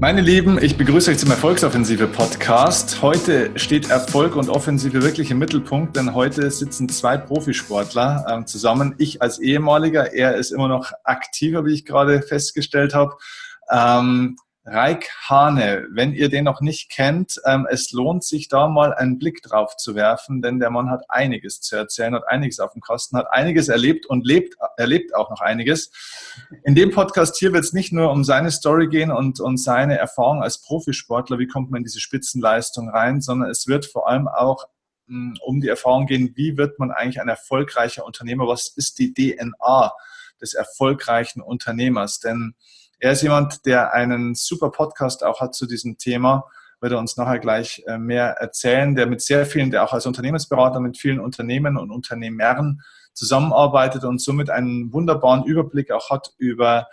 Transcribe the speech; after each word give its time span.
Meine 0.00 0.22
Lieben, 0.22 0.56
ich 0.62 0.78
begrüße 0.78 1.10
euch 1.10 1.18
zum 1.18 1.30
Erfolgsoffensive 1.30 2.06
Podcast. 2.06 3.02
Heute 3.02 3.50
steht 3.58 3.90
Erfolg 3.90 4.34
und 4.34 4.48
Offensive 4.48 5.02
wirklich 5.02 5.30
im 5.30 5.38
Mittelpunkt, 5.38 5.94
denn 5.94 6.14
heute 6.14 6.50
sitzen 6.50 6.88
zwei 6.88 7.18
Profisportler 7.18 8.24
ähm, 8.26 8.46
zusammen. 8.46 8.94
Ich 8.96 9.20
als 9.20 9.40
ehemaliger, 9.40 10.14
er 10.14 10.36
ist 10.36 10.52
immer 10.52 10.68
noch 10.68 10.92
aktiver, 11.04 11.66
wie 11.66 11.74
ich 11.74 11.84
gerade 11.84 12.22
festgestellt 12.22 12.94
habe. 12.94 13.14
Ähm, 13.70 14.36
Raik 14.66 15.10
Hane, 15.26 15.86
wenn 15.90 16.12
ihr 16.12 16.28
den 16.28 16.44
noch 16.44 16.60
nicht 16.60 16.90
kennt, 16.90 17.40
ähm, 17.46 17.66
es 17.70 17.92
lohnt 17.92 18.24
sich 18.24 18.48
da 18.48 18.68
mal 18.68 18.92
einen 18.92 19.18
Blick 19.18 19.42
drauf 19.42 19.74
zu 19.76 19.94
werfen, 19.94 20.42
denn 20.42 20.60
der 20.60 20.68
Mann 20.68 20.90
hat 20.90 21.04
einiges 21.08 21.62
zu 21.62 21.76
erzählen, 21.76 22.14
hat 22.14 22.28
einiges 22.28 22.60
auf 22.60 22.74
dem 22.74 22.82
Kasten, 22.82 23.16
hat 23.16 23.32
einiges 23.32 23.68
erlebt 23.68 24.04
und 24.04 24.26
lebt, 24.26 24.56
erlebt 24.76 25.14
auch 25.14 25.30
noch 25.30 25.40
einiges. 25.40 25.90
In 26.62 26.74
dem 26.74 26.90
Podcast 26.90 27.38
hier 27.38 27.54
wird 27.54 27.64
es 27.64 27.72
nicht 27.72 27.90
nur 27.92 28.10
um 28.10 28.22
seine 28.22 28.50
Story 28.50 28.88
gehen 28.88 29.10
und, 29.10 29.40
und 29.40 29.56
seine 29.56 29.96
Erfahrung 29.96 30.42
als 30.42 30.60
Profisportler, 30.60 31.38
wie 31.38 31.46
kommt 31.46 31.70
man 31.70 31.78
in 31.78 31.84
diese 31.84 32.00
Spitzenleistung 32.00 32.90
rein, 32.90 33.22
sondern 33.22 33.48
es 33.48 33.66
wird 33.66 33.86
vor 33.86 34.10
allem 34.10 34.28
auch 34.28 34.66
mh, 35.06 35.36
hm, 35.36 35.38
um 35.42 35.60
die 35.62 35.68
Erfahrung 35.68 36.04
gehen, 36.04 36.32
wie 36.36 36.58
wird 36.58 36.78
man 36.78 36.90
eigentlich 36.90 37.22
ein 37.22 37.28
erfolgreicher 37.28 38.04
Unternehmer, 38.04 38.46
was 38.46 38.68
ist 38.68 38.98
die 38.98 39.14
DNA 39.14 39.92
des 40.38 40.52
erfolgreichen 40.52 41.40
Unternehmers, 41.40 42.20
denn 42.20 42.54
er 43.00 43.12
ist 43.12 43.22
jemand, 43.22 43.66
der 43.66 43.94
einen 43.94 44.34
super 44.34 44.70
Podcast 44.70 45.24
auch 45.24 45.40
hat 45.40 45.54
zu 45.54 45.66
diesem 45.66 45.96
Thema. 45.96 46.44
Wird 46.80 46.92
er 46.92 46.98
uns 46.98 47.16
nachher 47.16 47.38
gleich 47.38 47.82
äh, 47.86 47.98
mehr 47.98 48.36
erzählen, 48.38 48.94
der 48.94 49.06
mit 49.06 49.22
sehr 49.22 49.46
vielen, 49.46 49.70
der 49.70 49.84
auch 49.84 49.92
als 49.92 50.06
Unternehmensberater 50.06 50.80
mit 50.80 50.98
vielen 50.98 51.18
Unternehmen 51.18 51.76
und 51.76 51.90
Unternehmern 51.90 52.80
zusammenarbeitet 53.14 54.04
und 54.04 54.20
somit 54.20 54.50
einen 54.50 54.92
wunderbaren 54.92 55.44
Überblick 55.44 55.90
auch 55.90 56.10
hat 56.10 56.32
über 56.38 56.86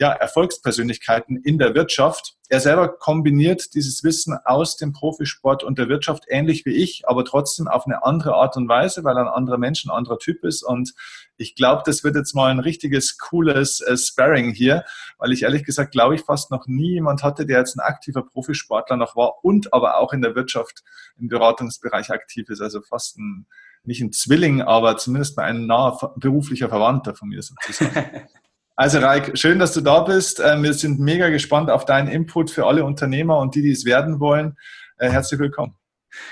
ja, 0.00 0.12
Erfolgspersönlichkeiten 0.12 1.36
in 1.36 1.58
der 1.58 1.74
Wirtschaft. 1.74 2.38
Er 2.48 2.60
selber 2.60 2.88
kombiniert 2.88 3.74
dieses 3.74 4.02
Wissen 4.02 4.34
aus 4.46 4.78
dem 4.78 4.94
Profisport 4.94 5.62
und 5.62 5.78
der 5.78 5.90
Wirtschaft 5.90 6.24
ähnlich 6.28 6.64
wie 6.64 6.72
ich, 6.72 7.06
aber 7.06 7.22
trotzdem 7.26 7.68
auf 7.68 7.84
eine 7.84 8.02
andere 8.02 8.34
Art 8.34 8.56
und 8.56 8.66
Weise, 8.66 9.04
weil 9.04 9.18
er 9.18 9.24
ein 9.24 9.28
anderer 9.28 9.58
Mensch, 9.58 9.84
ein 9.84 9.90
anderer 9.90 10.18
Typ 10.18 10.42
ist. 10.42 10.62
Und 10.62 10.94
ich 11.36 11.54
glaube, 11.54 11.82
das 11.84 12.02
wird 12.02 12.16
jetzt 12.16 12.34
mal 12.34 12.50
ein 12.50 12.60
richtiges, 12.60 13.18
cooles 13.18 13.82
äh, 13.82 13.94
Sparring 13.94 14.52
hier, 14.52 14.84
weil 15.18 15.32
ich 15.32 15.42
ehrlich 15.42 15.64
gesagt 15.64 15.92
glaube 15.92 16.14
ich 16.14 16.22
fast 16.22 16.50
noch 16.50 16.66
nie 16.66 16.92
jemand 16.92 17.22
hatte, 17.22 17.44
der 17.44 17.58
jetzt 17.58 17.76
ein 17.76 17.80
aktiver 17.80 18.22
Profisportler 18.22 18.96
noch 18.96 19.16
war 19.16 19.44
und 19.44 19.74
aber 19.74 19.98
auch 19.98 20.14
in 20.14 20.22
der 20.22 20.34
Wirtschaft 20.34 20.82
im 21.18 21.28
Beratungsbereich 21.28 22.10
aktiv 22.10 22.48
ist. 22.48 22.62
Also 22.62 22.80
fast 22.80 23.18
ein 23.18 23.46
nicht 23.82 24.00
ein 24.00 24.12
Zwilling, 24.12 24.62
aber 24.62 24.96
zumindest 24.96 25.36
mal 25.36 25.44
ein 25.44 25.66
naher 25.66 26.12
beruflicher 26.16 26.68
Verwandter 26.68 27.14
von 27.14 27.28
mir 27.28 27.42
sozusagen. 27.42 28.28
Also 28.80 28.98
Raik, 28.98 29.36
schön, 29.36 29.58
dass 29.58 29.74
du 29.74 29.82
da 29.82 30.00
bist. 30.00 30.40
Ähm, 30.42 30.62
wir 30.62 30.72
sind 30.72 30.98
mega 31.00 31.28
gespannt 31.28 31.68
auf 31.68 31.84
deinen 31.84 32.08
Input 32.08 32.50
für 32.50 32.64
alle 32.64 32.82
Unternehmer 32.82 33.36
und 33.36 33.54
die, 33.54 33.60
die 33.60 33.72
es 33.72 33.84
werden 33.84 34.20
wollen. 34.20 34.56
Äh, 34.96 35.10
herzlich 35.10 35.38
willkommen. 35.38 35.76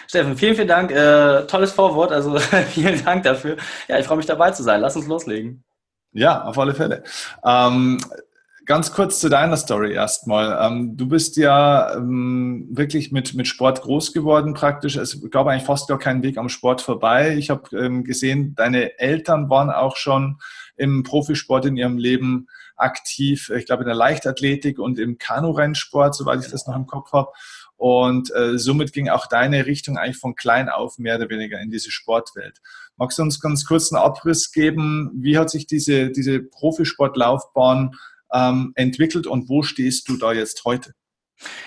Steffen, 0.06 0.34
vielen, 0.34 0.54
vielen 0.54 0.66
Dank. 0.66 0.90
Äh, 0.90 1.46
tolles 1.46 1.72
Vorwort, 1.72 2.10
also 2.10 2.38
vielen 2.70 3.04
Dank 3.04 3.24
dafür. 3.24 3.58
Ja, 3.86 3.98
ich 3.98 4.06
freue 4.06 4.16
mich 4.16 4.24
dabei 4.24 4.52
zu 4.52 4.62
sein. 4.62 4.80
Lass 4.80 4.96
uns 4.96 5.06
loslegen. 5.06 5.62
Ja, 6.12 6.42
auf 6.44 6.58
alle 6.58 6.72
Fälle. 6.72 7.04
Ähm, 7.44 7.98
Ganz 8.68 8.92
kurz 8.92 9.18
zu 9.18 9.30
deiner 9.30 9.56
Story 9.56 9.94
erstmal. 9.94 10.58
Ähm, 10.60 10.94
du 10.94 11.08
bist 11.08 11.38
ja 11.38 11.94
ähm, 11.94 12.68
wirklich 12.70 13.12
mit, 13.12 13.32
mit 13.32 13.46
Sport 13.46 13.80
groß 13.80 14.12
geworden 14.12 14.52
praktisch. 14.52 14.96
Es 14.96 15.22
gab 15.30 15.46
eigentlich 15.46 15.64
fast 15.64 15.88
gar 15.88 15.98
keinen 15.98 16.22
Weg 16.22 16.36
am 16.36 16.50
Sport 16.50 16.82
vorbei. 16.82 17.34
Ich 17.38 17.48
habe 17.48 17.74
ähm, 17.74 18.04
gesehen, 18.04 18.54
deine 18.56 18.98
Eltern 18.98 19.48
waren 19.48 19.70
auch 19.70 19.96
schon 19.96 20.38
im 20.78 21.02
Profisport 21.02 21.66
in 21.66 21.76
ihrem 21.76 21.98
Leben 21.98 22.46
aktiv. 22.76 23.50
Ich 23.50 23.66
glaube 23.66 23.82
in 23.82 23.88
der 23.88 23.96
Leichtathletik 23.96 24.78
und 24.78 24.98
im 24.98 25.18
Kanurennsport, 25.18 26.14
soweit 26.14 26.40
ich 26.40 26.50
das 26.50 26.66
noch 26.66 26.76
im 26.76 26.86
Kopf 26.86 27.12
habe. 27.12 27.30
Und 27.76 28.34
äh, 28.34 28.58
somit 28.58 28.92
ging 28.92 29.08
auch 29.08 29.26
deine 29.26 29.66
Richtung 29.66 29.98
eigentlich 29.98 30.16
von 30.18 30.34
klein 30.34 30.68
auf 30.68 30.98
mehr 30.98 31.16
oder 31.16 31.28
weniger 31.28 31.60
in 31.60 31.70
diese 31.70 31.90
Sportwelt. 31.90 32.60
Magst 32.96 33.18
du 33.18 33.22
uns 33.22 33.40
ganz 33.40 33.64
kurz 33.64 33.92
einen 33.92 34.02
Abriss 34.02 34.52
geben? 34.52 35.10
Wie 35.14 35.38
hat 35.38 35.50
sich 35.50 35.66
diese, 35.66 36.10
diese 36.10 36.40
Profisportlaufbahn 36.40 37.94
ähm, 38.32 38.72
entwickelt 38.74 39.26
und 39.26 39.48
wo 39.48 39.62
stehst 39.62 40.08
du 40.08 40.16
da 40.16 40.32
jetzt 40.32 40.64
heute? 40.64 40.94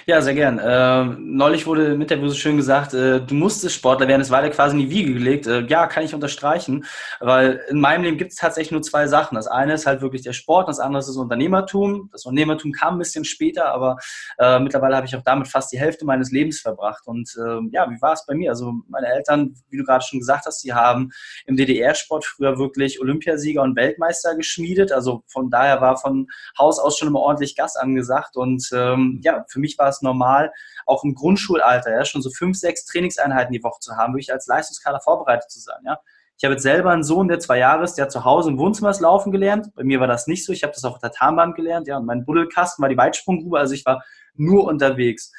Ja, 0.05 0.21
sehr 0.21 0.33
gern. 0.33 0.59
Äh, 0.59 1.05
neulich 1.19 1.65
wurde 1.65 1.93
im 1.93 2.01
Interview 2.01 2.27
so 2.27 2.35
schön 2.35 2.57
gesagt, 2.57 2.93
äh, 2.93 3.21
du 3.21 3.35
musstest 3.35 3.75
Sportler 3.75 4.07
werden, 4.07 4.21
es 4.21 4.29
war 4.29 4.41
dir 4.41 4.49
quasi 4.49 4.75
in 4.75 4.81
die 4.81 4.89
Wiege 4.89 5.13
gelegt. 5.13 5.47
Äh, 5.47 5.61
ja, 5.67 5.87
kann 5.87 6.03
ich 6.03 6.13
unterstreichen, 6.13 6.85
weil 7.21 7.61
in 7.69 7.79
meinem 7.79 8.03
Leben 8.03 8.17
gibt 8.17 8.31
es 8.31 8.37
tatsächlich 8.37 8.71
nur 8.71 8.81
zwei 8.81 9.07
Sachen. 9.07 9.35
Das 9.35 9.47
eine 9.47 9.73
ist 9.73 9.85
halt 9.85 10.01
wirklich 10.01 10.23
der 10.23 10.33
Sport, 10.33 10.67
das 10.67 10.79
andere 10.79 10.99
ist 10.99 11.07
das 11.07 11.15
Unternehmertum. 11.15 12.09
Das 12.11 12.25
Unternehmertum 12.25 12.73
kam 12.73 12.95
ein 12.95 12.99
bisschen 12.99 13.23
später, 13.23 13.71
aber 13.71 13.97
äh, 14.39 14.59
mittlerweile 14.59 14.97
habe 14.97 15.05
ich 15.05 15.15
auch 15.15 15.23
damit 15.23 15.47
fast 15.47 15.71
die 15.71 15.79
Hälfte 15.79 16.03
meines 16.03 16.31
Lebens 16.31 16.59
verbracht. 16.59 17.03
Und 17.05 17.33
ähm, 17.39 17.69
ja, 17.71 17.89
wie 17.89 18.01
war 18.01 18.13
es 18.13 18.25
bei 18.25 18.35
mir? 18.35 18.49
Also 18.49 18.73
meine 18.89 19.07
Eltern, 19.07 19.55
wie 19.69 19.77
du 19.77 19.85
gerade 19.85 20.03
schon 20.03 20.19
gesagt 20.19 20.47
hast, 20.47 20.63
die 20.65 20.73
haben 20.73 21.11
im 21.45 21.55
DDR-Sport 21.55 22.25
früher 22.25 22.57
wirklich 22.57 22.99
Olympiasieger 22.99 23.61
und 23.61 23.77
Weltmeister 23.77 24.35
geschmiedet. 24.35 24.91
Also 24.91 25.23
von 25.27 25.49
daher 25.49 25.79
war 25.79 25.95
von 25.95 26.27
Haus 26.59 26.77
aus 26.77 26.97
schon 26.97 27.07
immer 27.07 27.21
ordentlich 27.21 27.55
Gas 27.55 27.77
angesagt. 27.77 28.35
Und 28.35 28.69
ähm, 28.73 29.21
ja, 29.23 29.45
für 29.47 29.60
mich 29.61 29.77
war 29.77 29.87
es 29.87 30.01
normal, 30.01 30.51
auch 30.85 31.03
im 31.05 31.15
Grundschulalter, 31.15 31.91
ja, 31.91 32.03
schon 32.03 32.21
so 32.21 32.29
fünf, 32.29 32.57
sechs 32.57 32.85
Trainingseinheiten 32.85 33.53
die 33.53 33.63
Woche 33.63 33.79
zu 33.79 33.95
haben, 33.95 34.13
wirklich 34.13 34.33
als 34.33 34.47
Leistungskader 34.47 34.99
vorbereitet 34.99 35.49
zu 35.49 35.59
sein, 35.59 35.79
ja. 35.85 35.97
Ich 36.41 36.45
habe 36.45 36.55
jetzt 36.55 36.63
selber 36.63 36.89
einen 36.89 37.03
Sohn, 37.03 37.27
der 37.27 37.37
zwei 37.37 37.59
Jahre 37.59 37.83
ist, 37.83 37.99
der 37.99 38.05
hat 38.05 38.11
zu 38.11 38.25
Hause 38.25 38.49
im 38.49 38.57
Wohnzimmer 38.57 38.89
das 38.89 38.99
Laufen 38.99 39.31
gelernt. 39.31 39.67
Bei 39.75 39.83
mir 39.83 39.99
war 39.99 40.07
das 40.07 40.25
nicht 40.25 40.43
so. 40.43 40.51
Ich 40.51 40.63
habe 40.63 40.73
das 40.73 40.83
auf 40.83 40.97
der 40.97 41.11
Tarnbahn 41.11 41.53
gelernt, 41.53 41.87
ja. 41.87 41.97
Und 41.97 42.07
mein 42.07 42.25
Buddelkasten 42.25 42.81
war 42.81 42.89
die 42.89 42.97
Weitsprunggrube, 42.97 43.59
also 43.59 43.75
ich 43.75 43.85
war 43.85 44.03
nur 44.33 44.63
unterwegs. 44.63 45.31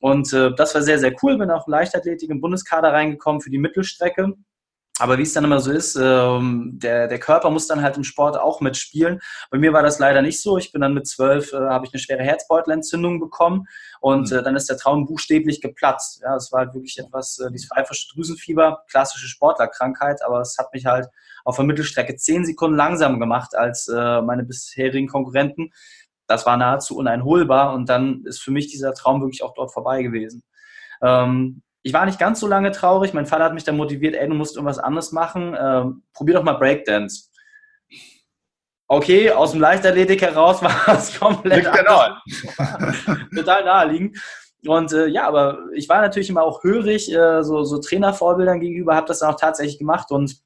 Und 0.00 0.32
äh, 0.32 0.54
das 0.54 0.74
war 0.74 0.80
sehr, 0.80 0.98
sehr 0.98 1.12
cool. 1.22 1.36
Bin 1.36 1.50
auch 1.50 1.68
Leichtathletik 1.68 2.30
im 2.30 2.40
Bundeskader 2.40 2.90
reingekommen 2.90 3.42
für 3.42 3.50
die 3.50 3.58
Mittelstrecke. 3.58 4.32
Aber 4.98 5.18
wie 5.18 5.22
es 5.22 5.34
dann 5.34 5.44
immer 5.44 5.60
so 5.60 5.70
ist, 5.70 5.96
ähm, 5.96 6.72
der, 6.74 7.06
der 7.06 7.18
Körper 7.18 7.50
muss 7.50 7.66
dann 7.66 7.82
halt 7.82 7.98
im 7.98 8.04
Sport 8.04 8.38
auch 8.38 8.62
mitspielen. 8.62 9.20
Bei 9.50 9.58
mir 9.58 9.72
war 9.74 9.82
das 9.82 9.98
leider 9.98 10.22
nicht 10.22 10.40
so. 10.40 10.56
Ich 10.56 10.72
bin 10.72 10.80
dann 10.80 10.94
mit 10.94 11.06
zwölf, 11.06 11.52
äh, 11.52 11.56
habe 11.56 11.84
ich 11.84 11.92
eine 11.92 12.00
schwere 12.00 12.22
Herzbeutelentzündung 12.22 13.20
bekommen 13.20 13.66
und 14.00 14.30
mhm. 14.30 14.38
äh, 14.38 14.42
dann 14.42 14.56
ist 14.56 14.70
der 14.70 14.78
Traum 14.78 15.06
buchstäblich 15.06 15.60
geplatzt. 15.60 16.22
Ja, 16.22 16.36
es 16.36 16.50
war 16.50 16.60
halt 16.60 16.74
wirklich 16.74 16.98
etwas, 16.98 17.38
äh, 17.38 17.50
dieses 17.50 17.68
pfeifische 17.68 18.08
Drüsenfieber, 18.14 18.84
klassische 18.90 19.28
Sportlerkrankheit, 19.28 20.22
aber 20.24 20.40
es 20.40 20.56
hat 20.58 20.72
mich 20.72 20.86
halt 20.86 21.08
auf 21.44 21.56
der 21.56 21.66
Mittelstrecke 21.66 22.16
zehn 22.16 22.46
Sekunden 22.46 22.76
langsamer 22.76 23.18
gemacht 23.18 23.54
als 23.54 23.88
äh, 23.88 24.22
meine 24.22 24.44
bisherigen 24.44 25.08
Konkurrenten. 25.08 25.72
Das 26.26 26.46
war 26.46 26.56
nahezu 26.56 26.96
uneinholbar 26.96 27.74
und 27.74 27.88
dann 27.88 28.24
ist 28.24 28.42
für 28.42 28.50
mich 28.50 28.68
dieser 28.68 28.94
Traum 28.94 29.20
wirklich 29.20 29.42
auch 29.42 29.54
dort 29.54 29.72
vorbei 29.72 30.02
gewesen. 30.02 30.42
Ähm, 31.02 31.62
ich 31.86 31.92
war 31.92 32.04
nicht 32.04 32.18
ganz 32.18 32.40
so 32.40 32.48
lange 32.48 32.72
traurig. 32.72 33.14
Mein 33.14 33.26
Vater 33.26 33.44
hat 33.44 33.54
mich 33.54 33.62
dann 33.62 33.76
motiviert, 33.76 34.16
ey, 34.16 34.26
du 34.26 34.34
musst 34.34 34.56
irgendwas 34.56 34.80
anderes 34.80 35.12
machen. 35.12 35.56
Ähm, 35.56 36.02
probier 36.14 36.34
doch 36.34 36.42
mal 36.42 36.54
Breakdance. 36.54 37.30
Okay, 38.88 39.30
aus 39.30 39.52
dem 39.52 39.60
Leichtathletik 39.60 40.20
heraus 40.20 40.60
war 40.64 40.88
es 40.88 41.16
komplett 41.16 41.64
anders. 41.64 42.18
total 43.36 43.64
naheliegend. 43.64 44.18
Und 44.66 44.92
äh, 44.92 45.06
ja, 45.06 45.28
aber 45.28 45.60
ich 45.74 45.88
war 45.88 46.00
natürlich 46.00 46.28
immer 46.28 46.42
auch 46.42 46.64
hörig, 46.64 47.08
äh, 47.14 47.44
so, 47.44 47.62
so 47.62 47.78
Trainervorbildern 47.78 48.58
gegenüber, 48.58 48.96
habe 48.96 49.06
das 49.06 49.20
dann 49.20 49.32
auch 49.32 49.38
tatsächlich 49.38 49.78
gemacht 49.78 50.10
und 50.10 50.40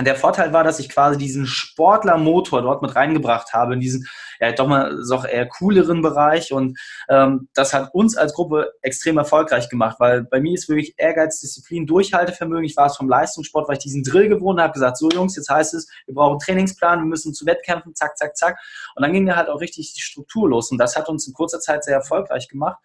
der 0.00 0.16
Vorteil 0.16 0.54
war, 0.54 0.64
dass 0.64 0.78
ich 0.78 0.88
quasi 0.88 1.18
diesen 1.18 1.46
Sportlermotor 1.46 2.62
dort 2.62 2.80
mit 2.80 2.96
reingebracht 2.96 3.52
habe, 3.52 3.74
in 3.74 3.80
diesen, 3.80 4.08
ja, 4.40 4.50
doch 4.52 4.66
mal 4.66 4.96
so 5.02 5.22
eher 5.22 5.46
cooleren 5.46 6.00
Bereich. 6.00 6.52
Und 6.52 6.78
ähm, 7.10 7.48
das 7.52 7.74
hat 7.74 7.92
uns 7.92 8.16
als 8.16 8.32
Gruppe 8.32 8.72
extrem 8.80 9.18
erfolgreich 9.18 9.68
gemacht, 9.68 9.96
weil 10.00 10.24
bei 10.24 10.40
mir 10.40 10.54
ist 10.54 10.68
wirklich 10.68 10.94
Ehrgeiz, 10.96 11.40
Disziplin, 11.40 11.86
Durchhaltevermögen. 11.86 12.64
Ich 12.64 12.76
war 12.76 12.86
es 12.86 12.96
vom 12.96 13.08
Leistungssport, 13.08 13.68
weil 13.68 13.76
ich 13.76 13.82
diesen 13.82 14.02
Drill 14.02 14.30
gewohnt 14.30 14.60
habe, 14.60 14.72
gesagt, 14.72 14.96
so 14.96 15.10
Jungs, 15.10 15.36
jetzt 15.36 15.50
heißt 15.50 15.74
es, 15.74 15.86
wir 16.06 16.14
brauchen 16.14 16.32
einen 16.32 16.40
Trainingsplan, 16.40 17.00
wir 17.00 17.06
müssen 17.06 17.34
zu 17.34 17.44
Wettkämpfen, 17.44 17.94
zack, 17.94 18.16
zack, 18.16 18.34
zack. 18.36 18.58
Und 18.96 19.02
dann 19.02 19.12
ging 19.12 19.26
ja 19.26 19.36
halt 19.36 19.50
auch 19.50 19.60
richtig 19.60 19.92
die 19.92 20.00
Struktur 20.00 20.48
los. 20.48 20.72
Und 20.72 20.78
das 20.78 20.96
hat 20.96 21.10
uns 21.10 21.26
in 21.26 21.34
kurzer 21.34 21.60
Zeit 21.60 21.84
sehr 21.84 21.96
erfolgreich 21.96 22.48
gemacht. 22.48 22.78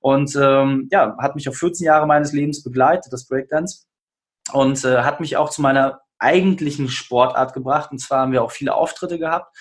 Und 0.00 0.34
ähm, 0.36 0.88
ja, 0.90 1.14
hat 1.18 1.34
mich 1.34 1.46
auf 1.48 1.56
14 1.56 1.84
Jahre 1.84 2.06
meines 2.06 2.32
Lebens 2.32 2.62
begleitet, 2.62 3.12
das 3.12 3.26
Breakdance. 3.26 3.84
Und 4.52 4.84
äh, 4.84 5.02
hat 5.02 5.20
mich 5.20 5.36
auch 5.36 5.50
zu 5.50 5.62
meiner 5.62 6.03
eigentlichen 6.18 6.88
Sportart 6.88 7.52
gebracht. 7.52 7.90
Und 7.92 7.98
zwar 7.98 8.20
haben 8.20 8.32
wir 8.32 8.42
auch 8.42 8.52
viele 8.52 8.74
Auftritte 8.74 9.18
gehabt. 9.18 9.56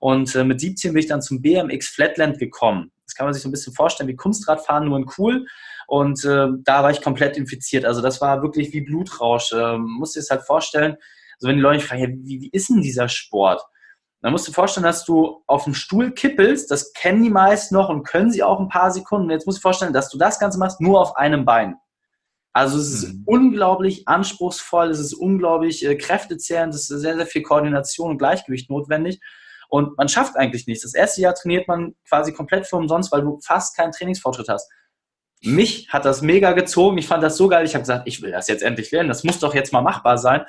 Und 0.00 0.34
äh, 0.34 0.44
mit 0.44 0.60
17 0.60 0.92
bin 0.92 1.00
ich 1.00 1.08
dann 1.08 1.22
zum 1.22 1.42
BMX 1.42 1.88
Flatland 1.88 2.38
gekommen. 2.38 2.92
Das 3.04 3.14
kann 3.14 3.26
man 3.26 3.34
sich 3.34 3.42
so 3.42 3.48
ein 3.48 3.52
bisschen 3.52 3.74
vorstellen 3.74 4.08
wie 4.08 4.16
Kunstradfahren, 4.16 4.88
nur 4.88 4.98
in 4.98 5.06
cool. 5.18 5.46
Und 5.86 6.24
äh, 6.24 6.48
da 6.64 6.82
war 6.82 6.90
ich 6.90 7.00
komplett 7.00 7.36
infiziert. 7.36 7.84
Also 7.84 8.02
das 8.02 8.20
war 8.20 8.42
wirklich 8.42 8.72
wie 8.72 8.82
Blutrausch. 8.82 9.52
Ähm, 9.52 9.86
musst 9.98 10.14
dir 10.14 10.20
das 10.20 10.30
halt 10.30 10.42
vorstellen. 10.42 10.96
Also 11.36 11.48
wenn 11.48 11.56
die 11.56 11.62
Leute 11.62 11.84
fragen, 11.84 12.02
ja, 12.02 12.08
wie, 12.08 12.42
wie 12.42 12.50
ist 12.52 12.68
denn 12.68 12.82
dieser 12.82 13.08
Sport? 13.08 13.62
Dann 14.20 14.32
musst 14.32 14.46
du 14.46 14.50
dir 14.50 14.56
vorstellen, 14.56 14.84
dass 14.84 15.04
du 15.04 15.42
auf 15.46 15.64
dem 15.64 15.74
Stuhl 15.74 16.12
kippelst. 16.12 16.70
Das 16.70 16.92
kennen 16.92 17.22
die 17.22 17.30
meisten 17.30 17.74
noch 17.74 17.88
und 17.88 18.02
können 18.02 18.30
sie 18.30 18.42
auch 18.42 18.60
ein 18.60 18.68
paar 18.68 18.90
Sekunden. 18.90 19.26
Und 19.26 19.30
jetzt 19.30 19.46
musst 19.46 19.58
du 19.58 19.60
dir 19.60 19.62
vorstellen, 19.62 19.92
dass 19.92 20.10
du 20.10 20.18
das 20.18 20.38
Ganze 20.38 20.58
machst 20.58 20.80
nur 20.80 21.00
auf 21.00 21.16
einem 21.16 21.44
Bein. 21.44 21.76
Also 22.52 22.78
es 22.78 22.92
ist 22.92 23.08
mhm. 23.08 23.22
unglaublich 23.26 24.08
anspruchsvoll, 24.08 24.90
es 24.90 24.98
ist 24.98 25.14
unglaublich 25.14 25.84
äh, 25.84 25.96
kräftezehrend, 25.96 26.74
es 26.74 26.90
ist 26.90 27.00
sehr, 27.00 27.16
sehr 27.16 27.26
viel 27.26 27.42
Koordination 27.42 28.10
und 28.10 28.18
Gleichgewicht 28.18 28.70
notwendig. 28.70 29.20
und 29.68 29.96
man 29.98 30.08
schafft 30.08 30.36
eigentlich 30.36 30.66
nichts. 30.66 30.82
Das 30.82 30.94
erste 30.94 31.20
Jahr 31.20 31.34
trainiert 31.34 31.68
man 31.68 31.94
quasi 32.08 32.32
komplett 32.32 32.66
für 32.66 32.76
umsonst, 32.76 33.12
weil 33.12 33.22
du 33.22 33.38
fast 33.44 33.76
keinen 33.76 33.92
Trainingsfortschritt 33.92 34.48
hast. 34.48 34.70
Mich 35.42 35.88
hat 35.90 36.04
das 36.04 36.22
mega 36.22 36.52
gezogen. 36.52 36.98
Ich 36.98 37.06
fand 37.06 37.22
das 37.22 37.36
so 37.36 37.48
geil. 37.48 37.64
Ich 37.64 37.74
habe 37.74 37.82
gesagt, 37.82 38.08
ich 38.08 38.22
will 38.22 38.32
das 38.32 38.48
jetzt 38.48 38.62
endlich 38.62 38.90
lernen. 38.90 39.08
Das 39.08 39.24
muss 39.24 39.38
doch 39.38 39.54
jetzt 39.54 39.72
mal 39.72 39.82
machbar 39.82 40.18
sein. 40.18 40.44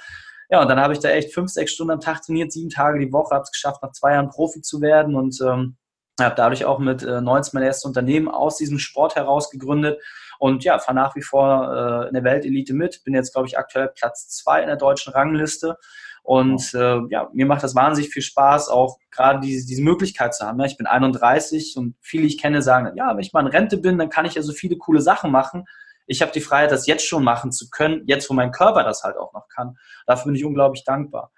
Ja, 0.50 0.62
und 0.62 0.68
dann 0.68 0.80
habe 0.80 0.94
ich 0.94 1.00
da 1.00 1.10
echt 1.10 1.34
fünf, 1.34 1.52
sechs 1.52 1.74
Stunden 1.74 1.92
am 1.92 2.00
Tag 2.00 2.24
trainiert, 2.24 2.52
sieben 2.52 2.70
Tage 2.70 2.98
die 2.98 3.12
Woche, 3.12 3.36
habe 3.36 3.44
es 3.44 3.52
geschafft, 3.52 3.84
nach 3.84 3.92
zwei 3.92 4.14
Jahren 4.14 4.30
Profi 4.30 4.62
zu 4.62 4.82
werden 4.82 5.16
und 5.16 5.40
ähm, 5.42 5.78
habe 6.20 6.36
dadurch 6.36 6.66
auch 6.66 6.80
mit 6.80 7.04
äh, 7.04 7.22
19 7.22 7.52
mein 7.54 7.64
erstes 7.64 7.86
Unternehmen 7.86 8.28
aus 8.28 8.58
diesem 8.58 8.80
Sport 8.80 9.16
heraus 9.16 9.52
gegründet 9.52 10.02
und 10.40 10.64
ja, 10.64 10.80
fahre 10.80 10.96
nach 10.96 11.16
wie 11.16 11.22
vor 11.22 12.06
äh, 12.06 12.08
in 12.08 12.14
der 12.14 12.24
Weltelite 12.24 12.74
mit. 12.74 13.04
Bin 13.04 13.14
jetzt, 13.14 13.34
glaube 13.34 13.48
ich, 13.48 13.58
aktuell 13.58 13.90
Platz 13.90 14.30
zwei 14.30 14.62
in 14.62 14.68
der 14.68 14.78
deutschen 14.78 15.14
Rangliste. 15.14 15.78
Und 16.24 16.74
äh, 16.74 17.02
ja, 17.10 17.30
mir 17.34 17.46
macht 17.46 17.64
das 17.64 17.76
wahnsinnig 17.76 18.12
viel 18.12 18.22
Spaß, 18.22 18.70
auch 18.70 18.98
gerade 19.12 19.42
diese, 19.42 19.68
diese 19.68 19.82
Möglichkeit 19.82 20.34
zu 20.34 20.46
haben. 20.46 20.58
Ne? 20.58 20.66
Ich 20.66 20.78
bin 20.78 20.88
31 20.88 21.76
und 21.78 21.96
viele 22.02 22.26
ich 22.26 22.38
kenne 22.38 22.62
sagen, 22.62 22.96
ja, 22.96 23.12
wenn 23.12 23.20
ich 23.20 23.34
mal 23.34 23.42
in 23.42 23.48
Rente 23.48 23.78
bin, 23.78 23.98
dann 23.98 24.10
kann 24.10 24.26
ich 24.26 24.36
ja 24.36 24.42
so 24.42 24.54
viele 24.54 24.78
coole 24.78 25.02
Sachen 25.02 25.32
machen. 25.32 25.66
Ich 26.08 26.22
habe 26.22 26.32
die 26.32 26.42
Freiheit, 26.42 26.72
das 26.72 26.88
jetzt 26.88 27.06
schon 27.06 27.24
machen 27.24 27.52
zu 27.52 27.70
können, 27.70 28.04
jetzt 28.06 28.30
wo 28.30 28.34
mein 28.34 28.52
Körper 28.52 28.84
das 28.84 29.04
halt 29.04 29.18
auch 29.18 29.34
noch 29.34 29.48
kann. 29.50 29.78
Dafür 30.08 30.26
bin 30.26 30.36
ich 30.36 30.46
unglaublich 30.46 30.84
dankbar. 30.86 31.32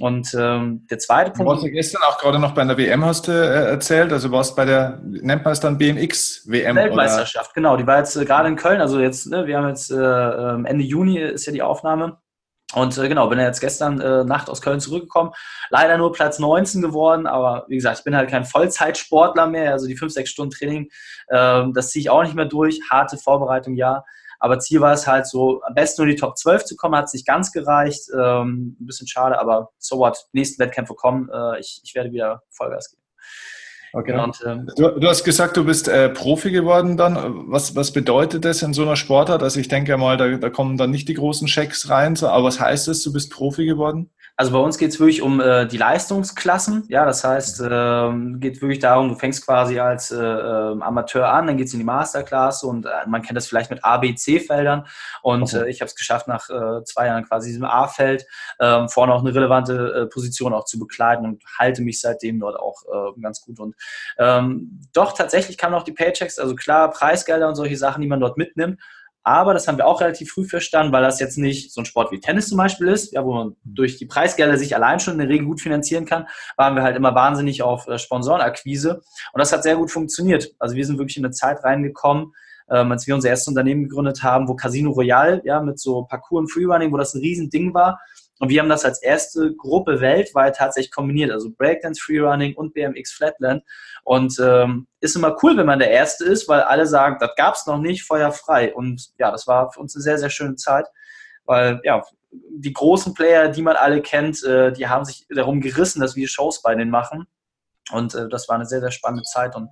Und 0.00 0.34
ähm, 0.36 0.86
der 0.90 0.98
zweite 0.98 1.30
Punkt. 1.30 1.40
Du 1.40 1.46
warst 1.46 1.64
ja 1.64 1.70
gestern 1.70 2.02
auch 2.02 2.18
gerade 2.18 2.40
noch 2.40 2.52
bei 2.52 2.62
einer 2.62 2.76
WM, 2.76 3.04
hast 3.04 3.28
du 3.28 3.32
äh, 3.32 3.70
erzählt. 3.70 4.12
Also 4.12 4.32
warst 4.32 4.56
bei 4.56 4.64
der, 4.64 5.00
nennt 5.04 5.44
man 5.44 5.52
es 5.52 5.60
dann 5.60 5.78
BMX-WM? 5.78 6.74
Weltmeisterschaft, 6.74 7.50
oder? 7.50 7.54
genau. 7.54 7.76
Die 7.76 7.86
war 7.86 7.98
jetzt 7.98 8.16
äh, 8.16 8.24
gerade 8.24 8.48
in 8.48 8.56
Köln. 8.56 8.80
Also 8.80 8.98
jetzt, 8.98 9.28
ne, 9.28 9.46
wir 9.46 9.56
haben 9.56 9.68
jetzt 9.68 9.92
äh, 9.92 9.96
ähm, 9.96 10.64
Ende 10.64 10.84
Juni 10.84 11.18
ist 11.18 11.46
ja 11.46 11.52
die 11.52 11.62
Aufnahme. 11.62 12.18
Und 12.74 12.98
äh, 12.98 13.08
genau, 13.08 13.28
bin 13.28 13.38
ja 13.38 13.44
jetzt 13.44 13.60
gestern 13.60 14.00
äh, 14.00 14.24
Nacht 14.24 14.50
aus 14.50 14.60
Köln 14.60 14.80
zurückgekommen. 14.80 15.30
Leider 15.70 15.96
nur 15.96 16.12
Platz 16.12 16.40
19 16.40 16.82
geworden, 16.82 17.28
aber 17.28 17.64
wie 17.68 17.76
gesagt, 17.76 17.98
ich 17.98 18.04
bin 18.04 18.16
halt 18.16 18.30
kein 18.30 18.44
Vollzeitsportler 18.44 19.46
mehr. 19.46 19.72
Also 19.72 19.86
die 19.86 19.96
5, 19.96 20.12
6 20.12 20.28
Stunden 20.28 20.50
Training, 20.50 20.88
äh, 21.28 21.64
das 21.72 21.90
ziehe 21.90 22.00
ich 22.00 22.10
auch 22.10 22.24
nicht 22.24 22.34
mehr 22.34 22.46
durch. 22.46 22.80
Harte 22.90 23.16
Vorbereitung, 23.16 23.76
ja. 23.76 24.04
Aber 24.38 24.58
Ziel 24.58 24.80
war 24.80 24.92
es 24.92 25.06
halt 25.06 25.26
so, 25.26 25.62
am 25.62 25.74
besten 25.74 26.02
nur 26.02 26.08
in 26.08 26.16
die 26.16 26.20
Top 26.20 26.36
12 26.36 26.64
zu 26.64 26.76
kommen, 26.76 26.96
hat 26.96 27.06
es 27.06 27.14
nicht 27.14 27.26
ganz 27.26 27.52
gereicht. 27.52 28.02
Ähm, 28.14 28.76
ein 28.80 28.86
bisschen 28.86 29.08
schade, 29.08 29.38
aber 29.38 29.70
so 29.78 29.98
what, 29.98 30.26
nächsten 30.32 30.62
Wettkämpfe 30.62 30.94
kommen. 30.94 31.28
Äh, 31.32 31.60
ich, 31.60 31.80
ich 31.82 31.94
werde 31.94 32.12
wieder 32.12 32.42
Vollgas 32.50 32.90
geben. 32.90 33.02
Okay. 33.94 34.18
Und, 34.18 34.42
ähm, 34.44 34.68
du, 34.76 34.88
du, 34.88 35.06
hast 35.06 35.22
gesagt, 35.22 35.56
du 35.56 35.64
bist 35.64 35.86
äh, 35.86 36.08
Profi 36.08 36.50
geworden 36.50 36.96
dann. 36.96 37.44
Was, 37.48 37.76
was 37.76 37.92
bedeutet 37.92 38.44
das 38.44 38.60
in 38.62 38.74
so 38.74 38.82
einer 38.82 38.96
Sportart? 38.96 39.40
Also 39.44 39.60
ich 39.60 39.68
denke 39.68 39.96
mal, 39.96 40.16
da, 40.16 40.36
da 40.36 40.50
kommen 40.50 40.76
dann 40.76 40.90
nicht 40.90 41.08
die 41.08 41.14
großen 41.14 41.46
Schecks 41.46 41.88
rein, 41.90 42.16
so, 42.16 42.26
aber 42.26 42.44
was 42.44 42.58
heißt 42.58 42.88
es, 42.88 43.04
du 43.04 43.12
bist 43.12 43.30
Profi 43.30 43.66
geworden? 43.66 44.10
Also 44.36 44.50
bei 44.50 44.58
uns 44.58 44.78
geht 44.78 44.90
es 44.90 44.98
wirklich 44.98 45.22
um 45.22 45.40
äh, 45.40 45.64
die 45.64 45.76
Leistungsklassen. 45.76 46.84
Ja, 46.88 47.04
das 47.04 47.22
heißt, 47.22 47.62
ähm, 47.70 48.40
geht 48.40 48.60
wirklich 48.60 48.80
darum, 48.80 49.08
du 49.08 49.14
fängst 49.14 49.46
quasi 49.46 49.78
als 49.78 50.10
äh, 50.10 50.16
ähm, 50.16 50.82
Amateur 50.82 51.28
an, 51.28 51.46
dann 51.46 51.56
geht 51.56 51.68
es 51.68 51.72
in 51.72 51.78
die 51.78 51.84
Masterklasse 51.84 52.66
und 52.66 52.84
äh, 52.86 52.90
man 53.06 53.22
kennt 53.22 53.36
das 53.36 53.46
vielleicht 53.46 53.70
mit 53.70 53.84
A, 53.84 53.98
B, 53.98 54.12
C-Feldern. 54.12 54.86
Und 55.22 55.42
okay. 55.42 55.66
Äh, 55.66 55.70
ich 55.70 55.80
habe 55.80 55.88
es 55.88 55.94
geschafft, 55.94 56.26
nach 56.26 56.50
äh, 56.50 56.82
zwei 56.82 57.06
Jahren 57.06 57.24
quasi 57.24 57.50
diesem 57.50 57.64
A-Feld 57.64 58.26
ähm, 58.58 58.88
vorne 58.88 59.14
auch 59.14 59.20
eine 59.20 59.32
relevante 59.32 60.02
äh, 60.02 60.06
Position 60.06 60.52
auch 60.52 60.64
zu 60.64 60.80
bekleiden 60.80 61.24
und 61.26 61.44
halte 61.56 61.82
mich 61.82 62.00
seitdem 62.00 62.40
dort 62.40 62.58
auch 62.58 62.74
ganz 63.20 63.42
gut. 63.42 63.60
Und 63.60 63.76
ähm, 64.18 64.80
doch 64.92 65.12
tatsächlich 65.12 65.58
kamen 65.58 65.74
auch 65.74 65.84
die 65.84 65.92
Paychecks, 65.92 66.38
also 66.38 66.54
klar, 66.54 66.90
Preisgelder 66.90 67.48
und 67.48 67.54
solche 67.54 67.76
Sachen, 67.76 68.02
die 68.02 68.08
man 68.08 68.20
dort 68.20 68.36
mitnimmt. 68.36 68.80
Aber 69.26 69.54
das 69.54 69.66
haben 69.66 69.78
wir 69.78 69.86
auch 69.86 70.02
relativ 70.02 70.30
früh 70.30 70.44
verstanden, 70.44 70.92
weil 70.92 71.02
das 71.02 71.18
jetzt 71.18 71.38
nicht 71.38 71.72
so 71.72 71.80
ein 71.80 71.86
Sport 71.86 72.12
wie 72.12 72.20
Tennis 72.20 72.48
zum 72.48 72.58
Beispiel 72.58 72.88
ist, 72.88 73.14
ja, 73.14 73.24
wo 73.24 73.32
man 73.32 73.56
durch 73.64 73.96
die 73.96 74.04
Preisgelder 74.04 74.58
sich 74.58 74.76
allein 74.76 75.00
schon 75.00 75.14
in 75.14 75.20
der 75.20 75.30
Regel 75.30 75.46
gut 75.46 75.62
finanzieren 75.62 76.04
kann, 76.04 76.28
waren 76.58 76.76
wir 76.76 76.82
halt 76.82 76.94
immer 76.94 77.14
wahnsinnig 77.14 77.62
auf 77.62 77.88
äh, 77.88 77.98
Sponsorenakquise. 77.98 79.00
Und 79.32 79.38
das 79.38 79.50
hat 79.50 79.62
sehr 79.62 79.76
gut 79.76 79.90
funktioniert. 79.90 80.54
Also 80.58 80.76
wir 80.76 80.84
sind 80.84 80.98
wirklich 80.98 81.16
in 81.16 81.24
eine 81.24 81.32
Zeit 81.32 81.64
reingekommen, 81.64 82.34
ähm, 82.70 82.92
als 82.92 83.06
wir 83.06 83.14
unser 83.14 83.30
erstes 83.30 83.48
Unternehmen 83.48 83.84
gegründet 83.84 84.22
haben, 84.22 84.46
wo 84.46 84.56
Casino 84.56 84.90
Royale, 84.90 85.40
ja, 85.44 85.60
mit 85.62 85.80
so 85.80 86.02
Parcours 86.02 86.40
und 86.40 86.52
Freerunning, 86.52 86.92
wo 86.92 86.98
das 86.98 87.14
ein 87.14 87.20
Riesending 87.20 87.72
war. 87.72 87.98
Und 88.40 88.48
wir 88.48 88.60
haben 88.60 88.68
das 88.68 88.84
als 88.84 89.00
erste 89.00 89.54
Gruppe 89.54 90.00
weltweit 90.00 90.56
tatsächlich 90.56 90.90
kombiniert, 90.90 91.30
also 91.30 91.50
Breakdance, 91.50 92.00
Freerunning 92.02 92.54
und 92.54 92.74
BMX 92.74 93.12
Flatland. 93.12 93.62
Und 94.02 94.38
ähm, 94.42 94.86
ist 95.00 95.16
immer 95.16 95.36
cool, 95.42 95.56
wenn 95.56 95.66
man 95.66 95.78
der 95.78 95.90
Erste 95.90 96.24
ist, 96.24 96.48
weil 96.48 96.60
alle 96.60 96.86
sagen, 96.86 97.16
das 97.20 97.30
gab 97.36 97.54
es 97.54 97.66
noch 97.66 97.78
nicht, 97.78 98.02
Feuer 98.02 98.32
frei. 98.32 98.74
Und 98.74 99.10
ja, 99.18 99.30
das 99.30 99.46
war 99.46 99.70
für 99.72 99.80
uns 99.80 99.94
eine 99.94 100.02
sehr, 100.02 100.18
sehr 100.18 100.30
schöne 100.30 100.56
Zeit, 100.56 100.86
weil 101.44 101.80
ja, 101.84 102.02
die 102.32 102.72
großen 102.72 103.14
Player, 103.14 103.48
die 103.48 103.62
man 103.62 103.76
alle 103.76 104.02
kennt, 104.02 104.42
äh, 104.44 104.72
die 104.72 104.88
haben 104.88 105.04
sich 105.04 105.26
darum 105.28 105.60
gerissen, 105.60 106.00
dass 106.00 106.16
wir 106.16 106.26
Shows 106.28 106.62
bei 106.62 106.74
denen 106.74 106.90
machen. 106.90 107.26
Und 107.92 108.14
äh, 108.14 108.28
das 108.28 108.48
war 108.48 108.56
eine 108.56 108.66
sehr, 108.66 108.80
sehr 108.80 108.90
spannende 108.90 109.24
Zeit. 109.24 109.54
Und 109.54 109.68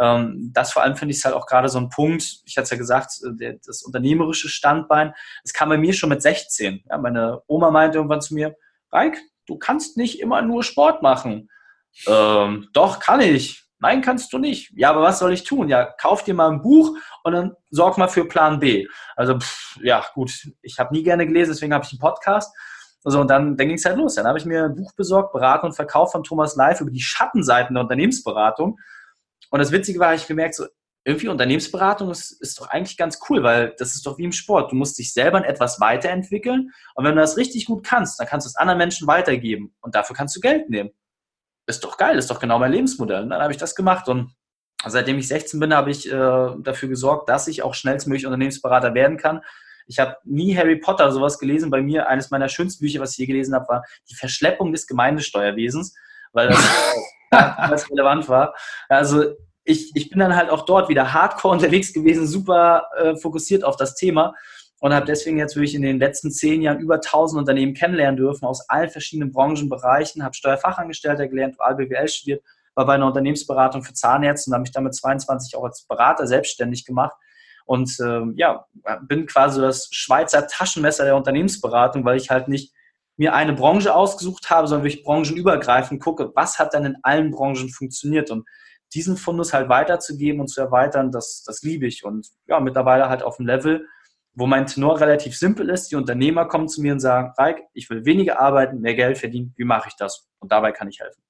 ähm, 0.00 0.50
das 0.52 0.72
vor 0.72 0.82
allem 0.82 0.96
finde 0.96 1.14
ich 1.14 1.24
halt 1.24 1.34
auch 1.34 1.46
gerade 1.46 1.68
so 1.68 1.78
ein 1.78 1.88
Punkt, 1.88 2.22
ich 2.44 2.56
hatte 2.56 2.64
es 2.64 2.70
ja 2.70 2.76
gesagt, 2.76 3.12
äh, 3.24 3.34
der, 3.34 3.54
das 3.64 3.82
unternehmerische 3.82 4.48
Standbein, 4.48 5.12
das 5.42 5.52
kam 5.52 5.68
bei 5.68 5.78
mir 5.78 5.92
schon 5.92 6.10
mit 6.10 6.22
16. 6.22 6.84
Ja, 6.88 6.98
meine 6.98 7.42
Oma 7.46 7.70
meinte 7.70 7.98
irgendwann 7.98 8.20
zu 8.20 8.34
mir, 8.34 8.56
Reik, 8.92 9.18
du 9.46 9.58
kannst 9.58 9.96
nicht 9.96 10.20
immer 10.20 10.42
nur 10.42 10.62
Sport 10.62 11.02
machen. 11.02 11.50
Ähm, 12.06 12.68
doch, 12.72 13.00
kann 13.00 13.20
ich. 13.20 13.64
Nein, 13.80 14.02
kannst 14.02 14.32
du 14.32 14.38
nicht. 14.38 14.72
Ja, 14.74 14.90
aber 14.90 15.02
was 15.02 15.20
soll 15.20 15.32
ich 15.32 15.44
tun? 15.44 15.68
Ja, 15.68 15.84
kauf 15.84 16.24
dir 16.24 16.34
mal 16.34 16.50
ein 16.50 16.62
Buch 16.62 16.96
und 17.22 17.32
dann 17.32 17.54
sorg 17.70 17.96
mal 17.96 18.08
für 18.08 18.26
Plan 18.26 18.58
B. 18.58 18.86
Also, 19.14 19.38
pff, 19.38 19.78
ja, 19.82 20.04
gut, 20.14 20.32
ich 20.62 20.78
habe 20.78 20.92
nie 20.94 21.04
gerne 21.04 21.26
gelesen, 21.26 21.52
deswegen 21.52 21.72
habe 21.72 21.84
ich 21.84 21.92
einen 21.92 22.00
Podcast. 22.00 22.52
Also, 23.04 23.20
und 23.20 23.30
dann, 23.30 23.56
dann 23.56 23.68
ging 23.68 23.76
es 23.76 23.84
halt 23.84 23.96
los. 23.96 24.16
Dann 24.16 24.26
habe 24.26 24.38
ich 24.38 24.44
mir 24.44 24.64
ein 24.64 24.74
Buch 24.74 24.92
besorgt, 24.94 25.32
Beratung 25.32 25.70
und 25.70 25.76
Verkauf 25.76 26.12
von 26.12 26.24
Thomas 26.24 26.56
Live 26.56 26.80
über 26.80 26.90
die 26.90 27.00
Schattenseiten 27.00 27.74
der 27.74 27.82
Unternehmensberatung. 27.82 28.78
Und 29.50 29.58
das 29.60 29.72
Witzige 29.72 30.00
war, 30.00 30.14
ich 30.14 30.26
gemerkt, 30.26 30.56
so, 30.56 30.66
irgendwie 31.04 31.28
Unternehmensberatung 31.28 32.10
ist, 32.10 32.32
ist 32.42 32.60
doch 32.60 32.68
eigentlich 32.68 32.98
ganz 32.98 33.18
cool, 33.28 33.42
weil 33.42 33.74
das 33.78 33.94
ist 33.94 34.04
doch 34.04 34.18
wie 34.18 34.24
im 34.24 34.32
Sport. 34.32 34.72
Du 34.72 34.76
musst 34.76 34.98
dich 34.98 35.14
selber 35.14 35.38
in 35.38 35.44
etwas 35.44 35.80
weiterentwickeln. 35.80 36.70
Und 36.94 37.04
wenn 37.04 37.14
du 37.14 37.20
das 37.20 37.38
richtig 37.38 37.64
gut 37.64 37.82
kannst, 37.82 38.20
dann 38.20 38.26
kannst 38.26 38.46
du 38.46 38.48
es 38.48 38.56
anderen 38.56 38.76
Menschen 38.78 39.06
weitergeben. 39.06 39.74
Und 39.80 39.94
dafür 39.94 40.14
kannst 40.14 40.36
du 40.36 40.40
Geld 40.40 40.68
nehmen. 40.68 40.90
Ist 41.66 41.82
doch 41.82 41.96
geil, 41.96 42.18
ist 42.18 42.30
doch 42.30 42.40
genau 42.40 42.58
mein 42.58 42.72
Lebensmodell. 42.72 43.22
Und 43.22 43.30
dann 43.30 43.40
habe 43.40 43.52
ich 43.52 43.58
das 43.58 43.74
gemacht. 43.74 44.08
Und 44.08 44.34
seitdem 44.84 45.18
ich 45.18 45.28
16 45.28 45.58
bin, 45.60 45.72
habe 45.72 45.90
ich 45.90 46.10
äh, 46.10 46.50
dafür 46.58 46.88
gesorgt, 46.90 47.28
dass 47.30 47.48
ich 47.48 47.62
auch 47.62 47.74
schnellstmöglich 47.74 48.26
Unternehmensberater 48.26 48.92
werden 48.92 49.16
kann. 49.16 49.40
Ich 49.88 49.98
habe 49.98 50.16
nie 50.24 50.56
Harry 50.56 50.76
Potter 50.76 51.10
sowas 51.10 51.38
gelesen. 51.38 51.70
Bei 51.70 51.82
mir, 51.82 52.08
eines 52.08 52.30
meiner 52.30 52.48
schönsten 52.48 52.82
Bücher, 52.82 53.00
was 53.00 53.12
ich 53.12 53.18
je 53.18 53.26
gelesen 53.26 53.54
habe, 53.54 53.66
war 53.68 53.84
Die 54.08 54.14
Verschleppung 54.14 54.72
des 54.72 54.86
Gemeindesteuerwesens, 54.86 55.94
weil 56.32 56.48
das, 56.48 56.68
das 57.30 57.90
relevant 57.90 58.28
war. 58.28 58.54
Also 58.88 59.34
ich, 59.64 59.90
ich 59.94 60.10
bin 60.10 60.18
dann 60.18 60.36
halt 60.36 60.50
auch 60.50 60.64
dort 60.64 60.88
wieder 60.88 61.12
hardcore 61.12 61.54
unterwegs 61.56 61.92
gewesen, 61.92 62.26
super 62.26 62.88
äh, 62.96 63.16
fokussiert 63.16 63.64
auf 63.64 63.76
das 63.76 63.94
Thema 63.94 64.34
und 64.80 64.94
habe 64.94 65.06
deswegen 65.06 65.38
jetzt 65.38 65.56
wirklich 65.56 65.74
in 65.74 65.82
den 65.82 65.98
letzten 65.98 66.30
zehn 66.30 66.62
Jahren 66.62 66.78
über 66.78 66.96
1000 66.96 67.40
Unternehmen 67.40 67.74
kennenlernen 67.74 68.16
dürfen 68.16 68.46
aus 68.46 68.68
allen 68.68 68.90
verschiedenen 68.90 69.32
Branchenbereichen, 69.32 70.22
habe 70.22 70.34
Steuerfachangestellter 70.34 71.26
gelernt, 71.28 71.56
dual 71.58 71.74
BWL 71.74 72.08
studiert, 72.08 72.42
war 72.74 72.86
bei 72.86 72.94
einer 72.94 73.06
Unternehmensberatung 73.06 73.82
für 73.82 73.92
Zahnärzte 73.92 74.50
und 74.50 74.54
habe 74.54 74.62
mich 74.62 74.70
damit 74.70 74.94
22 74.94 75.56
auch 75.56 75.64
als 75.64 75.82
Berater 75.82 76.26
selbstständig 76.26 76.84
gemacht 76.84 77.14
und 77.68 77.98
ähm, 78.00 78.32
ja, 78.36 78.64
bin 79.02 79.26
quasi 79.26 79.60
das 79.60 79.88
Schweizer 79.92 80.46
Taschenmesser 80.46 81.04
der 81.04 81.16
Unternehmensberatung, 81.16 82.02
weil 82.02 82.16
ich 82.16 82.30
halt 82.30 82.48
nicht 82.48 82.72
mir 83.18 83.34
eine 83.34 83.52
Branche 83.52 83.94
ausgesucht 83.94 84.48
habe, 84.48 84.66
sondern 84.66 84.84
wirklich 84.84 85.04
branchenübergreifend 85.04 86.02
gucke, 86.02 86.32
was 86.34 86.58
hat 86.58 86.72
denn 86.72 86.86
in 86.86 86.96
allen 87.02 87.30
Branchen 87.30 87.68
funktioniert 87.68 88.30
und 88.30 88.48
diesen 88.94 89.18
Fundus 89.18 89.52
halt 89.52 89.68
weiterzugeben 89.68 90.40
und 90.40 90.48
zu 90.48 90.62
erweitern, 90.62 91.12
das, 91.12 91.42
das 91.44 91.60
liebe 91.62 91.86
ich. 91.86 92.06
Und 92.06 92.28
ja, 92.46 92.58
mittlerweile 92.58 93.10
halt 93.10 93.22
auf 93.22 93.36
dem 93.36 93.46
Level, 93.46 93.86
wo 94.32 94.46
mein 94.46 94.66
Tenor 94.66 94.98
relativ 94.98 95.36
simpel 95.36 95.68
ist. 95.68 95.90
Die 95.90 95.96
Unternehmer 95.96 96.46
kommen 96.46 96.68
zu 96.68 96.80
mir 96.80 96.94
und 96.94 97.00
sagen, 97.00 97.34
Reik, 97.36 97.64
ich 97.74 97.90
will 97.90 98.06
weniger 98.06 98.40
arbeiten, 98.40 98.80
mehr 98.80 98.94
Geld 98.94 99.18
verdienen. 99.18 99.52
Wie 99.58 99.64
mache 99.64 99.88
ich 99.88 99.96
das? 99.96 100.26
Und 100.38 100.52
dabei 100.52 100.72
kann 100.72 100.88
ich 100.88 101.00
helfen. 101.00 101.20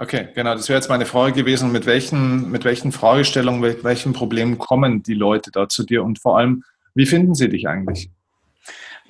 Okay, 0.00 0.28
genau. 0.34 0.54
Das 0.54 0.66
wäre 0.70 0.78
jetzt 0.78 0.88
meine 0.88 1.04
Frage 1.04 1.34
gewesen. 1.34 1.72
Mit 1.72 1.84
welchen, 1.84 2.50
mit 2.50 2.64
welchen 2.64 2.90
Fragestellungen, 2.90 3.60
mit 3.60 3.84
welchen 3.84 4.14
Problemen 4.14 4.56
kommen 4.56 5.02
die 5.02 5.12
Leute 5.12 5.50
da 5.50 5.68
zu 5.68 5.84
dir 5.84 6.02
und 6.02 6.18
vor 6.18 6.38
allem, 6.38 6.64
wie 6.94 7.04
finden 7.04 7.34
sie 7.34 7.50
dich 7.50 7.68
eigentlich? 7.68 8.10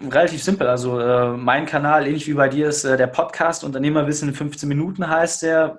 Relativ 0.03 0.43
simpel. 0.43 0.67
Also 0.67 0.99
äh, 0.99 1.37
mein 1.37 1.67
Kanal, 1.67 2.09
ähnlich 2.09 2.27
wie 2.27 2.35
bei 2.35 2.49
dir, 2.49 2.71
ist 2.71 2.83
äh, 2.83 2.97
der 2.97 3.07
Podcast 3.07 3.63
Unternehmerwissen 3.63 4.31
in 4.31 4.35
15 4.35 4.69
Minuten 4.69 5.09
heißt 5.09 5.43
der. 5.43 5.79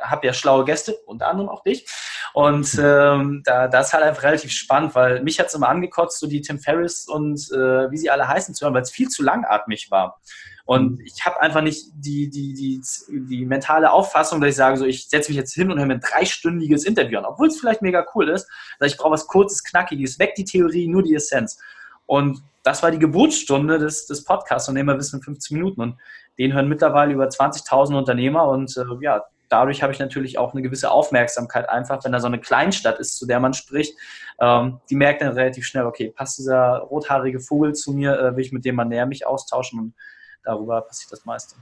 Hab 0.00 0.22
ja 0.24 0.32
schlaue 0.32 0.64
Gäste, 0.64 0.94
unter 1.06 1.26
anderem 1.26 1.48
auch 1.48 1.64
dich. 1.64 1.84
Und 2.32 2.72
ähm, 2.80 3.42
da, 3.44 3.66
das 3.66 3.88
ist 3.88 3.94
halt 3.94 4.04
einfach 4.04 4.22
relativ 4.22 4.52
spannend, 4.52 4.94
weil 4.94 5.24
mich 5.24 5.40
hat 5.40 5.48
es 5.48 5.54
immer 5.54 5.70
angekotzt, 5.70 6.20
so 6.20 6.28
die 6.28 6.40
Tim 6.40 6.60
Ferriss 6.60 7.08
und 7.08 7.50
äh, 7.50 7.90
wie 7.90 7.96
sie 7.96 8.10
alle 8.10 8.28
heißen 8.28 8.54
zu 8.54 8.64
hören, 8.64 8.74
weil 8.74 8.82
es 8.82 8.92
viel 8.92 9.08
zu 9.08 9.24
langatmig 9.24 9.90
war. 9.90 10.20
Und 10.64 10.98
mhm. 10.98 11.04
ich 11.04 11.24
habe 11.24 11.40
einfach 11.40 11.62
nicht 11.62 11.86
die, 11.94 12.30
die, 12.30 12.54
die, 12.54 12.80
die 13.08 13.44
mentale 13.46 13.92
Auffassung, 13.92 14.40
dass 14.40 14.50
ich 14.50 14.56
sage, 14.56 14.76
so 14.76 14.84
ich 14.84 15.08
setze 15.08 15.30
mich 15.30 15.36
jetzt 15.36 15.54
hin 15.54 15.70
und 15.70 15.78
höre 15.78 15.86
mir 15.86 15.94
ein 15.94 16.00
dreistündiges 16.00 16.84
Interview 16.84 17.18
an, 17.18 17.24
obwohl 17.24 17.48
es 17.48 17.58
vielleicht 17.58 17.82
mega 17.82 18.04
cool 18.14 18.28
ist. 18.28 18.48
Dass 18.78 18.92
ich 18.92 18.98
brauche 18.98 19.12
was 19.12 19.26
kurzes, 19.26 19.64
knackiges, 19.64 20.18
weg 20.18 20.34
die 20.36 20.44
Theorie, 20.44 20.88
nur 20.88 21.02
die 21.02 21.14
Essenz. 21.14 21.58
Und 22.06 22.42
das 22.62 22.82
war 22.82 22.90
die 22.90 22.98
Geburtsstunde 22.98 23.78
des, 23.78 24.06
des 24.06 24.24
Podcasts, 24.24 24.72
wir 24.72 24.98
wissen 24.98 25.22
15 25.22 25.56
Minuten. 25.56 25.80
Und 25.80 25.96
den 26.38 26.52
hören 26.52 26.68
mittlerweile 26.68 27.12
über 27.12 27.26
20.000 27.26 27.96
Unternehmer 27.96 28.48
und 28.48 28.76
äh, 28.76 28.84
ja, 29.00 29.24
dadurch 29.48 29.82
habe 29.82 29.92
ich 29.92 29.98
natürlich 29.98 30.38
auch 30.38 30.52
eine 30.52 30.62
gewisse 30.62 30.90
Aufmerksamkeit 30.90 31.68
einfach, 31.68 32.02
wenn 32.04 32.12
da 32.12 32.20
so 32.20 32.26
eine 32.26 32.40
Kleinstadt 32.40 32.98
ist, 32.98 33.18
zu 33.18 33.26
der 33.26 33.38
man 33.38 33.52
spricht. 33.52 33.96
Ähm, 34.40 34.80
die 34.88 34.96
merkt 34.96 35.20
dann 35.20 35.34
relativ 35.34 35.66
schnell, 35.66 35.84
okay, 35.84 36.10
passt 36.10 36.38
dieser 36.38 36.78
rothaarige 36.78 37.38
Vogel 37.38 37.74
zu 37.74 37.92
mir, 37.92 38.18
äh, 38.18 38.34
will 38.34 38.44
ich 38.44 38.52
mit 38.52 38.64
dem 38.64 38.76
mal 38.76 38.86
näher 38.86 39.06
mich 39.06 39.26
austauschen 39.26 39.78
und 39.78 39.94
darüber 40.44 40.80
passiert 40.82 41.12
das 41.12 41.24
meiste. 41.24 41.56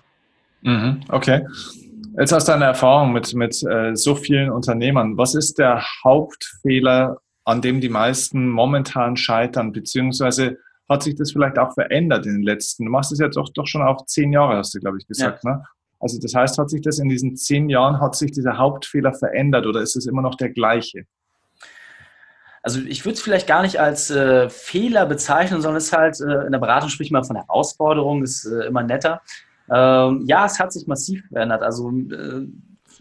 Mhm, 0.63 1.01
okay. 1.09 1.47
Jetzt 2.19 2.33
hast 2.33 2.49
du 2.49 2.53
eine 2.53 2.67
Erfahrung 2.67 3.13
mit, 3.13 3.35
mit 3.35 3.63
äh, 3.63 3.95
so 3.95 4.15
vielen 4.15 4.51
Unternehmern. 4.51 5.17
Was 5.17 5.35
ist 5.35 5.59
der 5.59 5.83
Hauptfehler, 6.05 7.19
an 7.45 7.63
dem 7.63 7.81
die 7.81 7.89
meisten 7.89 8.49
momentan 8.49 9.17
scheitern, 9.17 9.73
beziehungsweise 9.73 10.59
hat 10.89 11.03
sich 11.03 11.15
das 11.15 11.33
vielleicht 11.33 11.59
auch 11.59 11.73
verändert 11.73 12.27
in 12.27 12.35
den 12.35 12.43
letzten, 12.43 12.85
du 12.85 12.91
machst 12.91 13.13
es 13.13 13.21
jetzt 13.21 13.37
doch, 13.37 13.49
doch 13.51 13.67
schon 13.67 13.83
auch 13.83 14.05
zehn 14.07 14.33
Jahre, 14.33 14.57
hast 14.57 14.75
du, 14.75 14.81
glaube 14.81 14.99
ich, 14.99 15.07
gesagt. 15.07 15.45
Ja. 15.45 15.51
Ne? 15.51 15.65
Also 16.01 16.19
das 16.19 16.35
heißt, 16.35 16.59
hat 16.59 16.69
sich 16.69 16.81
das 16.81 16.99
in 16.99 17.09
diesen 17.09 17.37
zehn 17.37 17.69
Jahren, 17.69 18.01
hat 18.01 18.17
sich 18.17 18.33
dieser 18.33 18.59
Hauptfehler 18.59 19.13
verändert 19.13 19.67
oder 19.67 19.81
ist 19.81 19.97
es 19.97 20.07
immer 20.07 20.23
noch 20.23 20.35
der 20.35 20.51
gleiche? 20.51 21.05
Also 22.63 22.81
ich 22.81 23.05
würde 23.05 23.15
es 23.15 23.23
vielleicht 23.23 23.47
gar 23.47 23.63
nicht 23.63 23.81
als 23.81 24.11
äh, 24.11 24.51
Fehler 24.51 25.07
bezeichnen, 25.07 25.63
sondern 25.63 25.79
es 25.79 25.87
ist 25.87 25.97
halt, 25.97 26.21
äh, 26.21 26.45
in 26.47 26.53
der 26.53 26.59
Beratung 26.59 26.91
spricht 26.91 27.13
man 27.13 27.25
von 27.25 27.37
Herausforderung, 27.37 28.23
ist 28.23 28.45
äh, 28.45 28.67
immer 28.67 28.83
netter. 28.83 29.23
Ähm, 29.71 30.25
ja, 30.27 30.45
es 30.45 30.59
hat 30.59 30.73
sich 30.73 30.87
massiv 30.87 31.25
verändert. 31.29 31.63
Also 31.63 31.91
äh, 31.91 32.47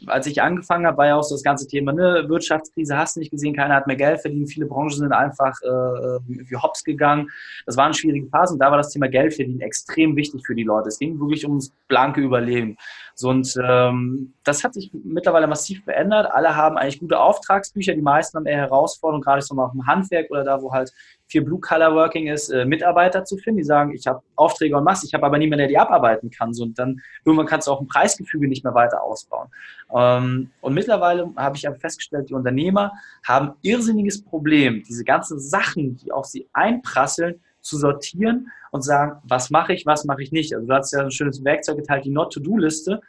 als 0.08 0.28
ich 0.28 0.42
angefangen 0.42 0.86
habe, 0.86 0.98
war 0.98 1.08
ja 1.08 1.16
auch 1.16 1.24
so 1.24 1.36
das 1.36 1.44
ganze 1.44 1.68
Thema, 1.68 1.92
ne, 1.92 2.26
Wirtschaftskrise 2.28 2.98
hast 2.98 3.16
du 3.16 3.20
nicht 3.20 3.32
gesehen, 3.32 3.56
keiner 3.56 3.76
hat 3.76 3.88
mehr 3.88 3.96
Geld 3.96 4.22
verdient, 4.22 4.52
viele 4.52 4.66
Branchen 4.66 4.92
sind 4.92 5.12
einfach 5.12 5.54
äh, 5.62 5.68
wie 5.68 6.56
hops 6.56 6.84
gegangen. 6.84 7.30
Das 7.66 7.78
war 7.78 7.86
eine 7.86 7.94
schwierige 7.94 8.28
Phase 8.28 8.54
und 8.54 8.60
da 8.60 8.70
war 8.72 8.78
das 8.78 8.92
Thema 8.92 9.08
Geld 9.08 9.34
verdienen 9.34 9.62
extrem 9.62 10.16
wichtig 10.16 10.46
für 10.46 10.56
die 10.56 10.64
Leute. 10.64 10.90
Es 10.90 11.00
ging 11.00 11.20
wirklich 11.20 11.46
ums 11.46 11.74
blanke 11.88 12.22
Überleben. 12.22 12.78
Und 13.24 13.54
ähm, 13.64 14.34
das 14.44 14.64
hat 14.64 14.74
sich 14.74 14.92
mittlerweile 14.94 15.48
massiv 15.48 15.84
verändert. 15.84 16.32
Alle 16.32 16.56
haben 16.56 16.78
eigentlich 16.78 17.00
gute 17.00 17.20
Auftragsbücher, 17.20 17.94
die 17.94 18.02
meisten 18.02 18.38
haben 18.38 18.46
eher 18.46 18.58
Herausforderungen, 18.58 19.24
gerade 19.24 19.42
so 19.42 19.56
mal 19.56 19.72
im 19.74 19.86
Handwerk 19.86 20.30
oder 20.32 20.44
da, 20.44 20.62
wo 20.62 20.72
halt 20.72 20.94
viel 21.28 21.44
Blue-Color-Working 21.44 22.28
ist, 22.28 22.50
äh, 22.50 22.66
Mitarbeiter 22.66 23.24
zu 23.24 23.38
finden, 23.38 23.60
die 23.60 23.64
sagen, 23.64 23.94
ich 23.94 24.08
habe 24.08 24.22
Aufträge 24.36 24.76
und 24.76 24.84
Masse, 24.84 25.06
ich 25.06 25.14
habe 25.14 25.26
aber 25.26 25.38
niemanden, 25.38 25.60
der 25.60 25.68
die 25.68 25.78
abarbeiten 25.78 26.32
kann. 26.32 26.54
So, 26.54 26.64
und 26.64 26.78
dann 26.80 27.02
irgendwann 27.24 27.46
kannst 27.46 27.68
du 27.68 27.72
auch 27.72 27.82
ein 27.82 27.88
Preisgefüge 27.88 28.48
nicht 28.48 28.64
mehr 28.64 28.74
weiter 28.74 29.04
ausbauen. 29.04 29.50
Ähm, 29.96 30.50
und 30.62 30.74
mittlerweile 30.74 31.32
habe 31.36 31.56
ich 31.56 31.68
festgestellt, 31.80 32.30
die 32.30 32.34
Unternehmer 32.34 32.94
haben 33.24 33.54
irrsinniges 33.62 34.24
Problem, 34.24 34.84
diese 34.88 35.04
ganzen 35.04 35.40
Sachen, 35.40 35.98
die 35.98 36.12
auf 36.12 36.26
sie 36.26 36.48
einprasseln, 36.54 37.40
zu 37.62 37.78
sortieren 37.78 38.50
und 38.72 38.84
sagen, 38.84 39.20
was 39.24 39.50
mache 39.50 39.74
ich, 39.74 39.86
was 39.86 40.06
mache 40.06 40.24
ich 40.24 40.32
nicht. 40.32 40.54
Also 40.54 40.68
du 40.68 40.74
hast 40.74 40.94
ja 40.94 41.02
ein 41.02 41.12
schönes 41.12 41.44
Werkzeug 41.44 41.78
geteilt, 41.78 42.06
die 42.06 42.12
Not-to-Do-Liste. 42.12 43.02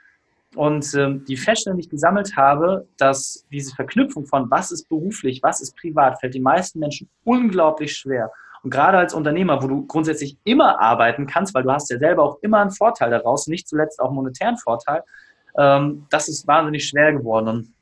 Und 0.56 0.94
ähm, 0.94 1.24
die 1.26 1.36
Feststellung, 1.36 1.78
die 1.78 1.84
ich 1.84 1.90
gesammelt 1.90 2.36
habe, 2.36 2.88
dass 2.96 3.46
diese 3.52 3.74
Verknüpfung 3.74 4.26
von 4.26 4.50
was 4.50 4.72
ist 4.72 4.88
beruflich, 4.88 5.40
was 5.42 5.60
ist 5.60 5.76
privat, 5.76 6.18
fällt 6.18 6.34
den 6.34 6.42
meisten 6.42 6.80
Menschen 6.80 7.08
unglaublich 7.22 7.96
schwer. 7.96 8.32
Und 8.62 8.70
gerade 8.70 8.98
als 8.98 9.14
Unternehmer, 9.14 9.62
wo 9.62 9.68
du 9.68 9.86
grundsätzlich 9.86 10.36
immer 10.44 10.80
arbeiten 10.80 11.26
kannst, 11.26 11.54
weil 11.54 11.62
du 11.62 11.70
hast 11.70 11.88
ja 11.90 11.98
selber 11.98 12.24
auch 12.24 12.38
immer 12.42 12.58
einen 12.58 12.72
Vorteil 12.72 13.10
daraus, 13.10 13.46
nicht 13.46 13.68
zuletzt 13.68 14.00
auch 14.00 14.06
einen 14.06 14.16
monetären 14.16 14.56
Vorteil, 14.56 15.02
ähm, 15.56 16.06
das 16.10 16.28
ist 16.28 16.46
wahnsinnig 16.46 16.86
schwer 16.86 17.12
geworden. 17.12 17.48
Und 17.48 17.72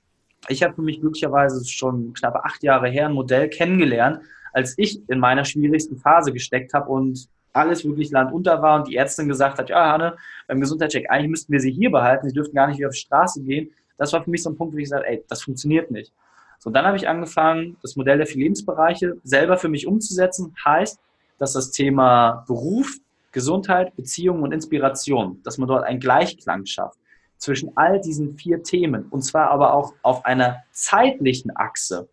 ich 0.49 0.63
habe 0.63 0.75
für 0.75 0.83
mich 0.83 1.01
glücklicherweise 1.01 1.65
schon 1.67 2.13
knapp 2.13 2.37
acht 2.37 2.63
Jahre 2.63 2.89
her 2.89 3.07
ein 3.07 3.15
Modell 3.15 3.49
kennengelernt, 3.49 4.21
als 4.53 4.75
ich 4.77 5.01
in 5.09 5.19
meiner 5.19 5.45
schwierigsten 5.45 5.97
Phase 5.99 6.33
gesteckt 6.33 6.75
habe 6.75 6.89
und 6.91 7.29
alles 7.53 7.85
wirklich 7.85 8.11
landunter 8.11 8.63
war 8.63 8.79
und 8.79 8.89
die 8.89 8.97
Ärztin 8.97 9.29
gesagt 9.29 9.59
hat, 9.59 9.71
ja, 9.71 9.93
Hanne, 9.93 10.17
beim 10.47 10.61
Gesundheitscheck, 10.61 11.11
eigentlich 11.11 11.31
müssten 11.31 11.53
wir 11.53 11.61
sie 11.61 11.73
hier 11.73 11.91
behalten, 11.91 12.29
sie 12.29 12.35
dürften 12.35 12.55
gar 12.55 12.69
nicht 12.69 12.79
wieder 12.79 12.89
auf 12.89 12.95
die 12.95 13.01
Straße 13.01 13.43
gehen. 13.43 13.71
Das 13.97 14.13
war 14.13 14.23
für 14.23 14.31
mich 14.31 14.43
so 14.43 14.51
ein 14.51 14.57
Punkt, 14.57 14.75
wo 14.75 14.79
ich 14.79 14.85
gesagt 14.85 15.05
ey, 15.07 15.25
das 15.29 15.43
funktioniert 15.43 15.91
nicht. 15.91 16.13
So, 16.61 16.71
dann 16.71 16.87
habe 16.87 16.97
ich 16.97 17.09
angefangen, 17.09 17.77
das 17.83 17.97
Modell 17.97 18.19
der 18.19 18.27
vier 18.27 18.43
Lebensbereiche 18.43 19.17
selber 19.23 19.59
für 19.59 19.69
mich 19.69 19.87
umzusetzen. 19.87 20.55
Heißt, 20.65 20.99
dass 21.39 21.53
das 21.53 21.71
Thema 21.71 22.45
Beruf, 22.47 22.97
Gesundheit, 23.33 23.95
Beziehung 23.95 24.43
und 24.43 24.53
Inspiration, 24.53 25.41
dass 25.45 25.59
man 25.59 25.69
dort 25.69 25.85
einen 25.85 26.01
Gleichklang 26.01 26.67
schafft 26.67 26.99
zwischen 27.37 27.77
all 27.77 28.01
diesen 28.01 28.37
vier 28.37 28.63
Themen 28.65 29.07
und 29.11 29.23
zwar 29.23 29.51
aber 29.51 29.73
auch 29.73 29.95
auf 30.03 30.25
einer 30.25 30.65
zeitlichen 30.73 31.57
Achse. 31.57 32.09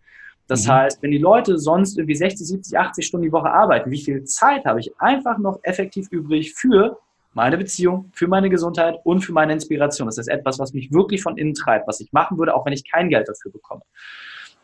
Das 0.48 0.66
mhm. 0.66 0.72
heißt, 0.72 1.02
wenn 1.02 1.12
die 1.12 1.18
Leute 1.18 1.58
sonst 1.58 1.98
irgendwie 1.98 2.16
60, 2.16 2.48
70, 2.48 2.78
80 2.78 3.06
Stunden 3.06 3.26
die 3.26 3.32
Woche 3.32 3.50
arbeiten, 3.50 3.92
wie 3.92 4.02
viel 4.02 4.24
Zeit 4.24 4.66
habe 4.66 4.80
ich 4.80 4.92
einfach 5.00 5.38
noch 5.38 5.60
effektiv 5.64 6.08
übrig 6.12 6.54
für 6.54 7.00
meine 7.34 7.58
Beziehung, 7.58 8.12
für 8.14 8.28
meine 8.28 8.50
Gesundheit 8.50 8.96
und 9.04 9.22
für 9.22 9.34
meine 9.34 9.54
Inspiration? 9.54 10.08
Das 10.08 10.18
ist 10.18 10.28
etwas, 10.28 10.60
was 10.60 10.74
mich 10.74 10.92
wirklich 10.92 11.22
von 11.22 11.38
innen 11.38 11.54
treibt, 11.54 11.88
was 11.88 12.00
ich 12.00 12.12
machen 12.12 12.38
würde, 12.38 12.56
auch 12.56 12.66
wenn 12.66 12.74
ich 12.74 12.90
kein 12.90 13.10
Geld 13.10 13.28
dafür 13.28 13.52
bekomme. 13.52 13.82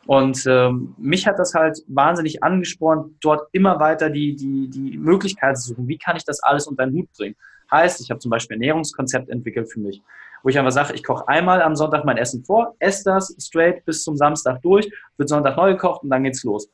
Und 0.07 0.45
ähm, 0.47 0.95
mich 0.97 1.27
hat 1.27 1.37
das 1.37 1.53
halt 1.53 1.79
wahnsinnig 1.87 2.43
angespornt, 2.43 3.15
dort 3.21 3.47
immer 3.51 3.79
weiter 3.79 4.09
die, 4.09 4.35
die, 4.35 4.67
die 4.67 4.97
Möglichkeit 4.97 5.57
zu 5.57 5.69
suchen, 5.69 5.87
wie 5.87 5.97
kann 5.97 6.15
ich 6.15 6.25
das 6.25 6.41
alles 6.41 6.67
unter 6.67 6.85
den 6.85 6.95
Hut 6.95 7.09
bringen. 7.15 7.35
Heißt, 7.69 8.01
ich 8.01 8.09
habe 8.09 8.19
zum 8.19 8.31
Beispiel 8.31 8.57
ein 8.57 8.61
Ernährungskonzept 8.61 9.29
entwickelt 9.29 9.71
für 9.71 9.79
mich 9.79 10.01
wo 10.43 10.49
ich 10.49 10.57
einfach 10.57 10.71
sage, 10.71 10.93
ich 10.93 11.03
koche 11.03 11.27
einmal 11.27 11.61
am 11.61 11.75
Sonntag 11.75 12.05
mein 12.05 12.17
Essen 12.17 12.43
vor, 12.43 12.75
esse 12.79 13.03
das 13.05 13.35
straight 13.39 13.85
bis 13.85 14.03
zum 14.03 14.17
Samstag 14.17 14.61
durch, 14.61 14.91
wird 15.17 15.29
Sonntag 15.29 15.57
neu 15.57 15.73
gekocht 15.73 16.03
und 16.03 16.09
dann 16.09 16.23
geht's 16.23 16.43
los. 16.43 16.69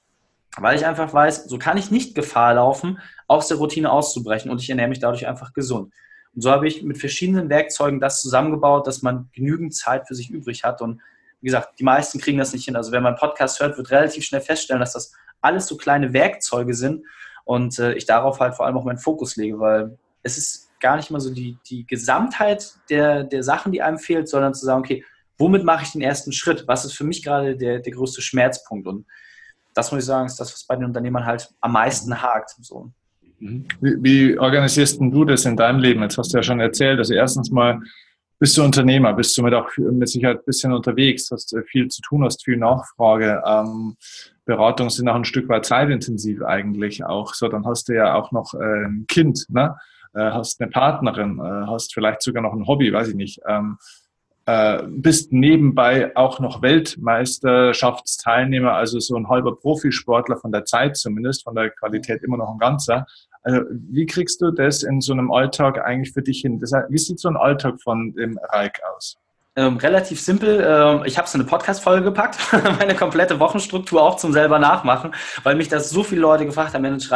Weil 0.58 0.76
ich 0.76 0.86
einfach 0.86 1.14
weiß, 1.14 1.46
so 1.46 1.58
kann 1.58 1.78
ich 1.78 1.92
nicht 1.92 2.16
Gefahr 2.16 2.56
laufen, 2.56 3.00
aus 3.28 3.48
der 3.48 3.58
Routine 3.58 3.92
auszubrechen 3.92 4.50
und 4.50 4.62
ich 4.62 4.70
ernähre 4.70 4.90
mich 4.90 5.00
dadurch 5.00 5.28
einfach 5.28 5.54
gesund. 5.54 5.94
Und 6.34 6.42
so 6.42 6.52
habe 6.52 6.68
ich 6.68 6.84
mit 6.84 6.98
verschiedenen 6.98 7.50
Werkzeugen 7.50 8.00
das 8.00 8.22
zusammengebaut, 8.22 8.88
dass 8.88 9.02
man 9.02 9.30
genügend 9.34 9.76
Zeit 9.76 10.08
für 10.08 10.16
sich 10.16 10.30
übrig 10.30 10.64
hat. 10.64 10.82
Und 10.82 11.02
wie 11.42 11.48
gesagt, 11.48 11.80
die 11.80 11.84
meisten 11.84 12.20
kriegen 12.20 12.38
das 12.38 12.54
nicht 12.54 12.66
hin. 12.66 12.76
Also 12.76 12.92
wer 12.92 13.02
meinen 13.02 13.16
Podcast 13.16 13.60
hört, 13.60 13.78
wird 13.78 13.92
relativ 13.92 14.24
schnell 14.24 14.42
feststellen, 14.42 14.80
dass 14.80 14.94
das 14.94 15.14
alles 15.42 15.68
so 15.68 15.78
kleine 15.78 16.14
Werkzeuge 16.14 16.74
sind 16.74 17.06
und 17.46 17.80
äh, 17.80 17.94
ich 17.94 18.06
darauf 18.06 18.40
halt 18.40 18.56
vor 18.56 18.66
allem 18.66 18.78
auch 18.78 18.84
meinen 18.84 18.98
Fokus 18.98 19.36
lege, 19.36 19.60
weil 19.60 19.98
es 20.24 20.38
ist 20.38 20.67
gar 20.80 20.98
nicht 20.98 21.12
mal 21.12 21.20
so 21.20 21.34
die, 21.34 21.58
die 21.70 21.86
Gesamtheit 21.86 22.74
der, 22.90 23.24
der 23.24 23.44
Sachen, 23.44 23.72
die 23.72 23.82
einem 23.82 23.98
fehlt, 23.98 24.30
sondern 24.30 24.54
zu 24.54 24.66
sagen, 24.66 24.82
okay, 24.82 25.04
womit 25.38 25.64
mache 25.64 25.84
ich 25.84 25.92
den 25.92 26.02
ersten 26.02 26.32
Schritt? 26.32 26.66
Was 26.68 26.86
ist 26.86 26.94
für 26.94 27.04
mich 27.04 27.24
gerade 27.24 27.56
der, 27.56 27.80
der 27.80 27.94
größte 27.94 28.22
Schmerzpunkt? 28.22 28.88
Und 28.88 29.06
das 29.74 29.92
muss 29.92 30.02
ich 30.02 30.08
sagen, 30.08 30.26
ist 30.26 30.40
das, 30.40 30.54
was 30.54 30.66
bei 30.66 30.76
den 30.76 30.86
Unternehmern 30.86 31.26
halt 31.26 31.50
am 31.62 31.74
meisten 31.74 32.22
hakt. 32.22 32.56
So. 32.62 32.92
Mhm. 33.40 33.66
Wie, 33.82 34.04
wie 34.04 34.40
organisierst 34.40 35.00
du 35.00 35.26
das 35.26 35.46
in 35.46 35.56
deinem 35.56 35.80
Leben? 35.80 36.02
Jetzt 36.02 36.18
hast 36.18 36.34
du 36.34 36.38
ja 36.38 36.44
schon 36.44 36.60
erzählt, 36.60 36.98
also 36.98 37.14
erstens 37.14 37.52
mal 37.52 37.80
bist 38.40 38.56
du 38.56 38.64
Unternehmer, 38.64 39.14
bist 39.14 39.36
du 39.38 39.42
mit 39.42 39.54
auch 39.54 39.70
mit 39.78 40.10
Sicherheit 40.10 40.40
ein 40.40 40.46
bisschen 40.46 40.72
unterwegs, 40.72 41.30
hast 41.32 41.54
äh, 41.54 41.64
viel 41.64 41.88
zu 41.88 42.02
tun, 42.02 42.24
hast 42.24 42.44
viel 42.44 42.58
Nachfrage. 42.58 43.42
Ähm, 43.46 43.96
Beratungen 44.46 44.90
sind 44.90 45.10
auch 45.10 45.16
ein 45.16 45.26
Stück 45.26 45.50
weit 45.50 45.66
zeitintensiv 45.66 46.44
eigentlich 46.44 47.04
auch. 47.04 47.34
So, 47.34 47.48
dann 47.48 47.66
hast 47.66 47.90
du 47.90 47.94
ja 47.94 48.14
auch 48.14 48.32
noch 48.32 48.54
äh, 48.54 48.86
ein 48.86 49.06
Kind, 49.08 49.46
ne? 49.50 49.76
Äh, 50.18 50.32
hast 50.32 50.60
eine 50.60 50.72
Partnerin, 50.72 51.40
äh, 51.40 51.68
hast 51.68 51.94
vielleicht 51.94 52.22
sogar 52.22 52.44
noch 52.44 52.54
ein 52.54 52.68
Hobby, 52.68 52.92
weiß 52.92 53.10
ich 53.10 53.16
nicht. 53.16 53.40
Ähm, 53.48 53.78
äh, 54.48 54.82
bist 54.88 55.32
nebenbei 55.34 56.16
auch 56.16 56.40
noch 56.40 56.62
Weltmeisterschaftsteilnehmer, 56.62 58.72
also 58.74 59.00
so 59.00 59.18
ein 59.18 59.28
halber 59.28 59.56
Profisportler 59.56 60.38
von 60.38 60.54
der 60.54 60.66
Zeit 60.66 60.96
zumindest, 60.96 61.44
von 61.44 61.54
der 61.54 61.70
Qualität 61.70 62.24
immer 62.24 62.38
noch 62.38 62.54
ein 62.54 62.58
ganzer. 62.58 63.06
Also 63.44 63.62
wie 63.70 64.06
kriegst 64.06 64.42
du 64.42 64.52
das 64.52 64.84
in 64.84 65.02
so 65.02 65.12
einem 65.14 65.32
Alltag 65.32 65.84
eigentlich 65.84 66.14
für 66.14 66.22
dich 66.22 66.40
hin? 66.42 66.62
Wie 66.62 66.98
sieht 66.98 67.20
so 67.20 67.28
ein 67.28 67.38
Alltag 67.38 67.82
von 67.82 68.14
dem 68.14 68.40
Reik 68.52 68.80
aus? 68.96 69.18
Ähm, 69.58 69.78
relativ 69.78 70.22
simpel. 70.22 70.64
Ähm, 70.64 71.02
ich 71.06 71.18
habe 71.18 71.26
es 71.26 71.34
in 71.34 71.42
eine 71.42 71.50
Podcast-Folge 71.50 72.04
gepackt, 72.04 72.38
meine 72.80 72.94
komplette 72.94 73.40
Wochenstruktur 73.40 74.04
auch 74.04 74.18
zum 74.18 74.32
selber 74.32 74.60
nachmachen, 74.60 75.16
weil 75.42 75.56
mich 75.56 75.68
das 75.68 75.90
so 75.90 76.04
viele 76.04 76.22
Leute 76.22 76.46
gefragt 76.46 76.76
haben, 76.76 76.84
Mensch, 76.84 77.10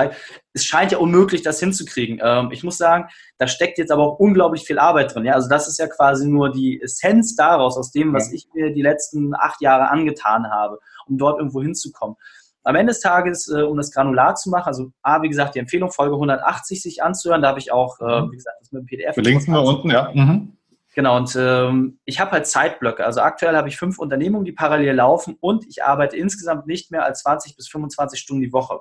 es 0.52 0.66
scheint 0.66 0.92
ja 0.92 0.98
unmöglich, 0.98 1.44
das 1.44 1.60
hinzukriegen. 1.60 2.20
Ähm, 2.20 2.50
ich 2.52 2.64
muss 2.64 2.80
sagen, 2.80 3.10
da 3.38 3.46
steckt 3.46 3.78
jetzt 3.78 3.92
aber 3.92 4.02
auch 4.02 4.18
unglaublich 4.18 4.64
viel 4.64 4.80
Arbeit 4.80 5.14
drin. 5.14 5.26
Ja? 5.26 5.36
Also 5.36 5.50
das 5.50 5.68
ist 5.68 5.78
ja 5.78 5.86
quasi 5.86 6.28
nur 6.28 6.52
die 6.52 6.82
Essenz 6.82 7.36
daraus, 7.36 7.78
aus 7.78 7.92
dem, 7.92 8.12
was 8.12 8.32
ich 8.34 8.48
mir 8.56 8.74
die 8.74 8.82
letzten 8.82 9.36
acht 9.36 9.62
Jahre 9.62 9.92
angetan 9.92 10.50
habe, 10.50 10.80
um 11.06 11.20
dort 11.20 11.38
irgendwo 11.38 11.62
hinzukommen. 11.62 12.16
Am 12.64 12.74
Ende 12.74 12.92
des 12.92 13.02
Tages, 13.02 13.50
äh, 13.50 13.62
um 13.62 13.78
das 13.78 13.92
granular 13.92 14.34
zu 14.34 14.50
machen, 14.50 14.66
also 14.66 14.92
A, 15.04 15.22
wie 15.22 15.30
gesagt, 15.30 15.54
die 15.54 15.60
Empfehlung, 15.60 15.92
Folge 15.92 16.16
180 16.16 16.82
sich 16.82 17.04
anzuhören, 17.04 17.44
da 17.44 17.50
habe 17.50 17.60
ich 17.60 17.72
auch, 17.72 18.00
äh, 18.00 18.22
mhm. 18.22 18.32
wie 18.32 18.38
gesagt, 18.38 18.58
das 18.62 18.72
mit 18.72 18.82
dem 18.82 18.86
PDF. 18.88 19.14
Verlinken 19.14 19.54
wir 19.54 19.62
unten, 19.62 19.92
ja. 19.92 20.10
Mhm. 20.12 20.58
Genau, 20.94 21.16
und 21.16 21.36
ähm, 21.38 22.00
ich 22.04 22.20
habe 22.20 22.32
halt 22.32 22.48
Zeitblöcke. 22.48 23.06
Also 23.06 23.22
aktuell 23.22 23.56
habe 23.56 23.70
ich 23.70 23.78
fünf 23.78 23.98
Unternehmungen, 23.98 24.44
die 24.44 24.52
parallel 24.52 24.96
laufen 24.96 25.38
und 25.40 25.66
ich 25.68 25.84
arbeite 25.84 26.18
insgesamt 26.18 26.68
nicht 26.68 26.92
mehr 26.92 27.06
als 27.06 27.22
20 27.22 27.56
bis 27.56 27.70
25 27.70 28.20
Stunden 28.20 28.42
die 28.42 28.52
Woche. 28.52 28.80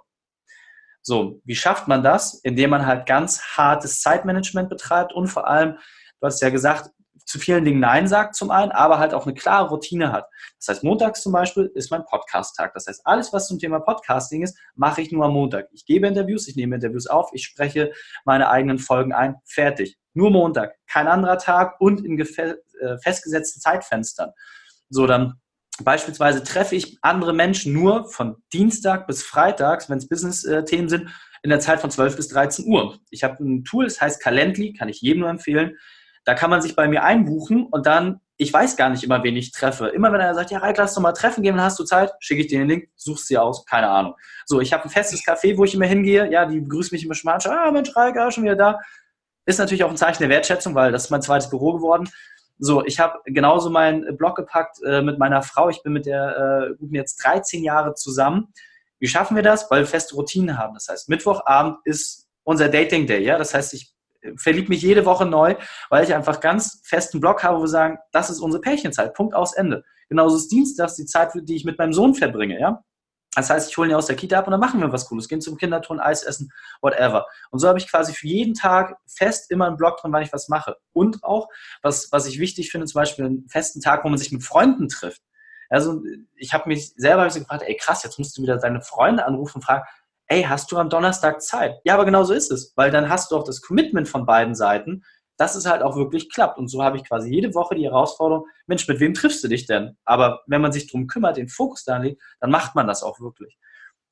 So, 1.02 1.40
wie 1.44 1.54
schafft 1.54 1.86
man 1.88 2.02
das? 2.02 2.34
Indem 2.34 2.70
man 2.70 2.86
halt 2.86 3.06
ganz 3.06 3.40
hartes 3.56 4.00
Zeitmanagement 4.00 4.68
betreibt 4.68 5.12
und 5.12 5.28
vor 5.28 5.46
allem, 5.46 5.78
du 6.20 6.26
hast 6.26 6.42
ja 6.42 6.50
gesagt, 6.50 6.90
zu 7.30 7.38
vielen 7.38 7.64
Dingen 7.64 7.80
Nein 7.80 8.08
sagt 8.08 8.34
zum 8.34 8.50
einen, 8.50 8.72
aber 8.72 8.98
halt 8.98 9.14
auch 9.14 9.24
eine 9.24 9.34
klare 9.34 9.68
Routine 9.68 10.10
hat. 10.12 10.26
Das 10.58 10.68
heißt, 10.68 10.84
montags 10.84 11.22
zum 11.22 11.32
Beispiel 11.32 11.70
ist 11.74 11.90
mein 11.90 12.04
Podcast-Tag. 12.04 12.74
Das 12.74 12.86
heißt, 12.86 13.02
alles, 13.04 13.32
was 13.32 13.46
zum 13.46 13.58
Thema 13.58 13.78
Podcasting 13.78 14.42
ist, 14.42 14.58
mache 14.74 15.00
ich 15.00 15.12
nur 15.12 15.24
am 15.24 15.32
Montag. 15.32 15.68
Ich 15.72 15.86
gebe 15.86 16.08
Interviews, 16.08 16.48
ich 16.48 16.56
nehme 16.56 16.74
Interviews 16.74 17.06
auf, 17.06 17.30
ich 17.32 17.44
spreche 17.44 17.92
meine 18.24 18.50
eigenen 18.50 18.78
Folgen 18.78 19.12
ein, 19.12 19.36
fertig. 19.44 19.96
Nur 20.12 20.30
Montag, 20.30 20.74
kein 20.88 21.06
anderer 21.06 21.38
Tag 21.38 21.80
und 21.80 22.04
in 22.04 22.18
äh, 22.18 22.54
festgesetzten 23.00 23.62
Zeitfenstern. 23.62 24.32
So, 24.88 25.06
dann 25.06 25.34
beispielsweise 25.84 26.42
treffe 26.42 26.74
ich 26.74 26.98
andere 27.00 27.32
Menschen 27.32 27.72
nur 27.72 28.08
von 28.10 28.42
Dienstag 28.52 29.06
bis 29.06 29.22
Freitags, 29.22 29.88
wenn 29.88 29.98
es 29.98 30.08
Business-Themen 30.08 30.88
sind, 30.88 31.10
in 31.42 31.50
der 31.50 31.60
Zeit 31.60 31.80
von 31.80 31.92
12 31.92 32.16
bis 32.16 32.28
13 32.28 32.66
Uhr. 32.66 32.98
Ich 33.10 33.22
habe 33.22 33.42
ein 33.42 33.64
Tool, 33.64 33.84
das 33.84 34.00
heißt 34.00 34.20
Calendly, 34.20 34.72
kann 34.72 34.88
ich 34.88 35.00
jedem 35.00 35.20
nur 35.20 35.30
empfehlen. 35.30 35.76
Da 36.24 36.34
kann 36.34 36.50
man 36.50 36.62
sich 36.62 36.76
bei 36.76 36.88
mir 36.88 37.02
einbuchen 37.02 37.66
und 37.66 37.86
dann, 37.86 38.20
ich 38.36 38.52
weiß 38.52 38.76
gar 38.76 38.90
nicht 38.90 39.02
immer, 39.02 39.22
wen 39.22 39.36
ich 39.36 39.52
treffe. 39.52 39.88
Immer 39.88 40.12
wenn 40.12 40.20
er 40.20 40.34
sagt, 40.34 40.50
ja, 40.50 40.58
Reik, 40.58 40.76
lass 40.76 40.94
doch 40.94 41.02
mal 41.02 41.12
treffen 41.12 41.42
gehen, 41.42 41.56
dann 41.56 41.64
hast 41.64 41.78
du 41.78 41.84
Zeit, 41.84 42.12
schicke 42.20 42.42
ich 42.42 42.48
dir 42.48 42.58
den 42.58 42.68
Link, 42.68 42.88
suchst 42.96 43.26
sie 43.26 43.38
aus, 43.38 43.64
keine 43.64 43.88
Ahnung. 43.88 44.14
So, 44.46 44.60
ich 44.60 44.72
habe 44.72 44.84
ein 44.84 44.90
festes 44.90 45.22
Café, 45.22 45.56
wo 45.56 45.64
ich 45.64 45.74
immer 45.74 45.86
hingehe, 45.86 46.30
ja, 46.30 46.46
die 46.46 46.60
begrüßen 46.60 46.94
mich 46.94 47.04
immer 47.04 47.14
schon 47.14 47.30
mal, 47.30 47.38
ah, 47.46 47.70
Mensch, 47.70 47.94
Reik, 47.96 48.16
ah, 48.16 48.30
schon 48.30 48.44
wieder 48.44 48.56
da. 48.56 48.78
Ist 49.46 49.58
natürlich 49.58 49.84
auch 49.84 49.90
ein 49.90 49.96
Zeichen 49.96 50.22
der 50.22 50.28
Wertschätzung, 50.28 50.74
weil 50.74 50.92
das 50.92 51.04
ist 51.04 51.10
mein 51.10 51.22
zweites 51.22 51.50
Büro 51.50 51.72
geworden. 51.72 52.08
So, 52.58 52.84
ich 52.84 53.00
habe 53.00 53.18
genauso 53.24 53.70
meinen 53.70 54.16
Blog 54.18 54.36
gepackt 54.36 54.82
äh, 54.84 55.00
mit 55.00 55.18
meiner 55.18 55.42
Frau. 55.42 55.70
Ich 55.70 55.82
bin 55.82 55.94
mit 55.94 56.04
der 56.04 56.70
äh, 56.70 56.74
guten 56.76 56.94
jetzt 56.94 57.16
13 57.24 57.64
Jahre 57.64 57.94
zusammen. 57.94 58.52
Wie 58.98 59.08
schaffen 59.08 59.34
wir 59.34 59.42
das? 59.42 59.70
Weil 59.70 59.80
wir 59.80 59.86
feste 59.86 60.14
Routinen 60.14 60.58
haben. 60.58 60.74
Das 60.74 60.88
heißt, 60.88 61.08
Mittwochabend 61.08 61.78
ist 61.84 62.28
unser 62.44 62.68
Dating 62.68 63.06
Day. 63.06 63.24
Ja, 63.24 63.38
das 63.38 63.54
heißt, 63.54 63.72
ich 63.72 63.94
verliebe 64.36 64.68
mich 64.68 64.82
jede 64.82 65.04
Woche 65.04 65.26
neu, 65.26 65.54
weil 65.88 66.04
ich 66.04 66.14
einfach 66.14 66.40
ganz 66.40 66.80
festen 66.84 67.20
Blog 67.20 67.42
habe, 67.42 67.58
wo 67.58 67.62
wir 67.62 67.68
sagen, 67.68 67.98
das 68.12 68.30
ist 68.30 68.40
unsere 68.40 68.60
Pärchenzeit, 68.60 69.14
Punkt 69.14 69.34
aus 69.34 69.54
Ende. 69.54 69.84
Genauso 70.08 70.36
ist 70.36 70.48
Dienstags 70.48 70.96
die 70.96 71.06
Zeit, 71.06 71.32
die 71.34 71.56
ich 71.56 71.64
mit 71.64 71.78
meinem 71.78 71.92
Sohn 71.92 72.14
verbringe, 72.14 72.58
ja. 72.60 72.82
Das 73.36 73.48
heißt, 73.48 73.70
ich 73.70 73.76
hole 73.78 73.88
ihn 73.88 73.94
aus 73.94 74.06
der 74.06 74.16
Kita 74.16 74.38
ab 74.38 74.48
und 74.48 74.50
dann 74.50 74.60
machen 74.60 74.80
wir 74.80 74.92
was 74.92 75.06
Cooles, 75.06 75.28
gehen 75.28 75.40
zum 75.40 75.56
Kinderturnen, 75.56 76.02
Eis 76.02 76.24
essen, 76.24 76.50
whatever. 76.80 77.26
Und 77.50 77.60
so 77.60 77.68
habe 77.68 77.78
ich 77.78 77.88
quasi 77.88 78.12
für 78.12 78.26
jeden 78.26 78.54
Tag 78.54 78.96
fest 79.06 79.52
immer 79.52 79.68
einen 79.68 79.76
Blog 79.76 79.98
drin, 79.98 80.12
wann 80.12 80.22
ich 80.22 80.32
was 80.32 80.48
mache. 80.48 80.76
Und 80.92 81.22
auch, 81.22 81.48
was, 81.80 82.10
was 82.10 82.26
ich 82.26 82.40
wichtig 82.40 82.72
finde, 82.72 82.88
zum 82.88 82.98
Beispiel 82.98 83.24
einen 83.24 83.48
festen 83.48 83.80
Tag, 83.80 84.04
wo 84.04 84.08
man 84.08 84.18
sich 84.18 84.32
mit 84.32 84.42
Freunden 84.42 84.88
trifft. 84.88 85.22
Also 85.68 86.02
ich 86.34 86.52
habe 86.52 86.68
mich 86.68 86.92
selber 86.96 87.28
gefragt, 87.28 87.62
ey 87.64 87.76
krass, 87.76 88.02
jetzt 88.02 88.18
musst 88.18 88.36
du 88.36 88.42
wieder 88.42 88.56
deine 88.56 88.82
Freunde 88.82 89.24
anrufen 89.24 89.58
und 89.58 89.62
fragen, 89.62 89.84
ey, 90.30 90.44
hast 90.44 90.70
du 90.70 90.78
am 90.78 90.88
Donnerstag 90.88 91.42
Zeit? 91.42 91.80
Ja, 91.84 91.94
aber 91.94 92.04
genau 92.04 92.22
so 92.22 92.32
ist 92.32 92.52
es, 92.52 92.72
weil 92.76 92.90
dann 92.90 93.08
hast 93.08 93.30
du 93.30 93.36
auch 93.36 93.44
das 93.44 93.60
Commitment 93.60 94.08
von 94.08 94.24
beiden 94.24 94.54
Seiten, 94.54 95.02
dass 95.36 95.56
es 95.56 95.66
halt 95.66 95.82
auch 95.82 95.96
wirklich 95.96 96.30
klappt. 96.30 96.58
Und 96.58 96.68
so 96.68 96.82
habe 96.82 96.96
ich 96.96 97.04
quasi 97.04 97.30
jede 97.30 97.52
Woche 97.54 97.74
die 97.74 97.84
Herausforderung, 97.84 98.46
Mensch, 98.66 98.86
mit 98.86 99.00
wem 99.00 99.12
triffst 99.12 99.42
du 99.42 99.48
dich 99.48 99.66
denn? 99.66 99.96
Aber 100.04 100.42
wenn 100.46 100.60
man 100.60 100.70
sich 100.70 100.86
darum 100.86 101.08
kümmert, 101.08 101.36
den 101.36 101.48
Fokus 101.48 101.84
da 101.84 101.98
legt, 101.98 102.22
dann 102.38 102.50
macht 102.50 102.76
man 102.76 102.86
das 102.86 103.02
auch 103.02 103.18
wirklich. 103.20 103.58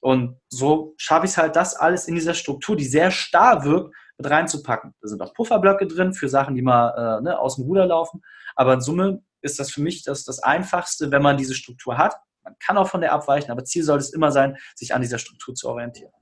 Und 0.00 0.40
so 0.48 0.94
schaffe 0.96 1.26
ich 1.26 1.32
es 1.32 1.38
halt, 1.38 1.54
das 1.54 1.76
alles 1.76 2.08
in 2.08 2.16
dieser 2.16 2.34
Struktur, 2.34 2.76
die 2.76 2.84
sehr 2.84 3.10
starr 3.10 3.64
wirkt, 3.64 3.94
mit 4.16 4.28
reinzupacken. 4.28 4.94
Da 5.00 5.08
sind 5.08 5.22
auch 5.22 5.34
Pufferblöcke 5.34 5.87
drin 5.87 6.14
für 6.14 6.28
Sachen, 6.28 6.56
die 6.56 6.62
mal 6.62 7.18
äh, 7.20 7.22
ne, 7.22 7.38
aus 7.38 7.56
dem 7.56 7.64
Ruder 7.64 7.87
laufen. 7.87 8.22
Aber 8.56 8.75
in 8.75 8.80
Summe 8.80 9.22
ist 9.40 9.60
das 9.60 9.70
für 9.70 9.82
mich 9.82 10.02
das, 10.02 10.25
das 10.25 10.42
Einfachste, 10.42 11.12
wenn 11.12 11.22
man 11.22 11.37
diese 11.37 11.54
Struktur 11.54 11.96
hat. 11.96 12.16
Man 12.49 12.59
kann 12.59 12.78
auch 12.78 12.88
von 12.88 13.00
der 13.00 13.12
abweichen, 13.12 13.50
aber 13.50 13.64
Ziel 13.64 13.85
sollte 13.85 14.05
es 14.05 14.12
immer 14.12 14.33
sein, 14.33 14.57
sich 14.75 14.95
an 14.95 15.02
dieser 15.02 15.19
Struktur 15.19 15.55
zu 15.55 15.69
orientieren. 15.69 16.12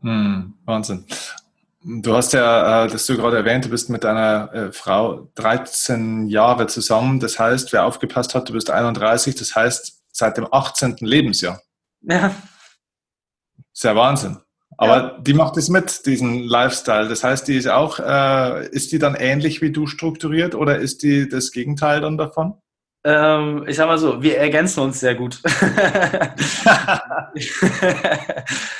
Hm, 0.00 0.54
Wahnsinn. 0.64 1.04
Du 1.82 2.16
hast 2.16 2.32
ja, 2.32 2.84
äh, 2.84 2.88
das 2.88 3.06
du 3.06 3.16
gerade 3.16 3.36
erwähnt, 3.36 3.66
du 3.66 3.68
bist 3.68 3.90
mit 3.90 4.02
deiner 4.02 4.52
äh, 4.52 4.72
Frau 4.72 5.30
13 5.36 6.26
Jahre 6.26 6.66
zusammen. 6.66 7.20
Das 7.20 7.38
heißt, 7.38 7.72
wer 7.72 7.84
aufgepasst 7.84 8.34
hat, 8.34 8.48
du 8.48 8.54
bist 8.54 8.70
31, 8.70 9.36
das 9.36 9.54
heißt 9.54 10.02
seit 10.10 10.36
dem 10.36 10.48
18. 10.50 10.96
Lebensjahr. 11.00 11.60
Ja. 12.00 12.34
Sehr 13.72 13.94
Wahnsinn. 13.94 14.38
Aber 14.78 14.96
ja. 14.96 15.18
die 15.20 15.34
macht 15.34 15.56
es 15.56 15.68
mit, 15.68 16.06
diesen 16.06 16.42
Lifestyle. 16.42 17.08
Das 17.08 17.22
heißt, 17.22 17.46
die 17.46 17.56
ist 17.56 17.68
auch, 17.68 17.98
äh, 17.98 18.68
ist 18.70 18.92
die 18.92 18.98
dann 18.98 19.14
ähnlich 19.14 19.62
wie 19.62 19.70
du 19.70 19.86
strukturiert 19.86 20.54
oder 20.54 20.78
ist 20.78 21.02
die 21.02 21.28
das 21.28 21.52
Gegenteil 21.52 22.00
dann 22.00 22.18
davon? 22.18 22.60
Ähm, 23.08 23.64
ich 23.68 23.76
sag 23.76 23.86
mal 23.86 23.98
so, 23.98 24.20
wir 24.20 24.36
ergänzen 24.36 24.80
uns 24.80 24.98
sehr 24.98 25.14
gut. 25.14 25.40
ja, 25.44 25.60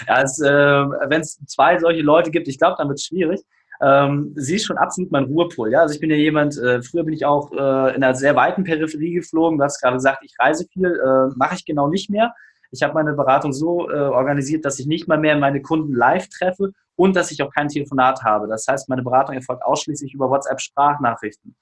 äh, 0.09 0.89
Wenn 1.09 1.21
es 1.21 1.39
zwei 1.47 1.79
solche 1.79 2.03
Leute 2.03 2.33
gibt, 2.33 2.49
ich 2.49 2.59
glaube, 2.59 2.75
dann 2.77 2.89
wird 2.89 2.99
es 2.99 3.05
schwierig. 3.05 3.43
Ähm, 3.81 4.33
sie 4.35 4.57
ist 4.57 4.65
schon 4.65 4.79
absolut 4.79 5.13
mein 5.13 5.27
Ruhepol. 5.27 5.71
Ja? 5.71 5.83
Also 5.83 5.95
ich 5.95 6.01
bin 6.01 6.11
ja 6.11 6.17
jemand, 6.17 6.59
äh, 6.59 6.83
früher 6.83 7.05
bin 7.05 7.15
ich 7.15 7.25
auch 7.25 7.53
äh, 7.53 7.95
in 7.95 8.03
einer 8.03 8.17
sehr 8.17 8.35
weiten 8.35 8.65
Peripherie 8.65 9.13
geflogen. 9.15 9.59
Du 9.59 9.65
hast 9.65 9.81
gerade 9.81 9.95
gesagt, 9.95 10.25
ich 10.25 10.35
reise 10.41 10.67
viel, 10.73 10.87
äh, 10.87 11.33
mache 11.37 11.55
ich 11.55 11.65
genau 11.65 11.87
nicht 11.87 12.11
mehr. 12.11 12.35
Ich 12.73 12.83
habe 12.83 12.95
meine 12.95 13.13
Beratung 13.13 13.53
so 13.53 13.89
äh, 13.89 13.95
organisiert, 13.95 14.65
dass 14.65 14.81
ich 14.81 14.87
nicht 14.87 15.07
mal 15.07 15.19
mehr 15.19 15.37
meine 15.37 15.63
Kunden 15.63 15.95
live 15.95 16.29
treffe 16.31 16.73
und 16.97 17.15
dass 17.15 17.31
ich 17.31 17.43
auch 17.43 17.53
kein 17.53 17.69
Telefonat 17.69 18.25
habe. 18.25 18.49
Das 18.49 18.67
heißt, 18.67 18.89
meine 18.89 19.05
Beratung 19.05 19.37
erfolgt 19.37 19.65
ausschließlich 19.65 20.15
über 20.15 20.29
WhatsApp-Sprachnachrichten. 20.31 21.55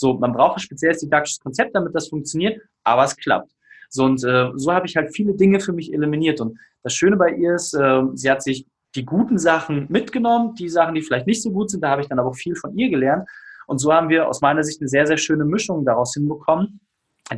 So, 0.00 0.14
man 0.14 0.32
braucht 0.32 0.56
ein 0.56 0.60
spezielles 0.60 1.00
didaktisches 1.00 1.40
Konzept, 1.40 1.74
damit 1.74 1.94
das 1.94 2.08
funktioniert, 2.08 2.58
aber 2.84 3.04
es 3.04 3.14
klappt. 3.14 3.52
So, 3.90 4.04
und 4.04 4.24
äh, 4.24 4.50
so 4.54 4.72
habe 4.72 4.86
ich 4.86 4.96
halt 4.96 5.14
viele 5.14 5.34
Dinge 5.34 5.60
für 5.60 5.74
mich 5.74 5.92
eliminiert. 5.92 6.40
Und 6.40 6.58
das 6.82 6.94
Schöne 6.94 7.16
bei 7.16 7.32
ihr 7.32 7.56
ist, 7.56 7.74
äh, 7.74 8.02
sie 8.14 8.30
hat 8.30 8.42
sich 8.42 8.64
die 8.94 9.04
guten 9.04 9.36
Sachen 9.36 9.86
mitgenommen, 9.90 10.54
die 10.54 10.70
Sachen, 10.70 10.94
die 10.94 11.02
vielleicht 11.02 11.26
nicht 11.26 11.42
so 11.42 11.50
gut 11.50 11.70
sind, 11.70 11.82
da 11.84 11.90
habe 11.90 12.00
ich 12.00 12.08
dann 12.08 12.18
aber 12.18 12.30
auch 12.30 12.34
viel 12.36 12.56
von 12.56 12.74
ihr 12.78 12.88
gelernt. 12.88 13.28
Und 13.66 13.78
so 13.78 13.92
haben 13.92 14.08
wir 14.08 14.26
aus 14.26 14.40
meiner 14.40 14.64
Sicht 14.64 14.80
eine 14.80 14.88
sehr, 14.88 15.06
sehr 15.06 15.18
schöne 15.18 15.44
Mischung 15.44 15.84
daraus 15.84 16.14
hinbekommen, 16.14 16.80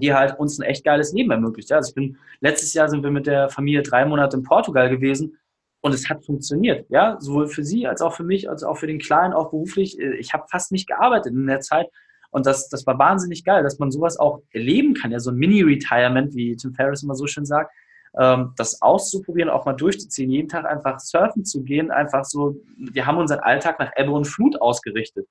die 0.01 0.14
halt 0.14 0.38
uns 0.38 0.61
ein 0.61 0.62
echt 0.62 0.85
geiles 0.85 1.12
Leben 1.12 1.33
ermöglicht. 1.33 1.72
Also 1.72 1.88
ich 1.88 1.94
bin, 1.96 2.16
letztes 2.40 2.72
Jahr 2.75 2.88
sind 2.88 3.03
wir 3.03 3.11
mit 3.11 3.27
der 3.27 3.48
Familie 3.48 3.83
drei 3.83 4.05
Monate 4.05 4.37
in 4.37 4.44
Portugal 4.44 4.88
gewesen 4.88 5.37
und 5.81 5.92
es 5.92 6.09
hat 6.09 6.25
funktioniert. 6.25 6.87
Ja, 6.90 7.16
sowohl 7.18 7.48
für 7.48 7.64
sie 7.64 7.88
als 7.88 8.03
auch 8.03 8.14
für 8.14 8.25
mich, 8.25 8.48
als 8.48 8.62
auch 8.62 8.77
für 8.79 8.87
den 8.87 9.01
Kleinen, 9.01 9.35
auch 9.35 9.51
beruflich. 9.51 9.98
Ich 9.98 10.33
habe 10.33 10.44
fast 10.48 10.70
nicht 10.70 10.87
gearbeitet 10.87 11.33
in 11.33 11.46
der 11.48 11.61
Zeit, 11.61 11.88
und 12.33 12.47
das, 12.47 12.68
das 12.71 12.87
war 12.87 12.99
wahnsinnig 12.99 13.45
geil, 13.45 13.62
dass 13.62 13.79
man 13.79 13.90
sowas 13.90 14.18
auch 14.18 14.40
erleben 14.53 14.95
kann, 14.95 15.12
ja, 15.12 15.21
so 15.21 15.31
ein 15.31 15.37
Mini-Retirement, 15.37 16.35
wie 16.35 16.57
Tim 16.57 16.73
Ferriss 16.75 17.03
immer 17.03 17.14
so 17.14 17.27
schön 17.27 17.45
sagt, 17.45 17.71
ähm, 18.18 18.55
das 18.57 18.81
auszuprobieren, 18.81 19.51
auch 19.51 19.66
mal 19.66 19.75
durchzuziehen, 19.75 20.31
jeden 20.31 20.49
Tag 20.49 20.64
einfach 20.64 20.99
surfen 20.99 21.45
zu 21.45 21.62
gehen, 21.62 21.90
einfach 21.90 22.25
so, 22.25 22.57
wir 22.77 23.07
haben 23.07 23.18
unseren 23.18 23.40
Alltag 23.40 23.79
nach 23.79 23.92
Ebbe 23.97 24.12
und 24.12 24.27
Flut 24.27 24.61
ausgerichtet. 24.61 25.29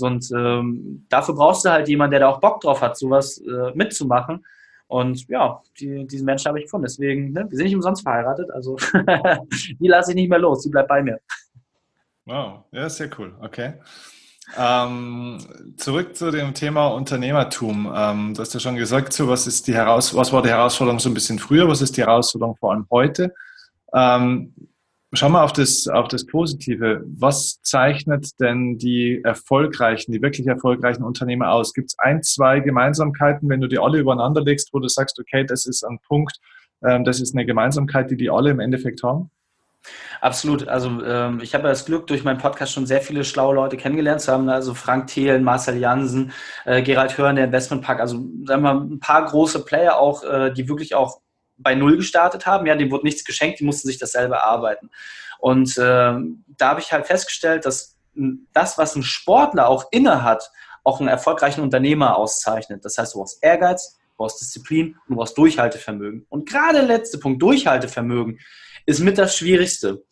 Und 0.00 0.30
ähm, 0.34 1.06
dafür 1.08 1.34
brauchst 1.34 1.64
du 1.64 1.70
halt 1.70 1.88
jemanden, 1.88 2.12
der 2.12 2.20
da 2.20 2.28
auch 2.28 2.40
Bock 2.40 2.60
drauf 2.60 2.80
hat, 2.80 2.96
sowas 2.96 3.38
äh, 3.38 3.72
mitzumachen. 3.74 4.44
Und 4.86 5.28
ja, 5.28 5.60
die, 5.78 6.06
diesen 6.06 6.24
Menschen 6.24 6.48
habe 6.48 6.60
ich 6.60 6.66
gefunden. 6.66 6.84
Deswegen, 6.84 7.32
ne, 7.32 7.46
wir 7.48 7.56
sind 7.56 7.66
nicht 7.66 7.74
umsonst 7.74 8.02
verheiratet, 8.02 8.50
also 8.52 8.76
die 9.80 9.88
lasse 9.88 10.12
ich 10.12 10.14
nicht 10.14 10.30
mehr 10.30 10.38
los, 10.38 10.62
die 10.62 10.70
bleibt 10.70 10.88
bei 10.88 11.02
mir. 11.02 11.18
Wow, 12.24 12.64
ja, 12.72 12.88
sehr 12.88 13.10
cool. 13.18 13.34
Okay. 13.40 13.74
Ähm, 14.56 15.38
zurück 15.76 16.16
zu 16.16 16.30
dem 16.30 16.54
Thema 16.54 16.88
Unternehmertum. 16.88 17.92
Ähm, 17.94 18.34
du 18.34 18.40
hast 18.40 18.54
ja 18.54 18.60
schon 18.60 18.76
gesagt, 18.76 19.12
so, 19.12 19.28
was, 19.28 19.46
ist 19.46 19.66
die 19.66 19.74
Heraus 19.74 20.14
was 20.14 20.32
war 20.32 20.42
die 20.42 20.48
Herausforderung 20.48 20.98
so 20.98 21.10
ein 21.10 21.14
bisschen 21.14 21.38
früher, 21.38 21.68
was 21.68 21.82
ist 21.82 21.96
die 21.96 22.02
Herausforderung 22.02 22.56
vor 22.56 22.72
allem 22.72 22.86
heute? 22.90 23.34
Ähm, 23.94 24.54
schauen 25.12 25.32
wir 25.32 25.42
auf 25.42 25.52
das, 25.52 25.86
auf 25.88 26.08
das 26.08 26.26
Positive. 26.26 27.02
Was 27.06 27.60
zeichnet 27.62 28.40
denn 28.40 28.78
die 28.78 29.20
erfolgreichen, 29.22 30.12
die 30.12 30.22
wirklich 30.22 30.46
erfolgreichen 30.46 31.02
Unternehmer 31.02 31.52
aus? 31.52 31.74
Gibt 31.74 31.90
es 31.90 31.98
ein, 31.98 32.22
zwei 32.22 32.60
Gemeinsamkeiten, 32.60 33.48
wenn 33.48 33.60
du 33.60 33.68
die 33.68 33.78
alle 33.78 33.98
übereinander 33.98 34.42
legst, 34.42 34.72
wo 34.72 34.78
du 34.78 34.88
sagst, 34.88 35.18
okay, 35.20 35.44
das 35.44 35.66
ist 35.66 35.84
ein 35.84 35.98
Punkt, 36.06 36.38
ähm, 36.86 37.04
das 37.04 37.20
ist 37.20 37.34
eine 37.34 37.44
Gemeinsamkeit, 37.44 38.10
die 38.10 38.16
die 38.16 38.30
alle 38.30 38.50
im 38.50 38.60
Endeffekt 38.60 39.02
haben? 39.02 39.30
Absolut. 40.20 40.66
Also 40.66 41.02
ähm, 41.04 41.40
ich 41.42 41.54
habe 41.54 41.68
das 41.68 41.84
Glück, 41.84 42.06
durch 42.06 42.24
meinen 42.24 42.38
Podcast 42.38 42.72
schon 42.72 42.86
sehr 42.86 43.00
viele 43.00 43.24
schlaue 43.24 43.54
Leute 43.54 43.76
kennengelernt 43.76 44.20
zu 44.20 44.32
haben. 44.32 44.48
Also 44.48 44.74
Frank 44.74 45.08
Thelen, 45.08 45.44
Marcel 45.44 45.76
Jansen, 45.76 46.32
äh, 46.64 46.82
Gerald 46.82 47.16
Hörn, 47.16 47.36
der 47.36 47.46
Investmentpark. 47.46 48.00
Also 48.00 48.24
sagen 48.44 48.62
wir 48.62 48.72
ein 48.72 49.00
paar 49.00 49.24
große 49.24 49.64
Player 49.64 49.98
auch, 49.98 50.24
äh, 50.24 50.52
die 50.52 50.68
wirklich 50.68 50.94
auch 50.94 51.20
bei 51.56 51.74
Null 51.74 51.96
gestartet 51.96 52.46
haben. 52.46 52.66
Ja, 52.66 52.74
dem 52.74 52.90
wurde 52.90 53.04
nichts 53.04 53.24
geschenkt, 53.24 53.60
die 53.60 53.64
mussten 53.64 53.88
sich 53.88 53.98
das 53.98 54.12
selber 54.12 54.36
erarbeiten. 54.36 54.90
Und 55.38 55.76
äh, 55.78 55.80
da 55.80 56.68
habe 56.68 56.80
ich 56.80 56.92
halt 56.92 57.06
festgestellt, 57.06 57.64
dass 57.64 57.96
das, 58.52 58.78
was 58.78 58.96
ein 58.96 59.02
Sportler 59.02 59.68
auch 59.68 59.86
inne 59.92 60.24
hat, 60.24 60.50
auch 60.82 61.00
einen 61.00 61.08
erfolgreichen 61.08 61.60
Unternehmer 61.60 62.16
auszeichnet. 62.16 62.84
Das 62.84 62.98
heißt, 62.98 63.14
du 63.14 63.18
brauchst 63.18 63.42
Ehrgeiz, 63.42 63.98
du 64.10 64.16
brauchst 64.16 64.40
Disziplin 64.40 64.96
und 65.06 65.10
du 65.10 65.14
brauchst 65.16 65.38
Durchhaltevermögen. 65.38 66.26
Und 66.28 66.48
gerade 66.48 66.78
der 66.78 66.86
letzte 66.88 67.18
Punkt, 67.18 67.40
Durchhaltevermögen, 67.42 68.40
ist 68.88 69.00
mit 69.00 69.18
das 69.18 69.36
Schwierigste. 69.36 70.02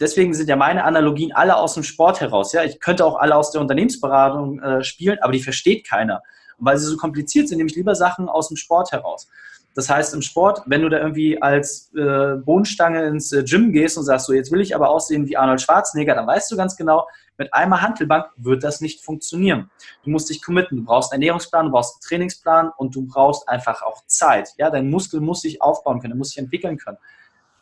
Deswegen 0.00 0.32
sind 0.32 0.48
ja 0.48 0.56
meine 0.56 0.84
Analogien 0.84 1.32
alle 1.32 1.56
aus 1.56 1.74
dem 1.74 1.82
Sport 1.82 2.22
heraus. 2.22 2.54
Ja, 2.54 2.64
ich 2.64 2.80
könnte 2.80 3.04
auch 3.04 3.16
alle 3.16 3.36
aus 3.36 3.50
der 3.50 3.60
Unternehmensberatung 3.60 4.60
äh, 4.60 4.82
spielen, 4.82 5.18
aber 5.20 5.32
die 5.32 5.42
versteht 5.42 5.86
keiner. 5.86 6.22
Und 6.56 6.64
weil 6.64 6.78
sie 6.78 6.86
so 6.86 6.96
kompliziert 6.96 7.48
sind, 7.48 7.58
nehme 7.58 7.68
ich 7.68 7.76
lieber 7.76 7.94
Sachen 7.94 8.30
aus 8.30 8.48
dem 8.48 8.56
Sport 8.56 8.92
heraus. 8.92 9.28
Das 9.74 9.90
heißt, 9.90 10.14
im 10.14 10.22
Sport, 10.22 10.62
wenn 10.64 10.80
du 10.80 10.88
da 10.88 11.00
irgendwie 11.00 11.40
als 11.42 11.92
äh, 11.94 12.36
Bohnenstange 12.36 13.04
ins 13.04 13.30
äh, 13.32 13.44
Gym 13.44 13.72
gehst 13.72 13.98
und 13.98 14.04
sagst, 14.04 14.24
so 14.24 14.32
jetzt 14.32 14.50
will 14.50 14.62
ich 14.62 14.74
aber 14.74 14.88
aussehen 14.88 15.28
wie 15.28 15.36
Arnold 15.36 15.60
Schwarzenegger, 15.60 16.14
dann 16.14 16.26
weißt 16.26 16.50
du 16.50 16.56
ganz 16.56 16.76
genau, 16.76 17.06
mit 17.36 17.52
einmal 17.52 17.82
Handelbank 17.82 18.26
wird 18.36 18.64
das 18.64 18.80
nicht 18.80 19.04
funktionieren. 19.04 19.70
Du 20.04 20.10
musst 20.10 20.30
dich 20.30 20.42
committen, 20.42 20.78
du 20.78 20.84
brauchst 20.84 21.12
einen 21.12 21.20
Ernährungsplan, 21.20 21.66
du 21.66 21.72
brauchst 21.72 21.96
einen 21.96 22.08
Trainingsplan 22.08 22.70
und 22.78 22.94
du 22.94 23.06
brauchst 23.06 23.46
einfach 23.50 23.82
auch 23.82 24.06
Zeit. 24.06 24.48
Ja, 24.56 24.70
dein 24.70 24.88
Muskel 24.88 25.20
muss 25.20 25.42
sich 25.42 25.60
aufbauen 25.60 26.00
können, 26.00 26.12
der 26.12 26.18
muss 26.18 26.30
sich 26.30 26.38
entwickeln 26.38 26.78
können 26.78 26.96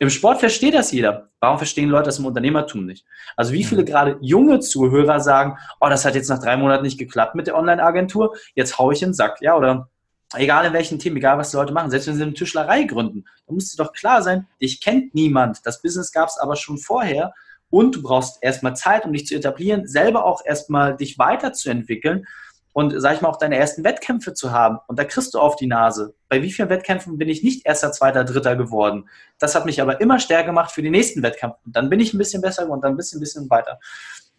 Im 0.01 0.09
Sport 0.09 0.39
versteht 0.39 0.73
das 0.73 0.91
jeder. 0.91 1.29
Warum 1.39 1.59
verstehen 1.59 1.87
Leute 1.87 2.05
das 2.05 2.17
im 2.17 2.25
Unternehmertum 2.25 2.87
nicht? 2.87 3.05
Also 3.37 3.53
wie 3.53 3.63
viele 3.63 3.85
gerade 3.85 4.17
junge 4.19 4.59
Zuhörer 4.59 5.19
sagen, 5.19 5.59
oh, 5.79 5.89
das 5.89 6.05
hat 6.05 6.15
jetzt 6.15 6.27
nach 6.27 6.41
drei 6.41 6.57
Monaten 6.57 6.83
nicht 6.83 6.97
geklappt 6.97 7.35
mit 7.35 7.45
der 7.45 7.55
Online-Agentur, 7.55 8.35
jetzt 8.55 8.79
hau 8.79 8.89
ich 8.89 9.03
in 9.03 9.09
den 9.09 9.13
Sack, 9.13 9.37
ja, 9.41 9.55
oder 9.55 9.91
egal 10.33 10.65
in 10.65 10.73
welchem 10.73 10.97
Team, 10.97 11.17
egal 11.17 11.37
was 11.37 11.51
die 11.51 11.57
Leute 11.57 11.71
machen, 11.71 11.91
selbst 11.91 12.07
wenn 12.07 12.15
sie 12.15 12.23
eine 12.23 12.33
Tischlerei 12.33 12.81
gründen, 12.85 13.25
dann 13.45 13.53
muss 13.53 13.65
es 13.65 13.75
doch 13.75 13.93
klar 13.93 14.23
sein, 14.23 14.47
dich 14.59 14.81
kennt 14.81 15.13
niemand. 15.13 15.63
Das 15.67 15.83
Business 15.83 16.11
gab 16.11 16.29
es 16.29 16.39
aber 16.39 16.55
schon 16.55 16.79
vorher 16.79 17.35
und 17.69 17.93
du 17.93 18.01
brauchst 18.01 18.41
erstmal 18.41 18.75
Zeit, 18.75 19.05
um 19.05 19.13
dich 19.13 19.27
zu 19.27 19.35
etablieren, 19.35 19.87
selber 19.87 20.25
auch 20.25 20.41
erstmal 20.43 20.97
dich 20.97 21.19
weiterzuentwickeln 21.19 22.25
und, 22.73 22.93
sag 22.97 23.15
ich 23.15 23.21
mal, 23.21 23.29
auch 23.29 23.37
deine 23.37 23.57
ersten 23.57 23.83
Wettkämpfe 23.83 24.33
zu 24.33 24.51
haben. 24.51 24.79
Und 24.87 24.97
da 24.97 25.03
kriegst 25.03 25.33
du 25.33 25.39
auf 25.39 25.57
die 25.57 25.67
Nase. 25.67 26.15
Bei 26.29 26.41
wie 26.41 26.51
vielen 26.51 26.69
Wettkämpfen 26.69 27.17
bin 27.17 27.27
ich 27.27 27.43
nicht 27.43 27.65
erster, 27.65 27.91
zweiter, 27.91 28.23
dritter 28.23 28.55
geworden? 28.55 29.09
Das 29.39 29.55
hat 29.55 29.65
mich 29.65 29.81
aber 29.81 29.99
immer 29.99 30.19
stärker 30.19 30.47
gemacht 30.47 30.71
für 30.71 30.81
die 30.81 30.89
nächsten 30.89 31.21
Wettkämpfe. 31.21 31.57
Dann 31.65 31.89
bin 31.89 31.99
ich 31.99 32.13
ein 32.13 32.17
bisschen 32.17 32.41
besser 32.41 32.69
und 32.69 32.83
dann 32.83 32.93
ein 32.93 32.97
bisschen, 32.97 33.17
ein 33.17 33.21
bisschen 33.21 33.49
weiter. 33.49 33.79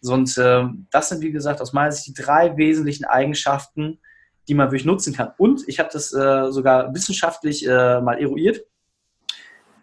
Und 0.01 0.37
äh, 0.37 0.63
das 0.91 1.09
sind, 1.09 1.21
wie 1.21 1.31
gesagt, 1.31 1.61
aus 1.61 1.73
meiner 1.73 1.91
Sicht 1.91 2.07
die 2.07 2.21
drei 2.21 2.57
wesentlichen 2.57 3.05
Eigenschaften, 3.05 3.99
die 4.47 4.55
man 4.55 4.67
wirklich 4.67 4.85
nutzen 4.85 5.13
kann. 5.13 5.31
Und 5.37 5.67
ich 5.67 5.79
habe 5.79 5.89
das 5.93 6.11
äh, 6.11 6.51
sogar 6.51 6.93
wissenschaftlich 6.93 7.65
äh, 7.67 8.01
mal 8.01 8.19
eruiert. 8.19 8.65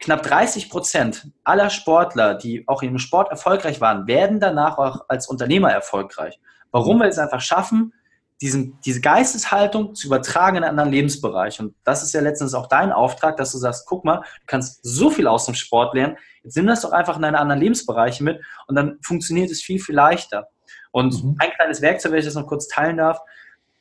Knapp 0.01 0.23
30 0.23 0.71
Prozent 0.71 1.29
aller 1.45 1.71
Sportler, 1.71 2.35
die 2.35 2.67
auch 2.67 2.83
im 2.83 2.99
Sport 2.99 3.31
erfolgreich 3.31 3.81
waren, 3.81 4.07
werden 4.07 4.41
danach 4.41 4.79
auch 4.79 5.05
als 5.09 5.29
Unternehmer 5.29 5.71
erfolgreich. 5.71 6.41
Warum? 6.71 7.01
Weil 7.01 7.13
sie 7.13 7.21
es 7.21 7.25
einfach 7.25 7.43
schaffen, 7.43 7.93
diesen, 8.41 8.79
diese 8.85 9.01
Geisteshaltung 9.01 9.95
zu 9.95 10.07
übertragen 10.07 10.57
in 10.57 10.63
einen 10.63 10.71
anderen 10.71 10.91
Lebensbereich. 10.91 11.61
Und 11.61 11.75
das 11.85 12.03
ist 12.03 12.15
ja 12.15 12.21
letztens 12.21 12.55
auch 12.55 12.69
dein 12.69 12.91
Auftrag, 12.91 13.37
dass 13.37 13.53
du 13.53 13.59
sagst, 13.59 13.87
guck 13.87 14.05
mal, 14.05 14.19
du 14.19 14.47
kannst 14.47 14.81
so 14.83 15.11
viel 15.11 15.27
aus 15.27 15.45
dem 15.45 15.55
Sport 15.55 15.95
lernen, 15.95 16.17
jetzt 16.43 16.57
nimm 16.57 16.67
das 16.67 16.81
doch 16.81 16.93
einfach 16.93 17.17
in 17.17 17.23
deine 17.23 17.39
anderen 17.39 17.61
Lebensbereiche 17.61 18.25
mit 18.25 18.41
und 18.67 18.77
dann 18.77 18.99
funktioniert 19.03 19.51
es 19.51 19.63
viel, 19.63 19.79
viel 19.79 19.95
leichter. 19.95 20.49
Und 20.91 21.23
mhm. 21.23 21.37
ein 21.39 21.51
kleines 21.51 21.83
Werkzeug, 21.83 22.13
wenn 22.13 22.19
ich 22.19 22.25
das 22.25 22.35
noch 22.35 22.47
kurz 22.47 22.67
teilen 22.67 22.97
darf, 22.97 23.21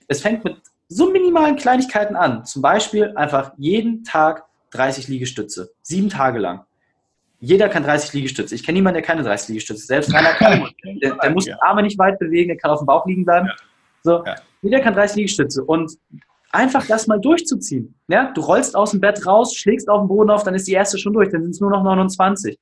es 0.08 0.22
fängt 0.22 0.44
mit 0.44 0.58
so 0.90 1.10
minimalen 1.10 1.56
Kleinigkeiten 1.56 2.16
an. 2.16 2.46
Zum 2.46 2.62
Beispiel 2.62 3.14
einfach 3.16 3.54
jeden 3.58 4.04
Tag 4.04 4.46
30 4.72 5.08
Liegestütze, 5.08 5.72
sieben 5.82 6.10
Tage 6.10 6.40
lang. 6.40 6.66
Jeder 7.40 7.70
kann 7.70 7.84
30 7.84 8.12
Liegestütze. 8.14 8.54
Ich 8.54 8.66
kenne 8.66 8.78
niemanden, 8.78 8.96
der 8.96 9.04
keine 9.04 9.24
30 9.24 9.50
Liegestütze. 9.50 9.86
Selbst 9.86 10.14
Rainer 10.14 10.34
kann. 10.34 10.70
Der, 11.02 11.16
der 11.16 11.30
muss 11.32 11.46
die 11.46 11.54
Arme 11.54 11.84
nicht 11.84 11.98
weit 11.98 12.20
bewegen, 12.20 12.50
der 12.50 12.58
kann 12.58 12.72
auf 12.72 12.80
dem 12.80 12.86
Bauch 12.86 13.06
liegen 13.06 13.24
bleiben. 13.24 13.48
Ja. 13.48 13.56
So, 14.04 14.24
ja. 14.26 14.36
Jeder 14.62 14.80
kann 14.82 14.94
30 14.94 15.18
Liegestütze. 15.18 15.64
Und 15.64 15.98
einfach 16.52 16.86
das 16.88 17.08
mal 17.08 17.20
durchzuziehen. 17.20 17.96
Ja? 18.08 18.32
Du 18.32 18.42
rollst 18.42 18.76
aus 18.76 18.92
dem 18.92 19.02
Bett 19.02 19.26
raus, 19.26 19.56
schlägst 19.56 19.90
auf 19.90 20.02
den 20.02 20.08
Boden 20.08 20.30
auf, 20.30 20.44
dann 20.44 20.56
ist 20.56 20.68
die 20.68 20.74
erste 20.74 20.98
schon 20.98 21.14
durch, 21.14 21.30
dann 21.30 21.44
sind 21.44 21.52
es 21.52 21.60
nur 21.60 21.70
noch 21.70 21.84
29. 21.84 22.58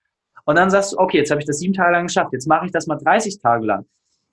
Und 0.45 0.55
dann 0.55 0.69
sagst 0.69 0.93
du, 0.93 0.97
okay, 0.97 1.17
jetzt 1.17 1.31
habe 1.31 1.41
ich 1.41 1.47
das 1.47 1.59
sieben 1.59 1.73
Tage 1.73 1.91
lang 1.91 2.07
geschafft, 2.07 2.31
jetzt 2.33 2.47
mache 2.47 2.65
ich 2.65 2.71
das 2.71 2.87
mal 2.87 2.95
30 2.95 3.39
Tage 3.39 3.65
lang. 3.65 3.85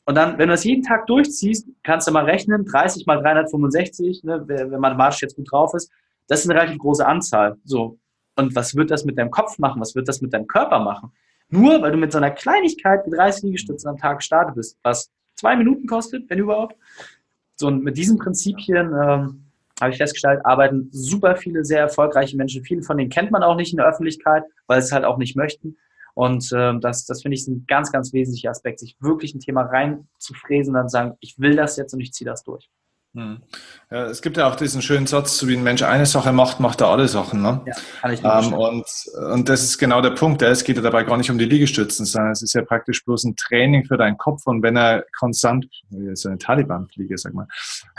Und 0.06 0.16
dann, 0.16 0.38
wenn 0.38 0.48
du 0.48 0.54
das 0.54 0.64
jeden 0.64 0.82
Tag 0.82 1.06
durchziehst, 1.06 1.66
kannst 1.82 2.06
du 2.06 2.12
mal 2.12 2.24
rechnen, 2.24 2.64
30 2.64 3.06
mal 3.06 3.20
365, 3.20 4.22
ne, 4.22 4.42
wer 4.46 4.66
mathematisch 4.78 5.22
jetzt 5.22 5.36
gut 5.36 5.50
drauf 5.50 5.72
ist, 5.74 5.90
das 6.28 6.40
ist 6.40 6.50
eine 6.50 6.60
relativ 6.60 6.78
große 6.78 7.06
Anzahl. 7.06 7.56
So. 7.64 7.98
Und 8.36 8.54
was 8.54 8.74
wird 8.74 8.90
das 8.90 9.04
mit 9.04 9.18
deinem 9.18 9.30
Kopf 9.30 9.58
machen? 9.58 9.80
Was 9.80 9.94
wird 9.94 10.08
das 10.08 10.20
mit 10.20 10.32
deinem 10.32 10.46
Körper 10.46 10.80
machen? 10.80 11.12
Nur 11.48 11.80
weil 11.82 11.92
du 11.92 11.96
mit 11.96 12.12
so 12.12 12.18
einer 12.18 12.30
Kleinigkeit 12.30 13.06
wie 13.06 13.10
30 13.10 13.44
Liegestützen 13.44 13.88
am 13.88 13.96
Tag 13.96 14.18
gestartet 14.18 14.56
bist, 14.56 14.78
was 14.82 15.10
zwei 15.34 15.56
Minuten 15.56 15.86
kostet, 15.86 16.28
wenn 16.28 16.38
überhaupt. 16.38 16.76
So, 17.56 17.68
und 17.68 17.84
mit 17.84 17.96
diesen 17.96 18.18
Prinzipien 18.18 18.92
ähm, 18.92 19.44
habe 19.80 19.90
ich 19.90 19.96
festgestellt, 19.96 20.44
arbeiten 20.44 20.88
super 20.92 21.36
viele 21.36 21.64
sehr 21.64 21.80
erfolgreiche 21.80 22.36
Menschen. 22.36 22.64
Viele 22.64 22.82
von 22.82 22.96
denen 22.96 23.10
kennt 23.10 23.30
man 23.30 23.42
auch 23.42 23.56
nicht 23.56 23.72
in 23.72 23.78
der 23.78 23.86
Öffentlichkeit, 23.86 24.44
weil 24.66 24.80
sie 24.80 24.86
es 24.86 24.92
halt 24.92 25.04
auch 25.04 25.18
nicht 25.18 25.36
möchten. 25.36 25.76
Und 26.14 26.52
ähm, 26.56 26.80
das, 26.80 27.06
das 27.06 27.22
finde 27.22 27.34
ich 27.34 27.46
ein 27.48 27.64
ganz, 27.66 27.90
ganz 27.90 28.12
wesentlicher 28.12 28.50
Aspekt, 28.50 28.78
sich 28.78 28.96
wirklich 29.00 29.34
ein 29.34 29.40
Thema 29.40 29.62
reinzufräsen 29.62 30.74
und 30.74 30.80
dann 30.80 30.88
sagen, 30.88 31.16
ich 31.20 31.38
will 31.40 31.56
das 31.56 31.76
jetzt 31.76 31.92
und 31.92 32.00
ich 32.00 32.12
ziehe 32.12 32.28
das 32.28 32.44
durch. 32.44 32.70
Hm. 33.14 33.42
Ja, 33.92 34.06
es 34.06 34.22
gibt 34.22 34.36
ja 34.36 34.48
auch 34.48 34.56
diesen 34.56 34.82
schönen 34.82 35.06
Satz, 35.06 35.38
so 35.38 35.46
wie 35.46 35.56
ein 35.56 35.62
Mensch 35.62 35.82
eine 35.82 36.04
Sache 36.04 36.32
macht, 36.32 36.58
macht 36.58 36.80
er 36.80 36.88
alle 36.88 37.06
Sachen. 37.06 37.42
Ne? 37.42 37.60
Ja, 37.64 37.74
kann 38.00 38.12
ich 38.12 38.20
ähm, 38.24 38.52
und, 38.52 38.84
und 39.32 39.48
das 39.48 39.62
ist 39.62 39.78
genau 39.78 40.00
der 40.00 40.10
Punkt. 40.10 40.42
Es 40.42 40.64
geht 40.64 40.76
ja 40.76 40.82
dabei 40.82 41.04
gar 41.04 41.16
nicht 41.16 41.30
um 41.30 41.38
die 41.38 41.44
Liegestützen, 41.44 42.06
sondern 42.06 42.32
es 42.32 42.42
ist 42.42 42.54
ja 42.54 42.62
praktisch 42.62 43.04
bloß 43.04 43.24
ein 43.24 43.36
Training 43.36 43.84
für 43.84 43.96
deinen 43.96 44.18
Kopf. 44.18 44.42
Und 44.46 44.64
wenn 44.64 44.76
er 44.76 45.04
konstant, 45.16 45.66
so 46.14 46.28
eine 46.28 46.38
Taliban-Fliege, 46.38 47.16
sag 47.16 47.34
mal, 47.34 47.46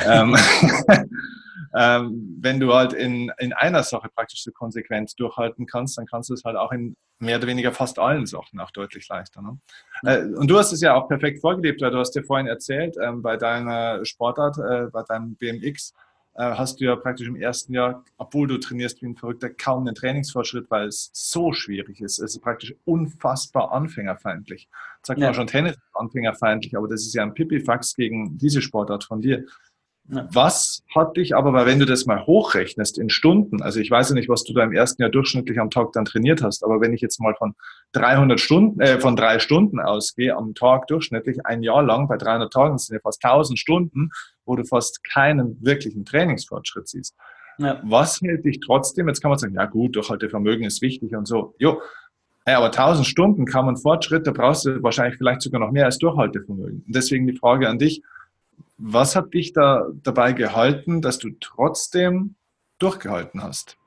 ähm, 0.06 0.36
ähm, 1.76 2.38
wenn 2.40 2.60
du 2.60 2.74
halt 2.74 2.94
in, 2.94 3.32
in 3.38 3.54
einer 3.54 3.84
Sache 3.84 4.10
praktisch 4.14 4.44
so 4.44 4.52
konsequent 4.52 5.20
durchhalten 5.20 5.66
kannst, 5.66 5.98
dann 5.98 6.06
kannst 6.06 6.30
du 6.30 6.34
es 6.34 6.44
halt 6.44 6.58
auch 6.58 6.72
in 6.72 6.96
mehr 7.20 7.38
oder 7.38 7.48
weniger 7.48 7.72
fast 7.72 8.00
allen 8.00 8.26
Sachen 8.26 8.60
auch 8.60 8.72
deutlich 8.72 9.08
leichter. 9.08 9.42
Ne? 9.42 9.58
Mhm. 10.04 10.38
und 10.38 10.48
du 10.50 10.58
hast 10.58 10.72
es 10.72 10.82
ja 10.82 10.96
auch 10.96 11.08
perfekt 11.08 11.40
vorgelebt, 11.40 11.82
weil 11.82 11.92
du 11.92 11.98
hast 11.98 12.12
dir 12.12 12.24
vorhin 12.24 12.48
erzählt, 12.48 12.96
ähm, 13.02 13.22
bei 13.22 13.38
deiner 13.38 14.04
Sportart, 14.06 14.58
äh, 14.58 14.88
bei 14.92 15.04
deinem 15.04 15.36
BMX, 15.36 15.94
äh, 16.38 16.44
hast 16.44 16.82
du 16.82 16.86
ja 16.86 16.96
praktisch 16.98 17.28
im 17.28 17.38
ersten 17.38 17.74
Jahr, 17.74 18.04
obwohl 18.18 18.48
du 18.48 18.58
trainierst 18.58 19.02
wie 19.02 19.08
ein 19.08 19.16
Verrückter, 19.16 19.50
kaum 19.50 19.88
einen 19.88 19.96
Trainingsfortschritt, 19.96 20.70
weil 20.70 20.88
es 20.88 21.10
so 21.14 21.54
schwierig 21.54 22.02
ist. 22.02 22.20
Es 22.20 22.36
ist 22.36 22.42
praktisch 22.42 22.76
unfassbar 22.84 23.72
anfängerfeindlich. 23.72 24.68
Sagt 25.02 25.20
ja. 25.20 25.28
man 25.28 25.34
schon 25.34 25.48
Tennis 25.48 25.78
anfängerfeindlich, 25.94 26.76
aber 26.76 26.90
das 26.90 27.02
ist 27.02 27.14
ja 27.14 27.24
ein 27.24 27.34
Pipifax 27.34 27.96
gegen 27.96 28.38
diese 28.38 28.62
Sportart 28.62 29.06
von 29.06 29.22
dir. 29.22 29.46
Was 30.08 30.84
hat 30.94 31.18
dich 31.18 31.36
aber, 31.36 31.52
weil 31.54 31.66
wenn 31.66 31.80
du 31.80 31.86
das 31.86 32.06
mal 32.06 32.28
hochrechnest 32.28 33.00
in 33.00 33.10
Stunden, 33.10 33.64
also 33.64 33.80
ich 33.80 33.90
weiß 33.90 34.10
ja 34.10 34.16
nicht, 34.16 34.30
was 34.30 34.44
du 34.44 34.54
da 34.54 34.64
im 34.64 34.72
ersten 34.72 35.02
Jahr 35.02 35.10
durchschnittlich 35.10 35.60
am 35.60 35.72
Tag 35.72 35.94
dann 35.94 36.06
trainiert 36.06 36.44
hast, 36.44 36.64
aber 36.64 36.80
wenn 36.80 36.94
ich 36.94 37.02
jetzt 37.02 37.20
mal 37.20 37.34
von 37.36 37.56
300 37.94 38.40
Stunden, 38.40 38.80
äh, 38.82 39.00
von 39.00 39.16
drei 39.16 39.40
Stunden 39.40 39.80
ausgehe 39.80 40.36
am 40.36 40.54
Tag 40.54 40.86
durchschnittlich 40.88 41.46
ein 41.46 41.64
Jahr 41.64 41.82
lang, 41.82 42.08
bei 42.08 42.18
300 42.18 42.54
Tagen 42.54 42.78
sind 42.78 42.94
ja 42.94 43.00
fast 43.02 43.24
1000 43.24 43.58
Stunden, 43.58 44.10
wo 44.46 44.56
du 44.56 44.64
fast 44.64 45.04
keinen 45.04 45.58
wirklichen 45.62 46.06
Trainingsfortschritt 46.06 46.88
siehst. 46.88 47.16
Ja. 47.58 47.82
Was 47.84 48.22
hält 48.22 48.46
dich 48.46 48.60
trotzdem? 48.60 49.08
Jetzt 49.08 49.22
kann 49.22 49.30
man 49.30 49.40
sagen, 49.40 49.56
ja 49.56 49.66
gut, 49.66 49.96
Durchhaltevermögen 49.96 50.66
ist 50.66 50.84
wichtig 50.84 51.16
und 51.16 51.26
so. 51.26 51.56
Jo, 51.58 51.82
ja, 52.48 52.58
aber 52.58 52.68
1000 52.68 53.08
Stunden 53.08 53.46
kann 53.46 53.66
man 53.66 53.76
Fortschritt, 53.76 54.28
da 54.28 54.32
brauchst 54.32 54.66
du 54.66 54.84
wahrscheinlich 54.84 55.18
vielleicht 55.18 55.42
sogar 55.42 55.60
noch 55.60 55.72
mehr 55.72 55.86
als 55.86 55.98
Durchhaltevermögen. 55.98 56.84
Und 56.86 56.96
deswegen 56.96 57.26
die 57.26 57.36
Frage 57.36 57.68
an 57.68 57.80
dich, 57.80 58.04
was 58.78 59.16
hat 59.16 59.34
dich 59.34 59.54
da 59.54 59.88
dabei 60.04 60.34
gehalten, 60.34 61.02
dass 61.02 61.20
du 61.20 61.30
trotzdem 61.40 62.36
durchgehalten 62.80 63.44
hast? 63.44 63.78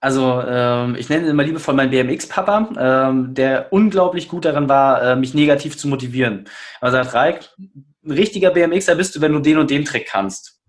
Also 0.00 0.42
ähm, 0.46 0.94
ich 0.96 1.08
nenne 1.08 1.24
ihn 1.24 1.30
immer 1.30 1.42
liebevoll 1.42 1.74
meinen 1.74 1.90
BMX-Papa, 1.90 2.70
ähm, 2.78 3.34
der 3.34 3.72
unglaublich 3.72 4.28
gut 4.28 4.44
darin 4.44 4.68
war, 4.68 5.02
äh, 5.02 5.16
mich 5.16 5.34
negativ 5.34 5.76
zu 5.76 5.88
motivieren. 5.88 6.48
Er 6.80 6.92
sagt, 6.92 7.14
Reik, 7.14 7.50
ein 7.58 8.10
richtiger 8.12 8.50
BMXer 8.50 8.94
bist 8.94 9.16
du, 9.16 9.20
wenn 9.20 9.32
du 9.32 9.40
den 9.40 9.58
und 9.58 9.70
den 9.70 9.84
Trick 9.84 10.06
kannst. 10.08 10.60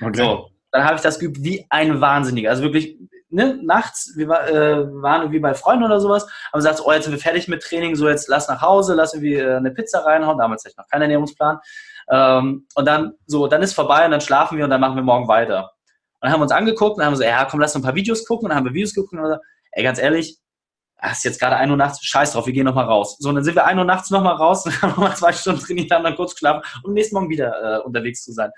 Okay. 0.00 0.18
So, 0.18 0.50
dann 0.70 0.84
habe 0.84 0.96
ich 0.96 1.02
das 1.02 1.18
geübt 1.18 1.38
wie 1.42 1.66
ein 1.68 2.00
Wahnsinniger. 2.00 2.50
Also 2.50 2.62
wirklich 2.62 2.96
ne, 3.28 3.58
nachts, 3.62 4.12
wir 4.16 4.28
war, 4.28 4.48
äh, 4.48 4.86
waren 5.02 5.22
irgendwie 5.22 5.40
bei 5.40 5.54
Freunden 5.54 5.84
oder 5.84 6.00
sowas, 6.00 6.26
haben 6.52 6.58
gesagt, 6.58 6.80
oh, 6.84 6.92
jetzt 6.92 7.04
sind 7.04 7.12
wir 7.12 7.20
fertig 7.20 7.48
mit 7.48 7.62
Training, 7.62 7.96
so 7.96 8.08
jetzt 8.08 8.28
lass 8.28 8.48
nach 8.48 8.62
Hause, 8.62 8.94
lass 8.94 9.14
irgendwie 9.14 9.34
äh, 9.34 9.56
eine 9.56 9.72
Pizza 9.72 10.04
reinhauen. 10.04 10.38
Damals 10.38 10.62
hatte 10.62 10.72
ich 10.72 10.76
noch 10.76 10.88
keinen 10.88 11.02
Ernährungsplan. 11.02 11.58
Ähm, 12.10 12.66
und 12.74 12.84
dann 12.86 13.14
so, 13.26 13.46
dann 13.46 13.62
ist 13.62 13.74
vorbei 13.74 14.04
und 14.04 14.12
dann 14.12 14.20
schlafen 14.20 14.58
wir 14.58 14.64
und 14.64 14.70
dann 14.70 14.80
machen 14.80 14.96
wir 14.96 15.02
morgen 15.02 15.28
weiter. 15.28 15.72
Und 16.14 16.22
dann 16.22 16.32
haben 16.32 16.40
wir 16.40 16.44
uns 16.44 16.52
angeguckt 16.52 16.98
und 16.98 17.04
haben 17.04 17.16
so, 17.16 17.22
ja, 17.22 17.44
komm, 17.44 17.60
lass 17.60 17.74
noch 17.74 17.80
ein 17.80 17.84
paar 17.84 17.94
Videos 17.94 18.24
gucken. 18.24 18.46
Und 18.46 18.50
dann 18.50 18.58
haben 18.58 18.64
wir 18.64 18.74
Videos 18.74 18.94
geguckt 18.94 19.12
und 19.12 19.18
dann 19.18 19.32
so, 19.32 19.38
ey, 19.72 19.82
ganz 19.82 19.98
ehrlich, 19.98 20.38
es 21.02 21.18
ist 21.18 21.24
jetzt 21.24 21.40
gerade 21.40 21.56
1 21.56 21.70
Uhr 21.70 21.76
nachts, 21.76 22.04
scheiß 22.04 22.32
drauf, 22.32 22.46
wir 22.46 22.52
gehen 22.52 22.64
nochmal 22.64 22.86
raus. 22.86 23.16
So, 23.18 23.28
und 23.28 23.34
dann 23.34 23.44
sind 23.44 23.54
wir 23.54 23.66
1 23.66 23.78
Uhr 23.78 23.84
nachts 23.84 24.10
nochmal 24.10 24.36
raus, 24.36 24.64
dann 24.64 24.80
haben 24.82 24.96
wir 24.96 25.08
mal 25.08 25.14
zwei 25.14 25.32
Stunden 25.32 25.60
trainiert, 25.60 25.90
haben 25.90 26.04
dann 26.04 26.16
kurz 26.16 26.32
geschlafen, 26.32 26.62
um 26.84 26.92
nächsten 26.94 27.14
Morgen 27.14 27.28
wieder 27.28 27.78
äh, 27.78 27.82
unterwegs 27.82 28.22
zu 28.22 28.32
sein. 28.32 28.50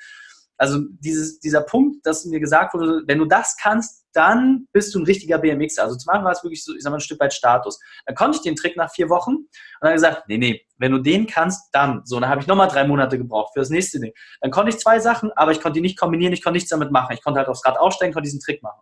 Also 0.59 0.81
dieses, 0.99 1.39
dieser 1.39 1.61
Punkt, 1.61 2.05
dass 2.05 2.25
mir 2.25 2.41
gesagt 2.41 2.75
wurde, 2.75 3.03
wenn 3.07 3.19
du 3.19 3.25
das 3.25 3.57
kannst, 3.57 4.05
dann 4.13 4.67
bist 4.73 4.93
du 4.93 4.99
ein 4.99 5.05
richtiger 5.05 5.39
BMXer. 5.39 5.85
Also 5.85 5.97
zum 5.97 6.11
Anfang 6.11 6.25
war 6.25 6.33
es 6.33 6.43
wirklich 6.43 6.65
so, 6.65 6.75
ich 6.75 6.83
sag 6.83 6.91
mal, 6.91 6.97
ein 6.97 7.01
Stück 7.01 7.21
weit 7.21 7.33
Status. 7.33 7.79
Dann 8.07 8.17
konnte 8.17 8.37
ich 8.37 8.43
den 8.43 8.57
Trick 8.57 8.77
nach 8.77 8.91
vier 8.91 9.09
Wochen 9.09 9.35
und 9.35 9.49
dann 9.81 9.93
gesagt, 9.93 10.25
nee, 10.27 10.37
nee, 10.37 10.61
wenn 10.79 10.91
du 10.91 10.99
den 10.99 11.29
kannst, 11.29 11.69
dann. 11.73 12.03
So, 12.05 12.19
dann 12.19 12.29
habe 12.29 12.41
ich 12.41 12.49
nochmal 12.49 12.67
drei 12.67 12.85
Monate 12.85 13.19
gebraucht 13.19 13.53
für 13.53 13.61
das 13.61 13.71
nächste 13.71 14.01
Ding. 14.01 14.13
Dann 14.41 14.51
konnte 14.51 14.71
ich 14.71 14.79
zwei 14.79 14.99
Sachen, 14.99 15.31
aber 15.37 15.53
ich 15.53 15.61
konnte 15.61 15.75
die 15.75 15.81
nicht 15.81 15.99
kombinieren, 15.99 16.33
ich 16.33 16.43
konnte 16.43 16.57
nichts 16.57 16.71
damit 16.71 16.91
machen. 16.91 17.15
Ich 17.15 17.23
konnte 17.23 17.39
halt 17.39 17.49
aufs 17.49 17.65
Rad 17.65 17.79
aussteigen, 17.79 18.13
konnte 18.13 18.27
diesen 18.27 18.41
Trick 18.41 18.61
machen. 18.61 18.81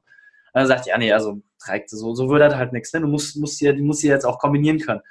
Und 0.54 0.60
dann 0.60 0.66
sagt 0.66 0.86
ja, 0.86 0.96
nee, 0.96 1.12
also 1.12 1.42
so, 1.88 2.14
so 2.14 2.30
würde 2.30 2.48
das 2.48 2.54
halt 2.54 2.72
nichts. 2.72 2.90
Ne? 2.94 3.00
Du 3.02 3.08
musst, 3.08 3.36
musst 3.36 3.58
hier, 3.58 3.74
musst 3.74 4.00
hier 4.00 4.12
jetzt 4.12 4.24
auch 4.24 4.38
kombinieren 4.38 4.78
können. 4.78 5.02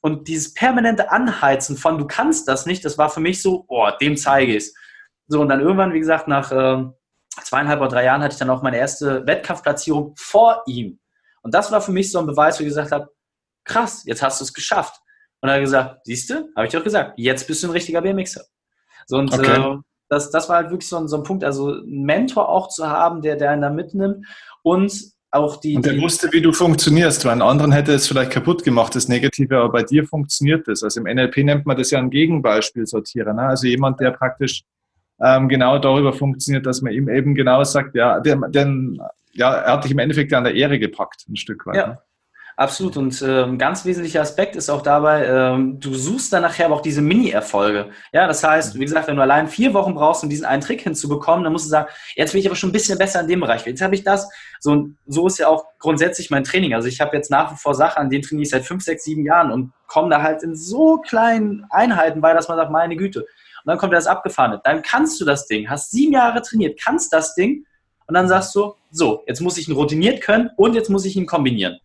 Und 0.00 0.28
dieses 0.28 0.54
permanente 0.54 1.10
Anheizen 1.10 1.76
von, 1.76 1.98
du 1.98 2.06
kannst 2.06 2.46
das 2.46 2.66
nicht, 2.66 2.84
das 2.84 2.96
war 2.96 3.10
für 3.10 3.18
mich 3.18 3.42
so, 3.42 3.64
oh, 3.66 3.88
dem 4.00 4.16
zeige 4.16 4.52
ich 4.52 4.64
es. 4.66 4.74
So, 5.28 5.40
und 5.40 5.48
dann 5.48 5.60
irgendwann, 5.60 5.92
wie 5.92 5.98
gesagt, 5.98 6.28
nach 6.28 6.52
äh, 6.52 6.84
zweieinhalb 7.42 7.80
oder 7.80 7.88
drei 7.88 8.04
Jahren 8.04 8.22
hatte 8.22 8.34
ich 8.34 8.38
dann 8.38 8.50
auch 8.50 8.62
meine 8.62 8.78
erste 8.78 9.26
Wettkampfplatzierung 9.26 10.14
vor 10.16 10.62
ihm. 10.66 10.98
Und 11.42 11.54
das 11.54 11.70
war 11.70 11.80
für 11.80 11.92
mich 11.92 12.10
so 12.10 12.18
ein 12.18 12.26
Beweis, 12.26 12.58
wo 12.58 12.62
ich 12.62 12.68
gesagt 12.68 12.92
habe, 12.92 13.08
krass, 13.64 14.02
jetzt 14.04 14.22
hast 14.22 14.40
du 14.40 14.44
es 14.44 14.52
geschafft. 14.52 15.00
Und 15.40 15.48
er 15.48 15.56
hat 15.56 15.62
gesagt, 15.62 16.00
siehst 16.04 16.30
du, 16.30 16.48
habe 16.56 16.66
ich 16.66 16.72
doch 16.72 16.82
gesagt, 16.82 17.14
jetzt 17.16 17.46
bist 17.46 17.62
du 17.62 17.68
ein 17.68 17.72
richtiger 17.72 18.00
BMXer. 18.00 18.44
So, 19.06 19.18
und 19.18 19.32
okay. 19.32 19.60
äh, 19.60 19.76
das, 20.08 20.30
das 20.30 20.48
war 20.48 20.56
halt 20.56 20.70
wirklich 20.70 20.88
so 20.88 20.96
ein, 20.96 21.08
so 21.08 21.16
ein 21.16 21.22
Punkt, 21.22 21.44
also 21.44 21.72
einen 21.72 22.04
Mentor 22.04 22.48
auch 22.48 22.68
zu 22.68 22.88
haben, 22.88 23.22
der, 23.22 23.36
der 23.36 23.50
einen 23.50 23.62
da 23.62 23.70
mitnimmt 23.70 24.26
und 24.62 24.92
auch 25.30 25.56
die. 25.56 25.76
Und 25.76 25.84
der 25.84 25.94
die, 25.94 26.00
wusste, 26.00 26.32
wie 26.32 26.40
du 26.40 26.52
funktionierst. 26.52 27.24
Bei 27.24 27.32
einem 27.32 27.42
anderen 27.42 27.72
hätte 27.72 27.92
es 27.92 28.06
vielleicht 28.06 28.30
kaputt 28.30 28.64
gemacht, 28.64 28.94
das 28.94 29.08
Negative, 29.08 29.58
aber 29.58 29.70
bei 29.70 29.82
dir 29.82 30.06
funktioniert 30.06 30.66
das. 30.68 30.82
Also 30.82 31.00
im 31.00 31.06
NLP 31.06 31.38
nennt 31.38 31.66
man 31.66 31.76
das 31.76 31.90
ja 31.90 31.98
ein 31.98 32.10
Gegenbeispiel 32.10 32.86
sortieren. 32.86 33.36
Ne? 33.36 33.42
Also 33.42 33.66
jemand, 33.66 34.00
der 34.00 34.12
praktisch 34.12 34.62
ähm, 35.22 35.48
genau 35.48 35.78
darüber 35.78 36.12
funktioniert, 36.12 36.66
dass 36.66 36.82
man 36.82 36.92
ihm 36.92 37.08
eben 37.08 37.34
genau 37.34 37.62
sagt, 37.64 37.94
ja, 37.94 38.20
der, 38.20 38.36
den, 38.48 39.00
ja, 39.32 39.54
er 39.54 39.72
hat 39.74 39.84
dich 39.84 39.92
im 39.92 39.98
Endeffekt 39.98 40.32
an 40.34 40.44
der 40.44 40.54
Ehre 40.54 40.78
gepackt, 40.78 41.24
ein 41.28 41.36
Stück 41.36 41.66
weit. 41.66 41.76
Ja. 41.76 41.86
Ne? 41.86 41.98
Absolut. 42.58 42.96
Und 42.96 43.20
ein 43.20 43.58
ganz 43.58 43.84
wesentlicher 43.84 44.22
Aspekt 44.22 44.56
ist 44.56 44.70
auch 44.70 44.80
dabei, 44.80 45.26
ähm, 45.26 45.78
du 45.78 45.92
suchst 45.92 46.32
dann 46.32 46.40
nachher 46.40 46.64
aber 46.64 46.76
auch 46.76 46.80
diese 46.80 47.02
Mini-Erfolge. 47.02 47.90
Ja, 48.14 48.26
das 48.26 48.42
heißt, 48.42 48.76
wie 48.76 48.84
gesagt, 48.84 49.08
wenn 49.08 49.16
du 49.16 49.22
allein 49.22 49.46
vier 49.46 49.74
Wochen 49.74 49.94
brauchst, 49.94 50.24
um 50.24 50.30
diesen 50.30 50.46
einen 50.46 50.62
Trick 50.62 50.80
hinzubekommen, 50.80 51.44
dann 51.44 51.52
musst 51.52 51.66
du 51.66 51.68
sagen, 51.68 51.88
jetzt 52.14 52.32
bin 52.32 52.40
ich 52.40 52.46
aber 52.46 52.56
schon 52.56 52.70
ein 52.70 52.72
bisschen 52.72 52.98
besser 52.98 53.20
in 53.20 53.28
dem 53.28 53.40
Bereich. 53.40 53.66
Jetzt 53.66 53.82
habe 53.82 53.94
ich 53.94 54.04
das. 54.04 54.26
So, 54.58 54.88
so 55.06 55.26
ist 55.26 55.38
ja 55.38 55.48
auch 55.48 55.66
grundsätzlich 55.78 56.30
mein 56.30 56.44
Training. 56.44 56.72
Also 56.72 56.88
ich 56.88 57.02
habe 57.02 57.14
jetzt 57.14 57.30
nach 57.30 57.52
wie 57.52 57.56
vor 57.56 57.74
Sachen, 57.74 57.98
an 57.98 58.08
denen 58.08 58.22
trainiere 58.22 58.44
ich 58.44 58.50
seit 58.50 58.64
fünf, 58.64 58.82
sechs, 58.82 59.04
sieben 59.04 59.26
Jahren 59.26 59.52
und 59.52 59.72
komme 59.86 60.08
da 60.08 60.22
halt 60.22 60.42
in 60.42 60.56
so 60.56 60.96
kleinen 60.96 61.66
Einheiten 61.68 62.22
bei, 62.22 62.32
dass 62.32 62.48
man 62.48 62.56
sagt, 62.56 62.70
meine 62.70 62.96
Güte. 62.96 63.26
Und 63.66 63.72
dann 63.72 63.78
kommt 63.78 63.92
das 63.92 64.06
Abgefahrene. 64.06 64.60
Dann 64.62 64.80
kannst 64.82 65.20
du 65.20 65.24
das 65.24 65.48
Ding, 65.48 65.68
hast 65.68 65.90
sieben 65.90 66.12
Jahre 66.12 66.40
trainiert, 66.40 66.80
kannst 66.80 67.12
das 67.12 67.34
Ding 67.34 67.66
und 68.06 68.14
dann 68.14 68.28
sagst 68.28 68.54
du, 68.54 68.74
so, 68.92 69.24
jetzt 69.26 69.40
muss 69.40 69.58
ich 69.58 69.68
ihn 69.68 69.74
routiniert 69.74 70.22
können 70.22 70.50
und 70.56 70.74
jetzt 70.74 70.88
muss 70.88 71.04
ich 71.04 71.16
ihn 71.16 71.26
kombinieren. 71.26 71.80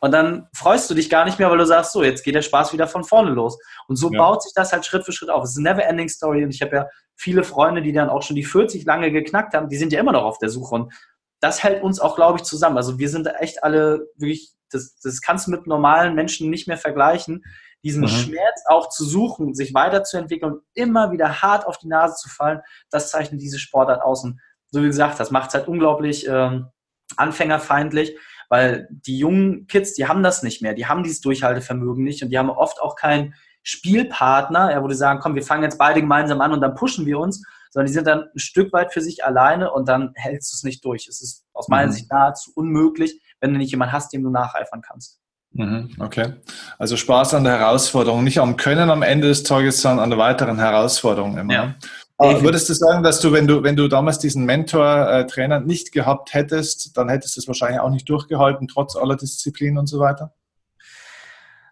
Und 0.00 0.12
dann 0.12 0.48
freust 0.54 0.88
du 0.88 0.94
dich 0.94 1.10
gar 1.10 1.26
nicht 1.26 1.38
mehr, 1.38 1.50
weil 1.50 1.58
du 1.58 1.66
sagst, 1.66 1.92
so, 1.92 2.02
jetzt 2.02 2.24
geht 2.24 2.34
der 2.34 2.40
Spaß 2.40 2.72
wieder 2.72 2.88
von 2.88 3.04
vorne 3.04 3.30
los. 3.30 3.58
Und 3.88 3.96
so 3.96 4.10
ja. 4.10 4.18
baut 4.18 4.42
sich 4.42 4.52
das 4.54 4.72
halt 4.72 4.86
Schritt 4.86 5.04
für 5.04 5.12
Schritt 5.12 5.28
auf. 5.28 5.44
Es 5.44 5.50
ist 5.50 5.58
eine 5.58 5.68
never-ending 5.68 6.08
Story. 6.08 6.42
Und 6.42 6.50
ich 6.50 6.62
habe 6.62 6.74
ja 6.74 6.88
viele 7.14 7.44
Freunde, 7.44 7.82
die 7.82 7.92
dann 7.92 8.08
auch 8.08 8.22
schon 8.22 8.34
die 8.34 8.42
40 8.42 8.84
lange 8.86 9.12
geknackt 9.12 9.54
haben, 9.54 9.68
die 9.68 9.76
sind 9.76 9.92
ja 9.92 10.00
immer 10.00 10.12
noch 10.12 10.24
auf 10.24 10.38
der 10.38 10.48
Suche. 10.48 10.74
Und 10.74 10.92
das 11.40 11.62
hält 11.62 11.82
uns 11.82 12.00
auch, 12.00 12.16
glaube 12.16 12.38
ich, 12.38 12.44
zusammen. 12.44 12.78
Also 12.78 12.98
wir 12.98 13.10
sind 13.10 13.28
echt 13.38 13.62
alle 13.62 14.08
wirklich, 14.16 14.50
das, 14.70 14.98
das 15.00 15.20
kannst 15.20 15.46
du 15.46 15.50
mit 15.50 15.66
normalen 15.66 16.14
Menschen 16.14 16.50
nicht 16.50 16.66
mehr 16.66 16.78
vergleichen. 16.78 17.44
Diesen 17.82 18.02
mhm. 18.02 18.08
Schmerz 18.08 18.62
auch 18.68 18.88
zu 18.88 19.04
suchen, 19.04 19.54
sich 19.54 19.74
weiterzuentwickeln 19.74 20.52
und 20.52 20.62
immer 20.74 21.10
wieder 21.10 21.42
hart 21.42 21.66
auf 21.66 21.78
die 21.78 21.88
Nase 21.88 22.16
zu 22.16 22.28
fallen, 22.28 22.60
das 22.90 23.10
zeichnet 23.10 23.40
diese 23.40 23.58
Sportart 23.58 24.02
aus. 24.02 24.24
Und 24.24 24.40
so 24.70 24.82
wie 24.82 24.86
gesagt, 24.86 25.18
das 25.20 25.30
macht 25.30 25.48
es 25.48 25.54
halt 25.54 25.68
unglaublich 25.68 26.26
ähm, 26.28 26.68
anfängerfeindlich 27.16 28.16
weil 28.52 28.86
die 28.90 29.16
jungen 29.16 29.66
Kids, 29.66 29.94
die 29.94 30.06
haben 30.06 30.22
das 30.22 30.42
nicht 30.42 30.60
mehr, 30.60 30.74
die 30.74 30.84
haben 30.84 31.02
dieses 31.02 31.22
Durchhaltevermögen 31.22 32.04
nicht 32.04 32.22
und 32.22 32.28
die 32.28 32.36
haben 32.36 32.50
oft 32.50 32.82
auch 32.82 32.96
keinen 32.96 33.32
Spielpartner, 33.62 34.72
ja, 34.72 34.82
wo 34.82 34.88
die 34.88 34.94
sagen, 34.94 35.20
komm, 35.22 35.34
wir 35.34 35.42
fangen 35.42 35.62
jetzt 35.62 35.78
beide 35.78 36.02
gemeinsam 36.02 36.42
an 36.42 36.52
und 36.52 36.60
dann 36.60 36.74
pushen 36.74 37.06
wir 37.06 37.18
uns, 37.18 37.42
sondern 37.70 37.86
die 37.86 37.94
sind 37.94 38.06
dann 38.06 38.24
ein 38.24 38.38
Stück 38.38 38.70
weit 38.74 38.92
für 38.92 39.00
sich 39.00 39.24
alleine 39.24 39.72
und 39.72 39.88
dann 39.88 40.12
hältst 40.16 40.52
du 40.52 40.56
es 40.56 40.64
nicht 40.64 40.84
durch. 40.84 41.08
Es 41.08 41.22
ist 41.22 41.46
aus 41.54 41.68
meiner 41.68 41.86
mhm. 41.86 41.92
Sicht 41.92 42.10
nahezu 42.10 42.52
unmöglich, 42.54 43.22
wenn 43.40 43.54
du 43.54 43.58
nicht 43.58 43.70
jemanden 43.70 43.94
hast, 43.94 44.12
dem 44.12 44.22
du 44.22 44.28
nacheifern 44.28 44.82
kannst. 44.82 45.21
Mhm, 45.54 45.90
okay. 45.98 46.34
Also 46.78 46.96
Spaß 46.96 47.34
an 47.34 47.44
der 47.44 47.58
Herausforderung, 47.58 48.24
nicht 48.24 48.40
am 48.40 48.56
Können 48.56 48.90
am 48.90 49.02
Ende 49.02 49.28
des 49.28 49.42
Tages, 49.42 49.82
sondern 49.82 50.04
an 50.04 50.10
der 50.10 50.18
weiteren 50.18 50.58
Herausforderung 50.58 51.36
immer. 51.36 51.52
Ja. 51.52 51.74
Aber 52.18 52.42
würdest 52.42 52.68
du 52.68 52.74
sagen, 52.74 53.02
dass 53.02 53.20
du, 53.20 53.32
wenn 53.32 53.46
du, 53.46 53.62
wenn 53.62 53.74
du 53.74 53.88
damals 53.88 54.18
diesen 54.18 54.44
Mentor-Trainer 54.44 55.56
äh, 55.56 55.60
nicht 55.60 55.92
gehabt 55.92 56.34
hättest, 56.34 56.96
dann 56.96 57.08
hättest 57.08 57.36
du 57.36 57.40
es 57.40 57.48
wahrscheinlich 57.48 57.80
auch 57.80 57.90
nicht 57.90 58.08
durchgehalten, 58.08 58.68
trotz 58.68 58.94
aller 58.96 59.16
Disziplin 59.16 59.76
und 59.76 59.88
so 59.88 59.98
weiter? 59.98 60.32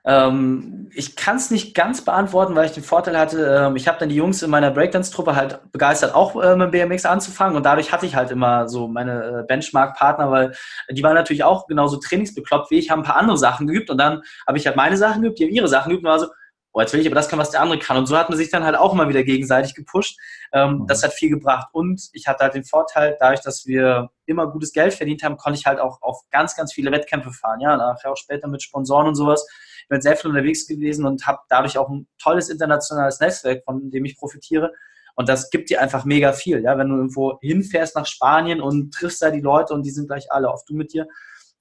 Ähm, 0.04 0.90
ich 0.94 1.14
kann 1.14 1.36
es 1.36 1.50
nicht 1.50 1.74
ganz 1.74 2.04
beantworten, 2.04 2.54
weil 2.54 2.66
ich 2.66 2.72
den 2.72 2.82
Vorteil 2.82 3.18
hatte, 3.18 3.66
ähm, 3.66 3.76
ich 3.76 3.86
habe 3.86 3.98
dann 3.98 4.08
die 4.08 4.14
Jungs 4.16 4.42
in 4.42 4.50
meiner 4.50 4.70
Breakdance-Truppe 4.70 5.36
halt 5.36 5.60
begeistert, 5.72 6.14
auch 6.14 6.40
äh, 6.42 6.56
mit 6.56 6.70
BMX 6.70 7.04
anzufangen. 7.04 7.56
Und 7.56 7.64
dadurch 7.64 7.92
hatte 7.92 8.06
ich 8.06 8.16
halt 8.16 8.30
immer 8.30 8.68
so 8.68 8.88
meine 8.88 9.40
äh, 9.40 9.46
Benchmark-Partner, 9.46 10.30
weil 10.30 10.52
die 10.90 11.02
waren 11.02 11.14
natürlich 11.14 11.44
auch 11.44 11.66
genauso 11.66 11.98
trainingsbekloppt 11.98 12.70
wie 12.70 12.78
ich, 12.78 12.90
haben 12.90 13.00
ein 13.00 13.04
paar 13.04 13.16
andere 13.16 13.36
Sachen 13.36 13.66
geübt. 13.66 13.90
Und 13.90 13.98
dann 13.98 14.22
habe 14.46 14.58
ich 14.58 14.66
halt 14.66 14.76
meine 14.76 14.96
Sachen 14.96 15.22
geübt, 15.22 15.38
die 15.38 15.44
haben 15.44 15.52
ihre 15.52 15.68
Sachen 15.68 15.90
geübt. 15.90 16.04
Und 16.04 16.10
war 16.10 16.18
so, 16.18 16.28
oh, 16.72 16.80
jetzt 16.80 16.92
will 16.92 17.00
ich 17.00 17.06
aber 17.06 17.14
das 17.14 17.28
können, 17.28 17.40
was 17.40 17.50
der 17.50 17.60
andere 17.60 17.78
kann. 17.78 17.96
Und 17.96 18.06
so 18.06 18.16
hat 18.16 18.28
man 18.28 18.38
sich 18.38 18.50
dann 18.50 18.64
halt 18.64 18.76
auch 18.76 18.94
mal 18.94 19.08
wieder 19.08 19.24
gegenseitig 19.24 19.74
gepusht. 19.74 20.18
Ähm, 20.52 20.78
mhm. 20.78 20.86
Das 20.86 21.02
hat 21.02 21.12
viel 21.12 21.30
gebracht. 21.30 21.68
Und 21.72 22.08
ich 22.12 22.26
hatte 22.26 22.44
halt 22.44 22.54
den 22.54 22.64
Vorteil, 22.64 23.16
dadurch, 23.18 23.40
dass 23.40 23.66
wir 23.66 24.10
immer 24.26 24.46
gutes 24.46 24.72
Geld 24.72 24.94
verdient 24.94 25.22
haben, 25.22 25.36
konnte 25.36 25.58
ich 25.58 25.66
halt 25.66 25.80
auch 25.80 26.00
auf 26.02 26.20
ganz, 26.30 26.56
ganz 26.56 26.72
viele 26.72 26.92
Wettkämpfe 26.92 27.32
fahren. 27.32 27.60
Ja, 27.60 27.76
nachher 27.76 28.12
auch 28.12 28.16
später 28.16 28.48
mit 28.48 28.62
Sponsoren 28.62 29.08
und 29.08 29.14
sowas. 29.14 29.46
Ich 29.82 29.88
bin 29.88 30.00
sehr 30.00 30.16
viel 30.16 30.30
unterwegs 30.30 30.66
gewesen 30.66 31.04
und 31.04 31.26
habe 31.26 31.40
dadurch 31.48 31.76
auch 31.76 31.88
ein 31.88 32.06
tolles 32.22 32.48
internationales 32.48 33.18
Netzwerk, 33.18 33.64
von 33.64 33.90
dem 33.90 34.04
ich 34.04 34.16
profitiere. 34.16 34.72
Und 35.16 35.28
das 35.28 35.50
gibt 35.50 35.70
dir 35.70 35.82
einfach 35.82 36.04
mega 36.04 36.32
viel. 36.32 36.62
Ja, 36.62 36.78
wenn 36.78 36.88
du 36.88 36.96
irgendwo 36.96 37.38
hinfährst 37.40 37.96
nach 37.96 38.06
Spanien 38.06 38.60
und 38.60 38.94
triffst 38.94 39.20
da 39.20 39.30
die 39.30 39.40
Leute 39.40 39.74
und 39.74 39.82
die 39.82 39.90
sind 39.90 40.06
gleich 40.06 40.30
alle 40.30 40.48
auf 40.48 40.64
du 40.64 40.74
mit 40.74 40.92
dir 40.92 41.08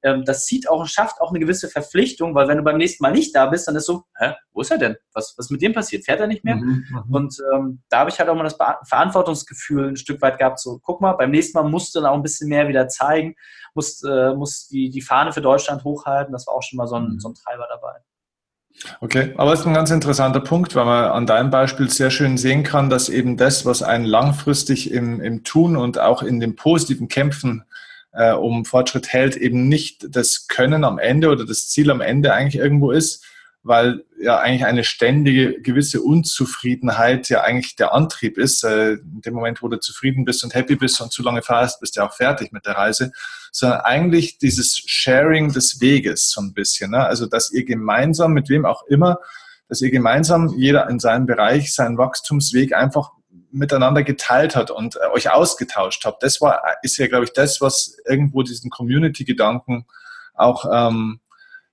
ähm, 0.03 0.23
das 0.25 0.45
zieht 0.45 0.69
auch 0.69 0.79
und 0.79 0.89
schafft 0.89 1.19
auch 1.21 1.31
eine 1.31 1.39
gewisse 1.39 1.67
Verpflichtung, 1.67 2.35
weil 2.35 2.47
wenn 2.47 2.57
du 2.57 2.63
beim 2.63 2.77
nächsten 2.77 3.03
Mal 3.03 3.12
nicht 3.12 3.35
da 3.35 3.47
bist, 3.47 3.67
dann 3.67 3.75
ist 3.75 3.85
so, 3.85 4.03
hä, 4.17 4.33
wo 4.53 4.62
ist 4.62 4.71
er 4.71 4.77
denn? 4.77 4.95
Was, 5.13 5.35
was 5.38 5.49
mit 5.49 5.62
dem 5.62 5.73
passiert? 5.73 6.05
Fährt 6.05 6.19
er 6.19 6.27
nicht 6.27 6.43
mehr? 6.43 6.55
Mhm, 6.55 6.85
mhm. 6.89 7.15
und 7.15 7.38
ähm, 7.53 7.81
da 7.89 7.99
habe 7.99 8.09
ich 8.09 8.19
halt 8.19 8.29
auch 8.29 8.35
mal 8.35 8.43
das 8.43 8.57
Verantwortungsgefühl 8.88 9.89
ein 9.89 9.95
Stück 9.95 10.21
weit 10.21 10.38
gehabt, 10.38 10.59
so, 10.59 10.79
guck 10.81 11.01
mal, 11.01 11.13
beim 11.13 11.31
nächsten 11.31 11.57
Mal 11.57 11.67
musst 11.67 11.95
du 11.95 11.99
dann 11.99 12.09
auch 12.09 12.15
ein 12.15 12.23
bisschen 12.23 12.49
mehr 12.49 12.67
wieder 12.67 12.88
zeigen, 12.88 13.35
musst, 13.73 14.05
äh, 14.05 14.33
musst 14.33 14.71
die, 14.71 14.89
die 14.89 15.01
Fahne 15.01 15.33
für 15.33 15.41
Deutschland 15.41 15.83
hochhalten, 15.83 16.31
das 16.31 16.47
war 16.47 16.55
auch 16.55 16.63
schon 16.63 16.77
mal 16.77 16.88
so 16.88 16.95
ein, 16.95 17.13
mhm. 17.13 17.19
so 17.19 17.29
ein 17.29 17.35
Treiber 17.35 17.67
dabei. 17.69 17.99
Okay, 19.01 19.33
aber 19.38 19.53
es 19.53 19.62
ist 19.62 19.65
ein 19.65 19.73
ganz 19.73 19.91
interessanter 19.91 20.39
Punkt, 20.39 20.75
weil 20.75 20.85
man 20.85 21.05
an 21.05 21.25
deinem 21.25 21.49
Beispiel 21.49 21.89
sehr 21.89 22.12
schön 22.12 22.38
sehen 22.38 22.63
kann, 22.63 22.89
dass 22.89 23.09
eben 23.09 23.35
das, 23.35 23.65
was 23.65 23.83
einen 23.83 24.05
langfristig 24.05 24.91
im, 24.91 25.19
im 25.19 25.43
Tun 25.43 25.75
und 25.75 25.99
auch 25.99 26.23
in 26.23 26.39
den 26.39 26.55
positiven 26.55 27.07
Kämpfen 27.07 27.65
äh, 28.12 28.32
um 28.34 28.65
Fortschritt 28.65 29.08
hält, 29.13 29.36
eben 29.36 29.67
nicht 29.67 30.08
das 30.10 30.48
Können 30.48 30.84
am 30.84 31.00
Ende 31.00 31.30
oder 31.30 31.45
das 31.45 31.69
Ziel 31.69 31.91
am 31.91 32.02
Ende 32.02 32.34
eigentlich 32.34 32.62
irgendwo 32.62 32.91
ist, 32.91 33.26
weil 33.62 34.04
ja 34.22 34.39
eigentlich 34.39 34.65
eine 34.65 34.84
ständige 34.84 35.62
gewisse 35.62 36.02
Unzufriedenheit 36.02 37.30
ja 37.30 37.41
eigentlich 37.41 37.76
der 37.76 37.93
Antrieb 37.93 38.38
ist. 38.38 38.63
Äh, 38.63 38.93
in 38.93 39.22
dem 39.22 39.34
Moment, 39.34 39.62
wo 39.62 39.67
du 39.67 39.80
zufrieden 39.80 40.26
bist 40.26 40.43
und 40.43 40.56
happy 40.56 40.76
bist 40.76 41.02
und 41.02 41.12
zu 41.12 41.24
lange 41.24 41.41
fährst, 41.41 41.80
bist 41.80 41.98
du 41.98 42.02
auch 42.02 42.13
fertig 42.13 42.52
mit 42.52 42.65
der 42.65 42.78
Reise. 42.78 43.12
Sondern 43.52 43.82
eigentlich 43.82 44.38
dieses 44.38 44.78
Sharing 44.78 45.52
des 45.52 45.82
Weges 45.82 46.30
so 46.30 46.41
ein 46.41 46.54
bisschen. 46.54 46.91
Ne? 46.91 47.06
Also, 47.06 47.26
dass 47.26 47.52
ihr 47.52 47.65
gemeinsam, 47.65 48.34
mit 48.34 48.50
wem 48.50 48.65
auch 48.65 48.84
immer, 48.88 49.19
dass 49.67 49.82
ihr 49.82 49.91
gemeinsam, 49.91 50.54
jeder 50.58 50.89
in 50.89 51.00
seinem 51.00 51.26
Bereich, 51.26 51.74
seinen 51.74 51.98
Wachstumsweg 51.98 52.74
einfach 52.74 53.12
miteinander 53.51 54.03
geteilt 54.03 54.55
hat 54.55 54.71
und 54.71 54.95
äh, 54.95 55.07
euch 55.13 55.31
ausgetauscht 55.31 56.05
habt. 56.05 56.23
Das 56.23 56.41
war, 56.41 56.62
ist 56.81 56.97
ja, 56.97 57.07
glaube 57.07 57.25
ich, 57.25 57.33
das, 57.33 57.62
was 57.62 57.97
irgendwo 58.07 58.43
diesen 58.43 58.69
Community-Gedanken 58.69 59.85
auch 60.33 60.65
ähm, 60.71 61.19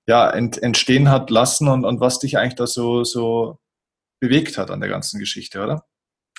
ja, 0.06 0.30
ent, 0.30 0.62
entstehen 0.62 1.10
hat 1.10 1.30
lassen 1.30 1.68
und, 1.68 1.84
und 1.84 2.00
was 2.00 2.18
dich 2.18 2.38
eigentlich 2.38 2.54
da 2.54 2.66
so, 2.66 3.04
so 3.04 3.58
bewegt 4.20 4.58
hat 4.58 4.70
an 4.70 4.80
der 4.80 4.88
ganzen 4.88 5.18
Geschichte, 5.18 5.62
oder? 5.62 5.84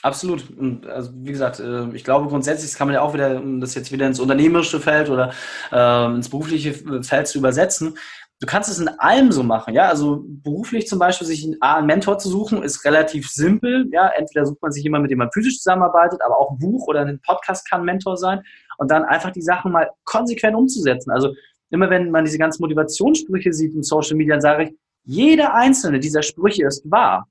Absolut. 0.04 0.44
Also 0.88 1.12
wie 1.16 1.32
gesagt, 1.32 1.60
äh, 1.60 1.90
ich 1.90 2.04
glaube 2.04 2.30
grundsätzlich 2.30 2.74
kann 2.76 2.88
man 2.88 2.94
ja 2.94 3.02
auch 3.02 3.14
wieder, 3.14 3.38
um 3.38 3.60
das 3.60 3.74
jetzt 3.74 3.92
wieder 3.92 4.06
ins 4.06 4.20
unternehmerische 4.20 4.80
Feld 4.80 5.10
oder 5.10 5.34
äh, 5.72 6.06
ins 6.16 6.30
berufliche 6.30 6.74
Feld 7.04 7.28
zu 7.28 7.40
übersetzen, 7.40 7.98
du 8.40 8.46
kannst 8.46 8.70
es 8.70 8.80
in 8.80 8.88
allem 8.88 9.32
so 9.32 9.44
machen, 9.44 9.74
ja. 9.74 9.88
Also 9.88 10.24
beruflich 10.26 10.88
zum 10.88 11.00
Beispiel 11.00 11.28
sich 11.28 11.48
einen 11.60 11.88
Mentor 11.88 12.20
zu 12.20 12.30
suchen, 12.30 12.62
ist 12.64 12.86
relativ 12.86 13.30
simpel. 13.30 13.88
Ja, 13.92 14.10
entweder 14.10 14.46
sucht 14.46 14.62
man 14.62 14.72
sich 14.72 14.84
jemanden, 14.84 15.04
mit 15.04 15.12
dem 15.12 15.18
man 15.18 15.32
physisch 15.32 15.58
zusammenarbeitet, 15.58 16.22
aber 16.22 16.38
auch 16.40 16.52
ein 16.52 16.60
Buch 16.60 16.88
oder 16.88 17.02
ein 17.02 17.20
Podcast 17.26 17.70
kann 17.70 17.82
ein 17.82 17.86
Mentor 17.86 18.18
sein 18.18 18.42
und 18.78 18.92
dann 18.92 19.04
einfach 19.06 19.32
die 19.32 19.42
Sachen 19.42 19.72
mal 19.72 19.90
konsequent 20.04 20.56
umzusetzen. 20.56 21.12
Also 21.12 21.34
immer 21.70 21.90
wenn 21.90 22.12
man 22.12 22.26
diese 22.26 22.38
ganzen 22.38 22.62
Motivationssprüche 22.62 23.52
sieht 23.54 23.74
in 23.74 23.84
Social 23.84 24.16
Media, 24.16 24.36
dann 24.36 24.42
sage 24.42 24.64
ich, 24.66 24.76
jeder 25.04 25.54
einzelne 25.54 26.00
dieser 26.00 26.22
Sprüche 26.22 26.66
ist 26.68 26.90
wahr. 26.90 27.28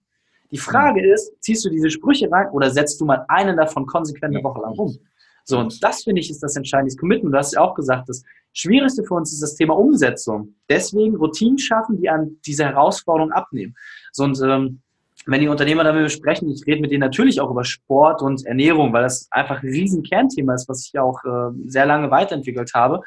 Die 0.51 0.59
Frage 0.59 1.03
mhm. 1.03 1.13
ist, 1.13 1.33
ziehst 1.41 1.65
du 1.65 1.71
diese 1.71 1.91
Sprüche 1.91 2.31
rein 2.31 2.49
oder 2.51 2.71
setzt 2.71 3.01
du 3.01 3.05
mal 3.05 3.25
einen 3.29 3.57
davon 3.57 3.87
konsequent 3.87 4.35
eine 4.35 4.45
Woche 4.45 4.61
lang 4.63 4.73
um? 4.73 4.97
So, 5.45 5.59
und 5.61 5.83
das 5.83 6.03
finde 6.03 6.21
ich 6.21 6.31
ist 6.31 6.43
das 6.43 6.57
entscheidende 6.57 6.97
Commitment. 6.97 7.33
Du 7.33 7.39
hast 7.39 7.55
ja 7.55 7.61
auch 7.61 7.75
gesagt, 7.75 8.09
das 8.09 8.25
Schwierigste 8.59 9.05
für 9.05 9.15
uns 9.15 9.33
ist 9.35 9.43
das 9.43 9.55
Thema 9.55 9.77
Umsetzung. 9.77 10.55
Deswegen 10.71 11.15
Routinen 11.17 11.59
schaffen, 11.59 11.99
die 12.01 12.09
an 12.09 12.39
diese 12.47 12.65
Herausforderung 12.65 13.31
abnehmen. 13.31 13.75
Und 14.17 14.41
ähm, 14.43 14.81
wenn 15.27 15.43
die 15.43 15.49
Unternehmer 15.49 15.85
damit 15.85 16.11
sprechen, 16.11 16.49
ich 16.49 16.67
rede 16.67 16.81
mit 16.81 16.91
denen 16.91 17.03
natürlich 17.03 17.39
auch 17.39 17.51
über 17.51 17.65
Sport 17.65 18.23
und 18.23 18.47
Ernährung, 18.47 18.95
weil 18.95 19.03
das 19.03 19.29
einfach 19.31 19.63
ein 19.63 19.69
riesen 19.69 20.03
Kernthema 20.03 20.55
ist, 20.55 20.71
was 20.71 20.87
ich 20.87 20.99
auch 20.99 21.23
äh, 21.25 21.53
sehr 21.67 21.85
lange 21.85 22.11
weiterentwickelt 22.11 22.73
habe. 22.75 23.03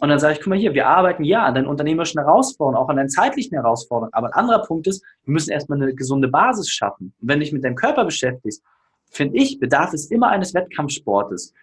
Und 0.00 0.08
dann 0.08 0.20
sage 0.20 0.34
ich, 0.34 0.40
guck 0.40 0.48
mal 0.48 0.58
hier, 0.58 0.74
wir 0.74 0.86
arbeiten 0.86 1.24
ja 1.24 1.44
an 1.44 1.54
deinen 1.54 1.66
unternehmerischen 1.66 2.20
Herausforderungen, 2.20 2.76
auch 2.76 2.88
an 2.88 2.96
deinen 2.96 3.08
zeitlichen 3.08 3.54
Herausforderungen. 3.54 4.12
Aber 4.12 4.28
ein 4.28 4.34
anderer 4.34 4.62
Punkt 4.62 4.86
ist, 4.86 5.02
wir 5.24 5.32
müssen 5.32 5.50
erstmal 5.50 5.82
eine 5.82 5.94
gesunde 5.94 6.28
Basis 6.28 6.68
schaffen. 6.68 7.12
Und 7.20 7.28
wenn 7.28 7.40
du 7.40 7.44
dich 7.44 7.52
mit 7.52 7.64
deinem 7.64 7.76
Körper 7.76 8.04
beschäftigst, 8.04 8.62
finde 9.10 9.36
ich, 9.38 9.58
bedarf 9.58 9.92
es 9.94 10.10
immer 10.12 10.28
eines 10.28 10.54
Wettkampfsportes. 10.54 11.54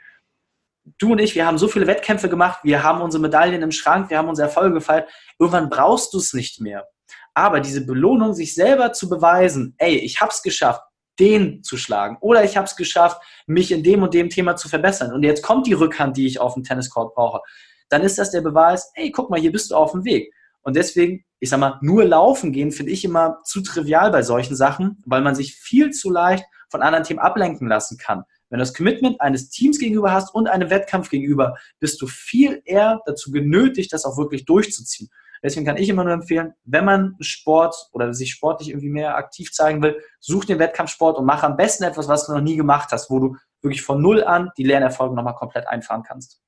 Du 0.97 1.13
und 1.13 1.19
ich, 1.19 1.35
wir 1.35 1.45
haben 1.45 1.57
so 1.57 1.67
viele 1.67 1.87
Wettkämpfe 1.87 2.29
gemacht, 2.29 2.59
wir 2.63 2.83
haben 2.83 3.01
unsere 3.01 3.21
Medaillen 3.21 3.61
im 3.61 3.71
Schrank, 3.71 4.09
wir 4.09 4.17
haben 4.17 4.27
unsere 4.27 4.47
Erfolge 4.47 4.75
gefeiert. 4.75 5.09
Irgendwann 5.39 5.69
brauchst 5.69 6.13
du 6.13 6.17
es 6.17 6.33
nicht 6.33 6.59
mehr. 6.59 6.85
Aber 7.33 7.59
diese 7.59 7.85
Belohnung, 7.85 8.33
sich 8.33 8.53
selber 8.53 8.93
zu 8.93 9.09
beweisen, 9.09 9.75
ey, 9.77 9.95
ich 9.95 10.21
habe 10.21 10.31
es 10.31 10.41
geschafft, 10.41 10.81
den 11.19 11.63
zu 11.63 11.77
schlagen. 11.77 12.17
Oder 12.21 12.43
ich 12.43 12.57
habe 12.57 12.65
es 12.65 12.75
geschafft, 12.75 13.21
mich 13.47 13.71
in 13.71 13.83
dem 13.83 14.03
und 14.03 14.13
dem 14.13 14.29
Thema 14.29 14.55
zu 14.55 14.69
verbessern. 14.69 15.13
Und 15.13 15.23
jetzt 15.23 15.41
kommt 15.41 15.67
die 15.67 15.73
Rückhand, 15.73 16.17
die 16.17 16.27
ich 16.27 16.39
auf 16.39 16.53
dem 16.53 16.63
Tenniscourt 16.63 17.13
brauche. 17.15 17.41
dann 17.89 18.01
ist 18.01 18.17
das 18.17 18.31
der 18.31 18.41
Beweis, 18.41 18.91
hey, 18.95 19.11
guck 19.11 19.29
mal, 19.29 19.39
hier 19.39 19.51
bist 19.51 19.69
du 19.69 19.75
auf 19.75 19.91
dem 19.91 20.03
Weg. 20.03 20.33
Und 20.63 20.75
deswegen, 20.75 21.25
ich 21.39 21.49
sag 21.49 21.59
mal, 21.59 21.77
nur 21.81 22.05
laufen 22.05 22.51
gehen 22.51 22.71
finde 22.71 22.91
ich 22.91 23.05
immer 23.05 23.39
zu 23.43 23.61
trivial 23.61 24.09
bei 24.11 24.23
solchen 24.23 24.55
Sachen, 24.55 25.01
weil 25.05 25.21
man 25.21 25.35
sich 25.35 25.55
viel 25.55 25.91
zu 25.91 26.09
leicht 26.09 26.45
von 26.69 26.81
anderen 26.81 27.03
Themen 27.03 27.19
ablenken 27.19 27.67
lassen 27.67 27.97
kann. 27.97 28.23
Wenn 28.53 28.59
du 28.59 28.65
das 28.65 28.75
Commitment 28.75 29.19
eines 29.19 29.49
Teams 29.49 29.79
gegenüber 29.79 30.11
hast 30.11 30.35
und 30.35 30.45
einem 30.45 30.69
Wettkampf 30.69 31.09
gegenüber, 31.09 31.57
bist 31.79 31.99
du 31.99 32.05
viel 32.05 32.61
eher 32.65 33.01
dazu 33.07 33.31
genötigt, 33.31 33.91
das 33.91 34.05
auch 34.05 34.15
wirklich 34.15 34.45
durchzuziehen. 34.45 35.09
Deswegen 35.41 35.65
kann 35.65 35.77
ich 35.77 35.89
immer 35.89 36.03
nur 36.03 36.13
empfehlen, 36.13 36.53
wenn 36.63 36.85
man 36.85 37.15
Sport 37.19 37.75
oder 37.93 38.13
sich 38.13 38.29
sportlich 38.29 38.69
irgendwie 38.69 38.91
mehr 38.91 39.17
aktiv 39.17 39.51
zeigen 39.51 39.81
will, 39.81 39.99
such 40.19 40.45
den 40.45 40.59
Wettkampfsport 40.59 41.17
und 41.17 41.25
mach 41.25 41.41
am 41.41 41.57
besten 41.57 41.83
etwas, 41.83 42.07
was 42.07 42.27
du 42.27 42.33
noch 42.33 42.41
nie 42.41 42.55
gemacht 42.55 42.89
hast, 42.91 43.09
wo 43.09 43.17
du 43.17 43.35
wirklich 43.63 43.81
von 43.81 43.99
Null 43.99 44.23
an 44.23 44.51
die 44.55 44.65
Lernerfolge 44.65 45.15
nochmal 45.15 45.33
komplett 45.33 45.67
einfahren 45.67 46.03
kannst. 46.03 46.39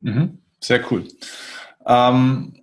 Mhm. 0.00 0.42
Sehr 0.58 0.80
cool. 0.90 1.06
Ähm, 1.86 2.60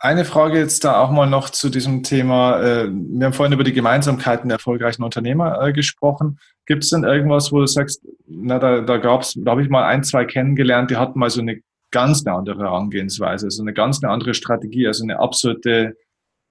eine 0.00 0.24
Frage 0.24 0.58
jetzt 0.58 0.84
da 0.84 0.98
auch 0.98 1.10
mal 1.10 1.28
noch 1.28 1.50
zu 1.50 1.68
diesem 1.68 2.02
Thema. 2.02 2.60
Äh, 2.60 2.88
wir 2.90 3.26
haben 3.26 3.34
vorhin 3.34 3.52
über 3.52 3.64
die 3.64 3.74
Gemeinsamkeiten 3.74 4.48
der 4.48 4.56
erfolgreichen 4.56 5.02
Unternehmer 5.02 5.62
äh, 5.62 5.72
gesprochen. 5.74 6.38
Gibt 6.64 6.84
es 6.84 6.90
denn 6.90 7.04
irgendwas, 7.04 7.52
wo 7.52 7.60
du 7.60 7.66
sagst, 7.66 8.02
na, 8.26 8.58
da, 8.58 8.80
da 8.80 8.96
gab 8.96 9.20
es, 9.20 9.34
da 9.36 9.50
habe 9.50 9.62
ich 9.62 9.68
mal 9.68 9.84
ein, 9.84 10.02
zwei 10.02 10.24
kennengelernt, 10.24 10.90
die 10.90 10.96
hatten 10.96 11.18
mal 11.18 11.28
so 11.28 11.42
eine 11.42 11.60
ganz 11.90 12.24
eine 12.24 12.34
andere 12.34 12.62
Herangehensweise, 12.62 13.50
so 13.50 13.62
eine 13.62 13.74
ganz 13.74 14.02
eine 14.02 14.10
andere 14.10 14.32
Strategie, 14.32 14.86
also 14.86 15.04
eine 15.04 15.18
absolute 15.18 15.96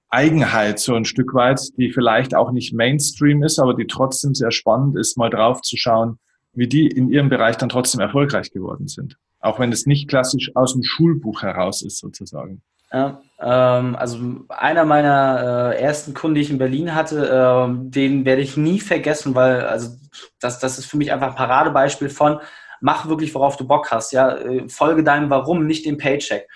Eigenheit, 0.09 0.79
so 0.79 0.93
ein 0.93 1.05
Stück 1.05 1.33
weit, 1.33 1.61
die 1.77 1.91
vielleicht 1.91 2.35
auch 2.35 2.51
nicht 2.51 2.73
Mainstream 2.73 3.41
ist, 3.41 3.57
aber 3.57 3.73
die 3.73 3.87
trotzdem 3.87 4.35
sehr 4.35 4.51
spannend 4.51 4.95
ist, 4.95 5.17
mal 5.17 5.29
drauf 5.29 5.61
zu 5.61 5.75
schauen, 5.75 6.19
wie 6.53 6.67
die 6.67 6.87
in 6.87 7.09
ihrem 7.09 7.29
Bereich 7.29 7.57
dann 7.57 7.69
trotzdem 7.69 8.01
erfolgreich 8.01 8.51
geworden 8.51 8.87
sind. 8.87 9.17
Auch 9.39 9.59
wenn 9.59 9.71
es 9.71 9.87
nicht 9.87 10.07
klassisch 10.07 10.51
aus 10.55 10.73
dem 10.73 10.83
Schulbuch 10.83 11.41
heraus 11.41 11.81
ist, 11.81 11.97
sozusagen. 11.97 12.61
Ähm, 12.91 13.95
also 13.95 14.19
einer 14.49 14.85
meiner 14.85 15.73
äh, 15.73 15.81
ersten 15.81 16.13
Kunden, 16.13 16.35
die 16.35 16.41
ich 16.41 16.49
in 16.49 16.57
Berlin 16.57 16.95
hatte, 16.95 17.27
äh, 17.27 17.89
den 17.89 18.25
werde 18.25 18.41
ich 18.41 18.57
nie 18.57 18.79
vergessen, 18.79 19.35
weil 19.35 19.61
also 19.61 19.95
das, 20.39 20.59
das 20.59 20.77
ist 20.77 20.85
für 20.85 20.97
mich 20.97 21.11
einfach 21.11 21.29
ein 21.29 21.35
Paradebeispiel 21.35 22.09
von 22.09 22.39
mach 22.81 23.07
wirklich, 23.07 23.33
worauf 23.35 23.57
du 23.57 23.67
Bock 23.67 23.91
hast. 23.91 24.11
Ja, 24.11 24.35
äh, 24.37 24.67
folge 24.69 25.03
deinem 25.03 25.29
Warum, 25.29 25.65
nicht 25.65 25.85
dem 25.85 25.97
Paycheck. 25.97 26.47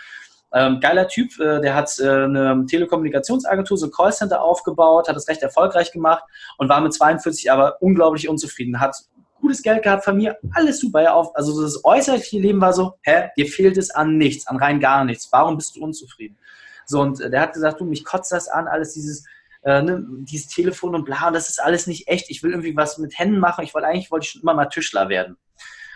Ähm, 0.56 0.80
geiler 0.80 1.08
Typ, 1.08 1.40
äh, 1.40 1.62
der 1.62 1.74
hat 1.74 1.98
äh, 2.00 2.08
eine 2.08 2.66
Telekommunikationsagentur, 2.68 3.76
so 3.76 3.88
ein 3.88 3.92
Callcenter 3.92 4.42
aufgebaut, 4.42 5.10
hat 5.10 5.16
es 5.16 5.28
recht 5.28 5.42
erfolgreich 5.42 5.92
gemacht 5.92 6.24
und 6.58 6.70
war 6.70 6.80
mit 6.80 6.94
42 6.94 7.52
aber 7.52 7.82
unglaublich 7.82 8.30
unzufrieden. 8.30 8.80
Hat 8.80 8.96
gutes 9.44 9.62
Geld 9.62 9.84
gehabt, 9.84 10.06
Familie, 10.06 10.38
alles 10.54 10.80
super. 10.80 11.14
Auf, 11.14 11.36
also 11.36 11.62
das 11.62 11.84
äußerliche 11.84 12.40
Leben 12.40 12.62
war 12.62 12.74
so, 12.74 12.94
hä, 13.04 13.30
dir 13.38 13.46
fehlt 13.46 13.78
es 13.78 13.92
an 13.92 14.18
nichts, 14.18 14.48
an 14.48 14.58
rein 14.58 14.80
gar 14.80 15.06
nichts. 15.06 15.30
Warum 15.32 15.58
bist 15.58 15.76
du 15.76 15.84
unzufrieden? 15.84 16.38
So, 16.86 17.02
und 17.02 17.22
äh, 17.22 17.30
der 17.30 17.42
hat 17.42 17.54
gesagt, 17.54 17.80
du, 17.80 17.86
mich 17.86 18.04
kotzt 18.04 18.32
das 18.32 18.48
an, 18.48 18.68
alles 18.68 18.94
dieses, 18.94 19.26
äh, 19.64 19.82
ne, 19.82 20.04
dieses 20.22 20.48
Telefon 20.48 20.96
und 20.96 21.06
bla, 21.06 21.30
das 21.32 21.50
ist 21.50 21.62
alles 21.62 21.88
nicht 21.88 22.08
echt. 22.08 22.30
Ich 22.30 22.42
will 22.42 22.52
irgendwie 22.52 22.76
was 22.76 22.98
mit 22.98 23.18
Händen 23.20 23.40
machen. 23.40 23.64
Ich 23.64 23.74
wollte 23.74 23.88
eigentlich, 23.88 24.12
wollte 24.12 24.26
ich 24.26 24.32
schon 24.32 24.42
immer 24.42 24.54
mal 24.54 24.66
Tischler 24.66 25.10
werden. 25.10 25.38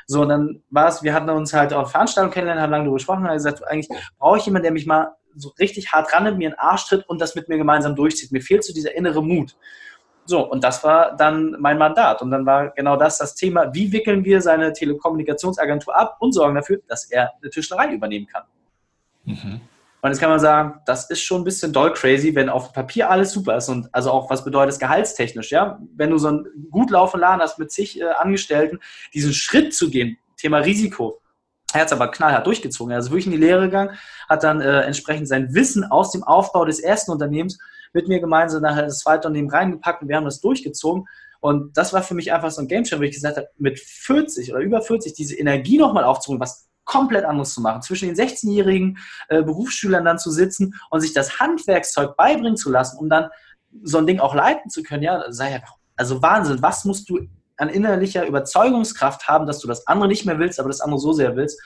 So, 0.05 0.21
und 0.21 0.29
dann 0.29 0.63
war 0.69 0.87
es, 0.87 1.03
wir 1.03 1.13
hatten 1.13 1.29
uns 1.29 1.53
halt 1.53 1.73
auf 1.73 1.91
Veranstaltungen 1.91 2.33
kennengelernt, 2.33 2.61
haben 2.61 2.71
lange 2.71 2.83
darüber 2.85 2.97
gesprochen, 2.97 3.25
haben 3.25 3.33
gesagt, 3.33 3.65
eigentlich 3.67 3.89
brauche 4.19 4.37
ich 4.37 4.45
jemanden, 4.45 4.63
der 4.63 4.71
mich 4.71 4.85
mal 4.85 5.15
so 5.35 5.49
richtig 5.59 5.91
hart 5.91 6.13
ran 6.13 6.23
nimmt, 6.23 6.37
mir 6.37 6.49
einen 6.49 6.59
Arsch 6.59 6.87
tritt 6.87 7.07
und 7.09 7.19
das 7.21 7.35
mit 7.35 7.49
mir 7.49 7.57
gemeinsam 7.57 7.95
durchzieht. 7.95 8.31
Mir 8.31 8.41
fehlt 8.41 8.63
so 8.63 8.73
dieser 8.73 8.95
innere 8.95 9.23
Mut. 9.23 9.55
So, 10.27 10.49
und 10.49 10.63
das 10.63 10.83
war 10.83 11.15
dann 11.15 11.55
mein 11.59 11.77
Mandat. 11.77 12.21
Und 12.21 12.31
dann 12.31 12.45
war 12.45 12.71
genau 12.71 12.97
das 12.97 13.17
das 13.17 13.33
Thema, 13.33 13.73
wie 13.73 13.91
wickeln 13.93 14.25
wir 14.25 14.41
seine 14.41 14.73
Telekommunikationsagentur 14.73 15.97
ab 15.97 16.17
und 16.19 16.33
sorgen 16.33 16.55
dafür, 16.55 16.79
dass 16.87 17.09
er 17.09 17.31
eine 17.41 17.49
Tischlerei 17.49 17.93
übernehmen 17.93 18.27
kann. 18.27 18.43
Mhm. 19.23 19.61
Und 20.01 20.11
jetzt 20.11 20.19
kann 20.19 20.29
man 20.29 20.39
sagen, 20.39 20.79
das 20.85 21.09
ist 21.09 21.21
schon 21.21 21.41
ein 21.41 21.43
bisschen 21.43 21.73
doll 21.73 21.93
crazy, 21.93 22.35
wenn 22.35 22.49
auf 22.49 22.73
Papier 22.73 23.09
alles 23.09 23.31
super 23.31 23.57
ist. 23.57 23.69
Und 23.69 23.89
also 23.93 24.11
auch, 24.11 24.29
was 24.29 24.43
bedeutet 24.43 24.73
es 24.73 24.79
gehaltstechnisch, 24.79 25.51
ja? 25.51 25.79
Wenn 25.95 26.11
du 26.11 26.17
so 26.17 26.27
einen 26.27 26.45
gut 26.69 26.91
laufenden 26.91 27.21
Laden 27.21 27.41
hast 27.41 27.57
mit 27.57 27.71
zig 27.71 27.99
äh, 27.99 28.03
Angestellten, 28.03 28.79
diesen 29.13 29.33
Schritt 29.33 29.73
zu 29.73 29.89
gehen, 29.89 30.17
Thema 30.35 30.59
Risiko, 30.59 31.21
er 31.73 31.81
hat 31.81 31.87
es 31.87 31.93
aber 31.93 32.11
knallhart 32.11 32.45
durchgezogen. 32.45 32.91
Er 32.91 32.99
ist 32.99 33.09
wirklich 33.09 33.25
in 33.25 33.33
die 33.33 33.37
Lehre 33.37 33.65
gegangen, 33.65 33.97
hat 34.29 34.43
dann 34.43 34.61
äh, 34.61 34.81
entsprechend 34.81 35.27
sein 35.27 35.53
Wissen 35.53 35.83
aus 35.83 36.11
dem 36.11 36.23
Aufbau 36.23 36.63
des 36.65 36.79
ersten 36.79 37.11
Unternehmens 37.11 37.59
mit 37.93 38.07
mir 38.07 38.19
gemeinsam 38.19 38.61
nachher 38.61 38.83
das 38.83 38.99
zweite 38.99 39.27
Unternehmen 39.27 39.49
reingepackt 39.49 40.01
und 40.01 40.09
wir 40.09 40.15
haben 40.15 40.25
das 40.25 40.41
durchgezogen. 40.41 41.05
Und 41.39 41.77
das 41.77 41.93
war 41.93 42.01
für 42.01 42.15
mich 42.15 42.33
einfach 42.33 42.51
so 42.51 42.61
ein 42.61 42.67
Gamechanger, 42.67 43.01
wo 43.01 43.05
ich 43.05 43.13
gesagt 43.13 43.37
habe, 43.37 43.47
mit 43.57 43.79
40 43.79 44.51
oder 44.51 44.61
über 44.61 44.81
40 44.81 45.13
diese 45.13 45.35
Energie 45.35 45.77
nochmal 45.77 46.03
aufzubringen, 46.03 46.41
was 46.41 46.67
komplett 46.83 47.25
anderes 47.25 47.53
zu 47.53 47.61
machen, 47.61 47.81
zwischen 47.81 48.07
den 48.07 48.15
16-jährigen 48.15 48.97
äh, 49.27 49.43
Berufsschülern 49.43 50.05
dann 50.05 50.17
zu 50.17 50.31
sitzen 50.31 50.73
und 50.89 51.01
sich 51.01 51.13
das 51.13 51.39
Handwerkszeug 51.39 52.15
beibringen 52.15 52.57
zu 52.57 52.71
lassen, 52.71 52.97
um 52.97 53.09
dann 53.09 53.29
so 53.83 53.97
ein 53.97 54.07
Ding 54.07 54.19
auch 54.19 54.33
leiten 54.33 54.71
zu 54.71 54.81
können, 54.83 55.03
ja, 55.03 55.25
sei 55.29 55.51
ja, 55.51 55.59
also 55.97 56.21
Wahnsinn, 56.21 56.61
was 56.61 56.85
musst 56.85 57.09
du 57.09 57.19
an 57.57 57.69
innerlicher 57.69 58.25
Überzeugungskraft 58.25 59.27
haben, 59.27 59.47
dass 59.47 59.59
du 59.59 59.67
das 59.67 59.85
andere 59.87 60.07
nicht 60.07 60.25
mehr 60.25 60.39
willst, 60.39 60.59
aber 60.59 60.69
das 60.69 60.81
andere 60.81 60.99
so 60.99 61.11
sehr 61.11 61.35
willst, 61.35 61.61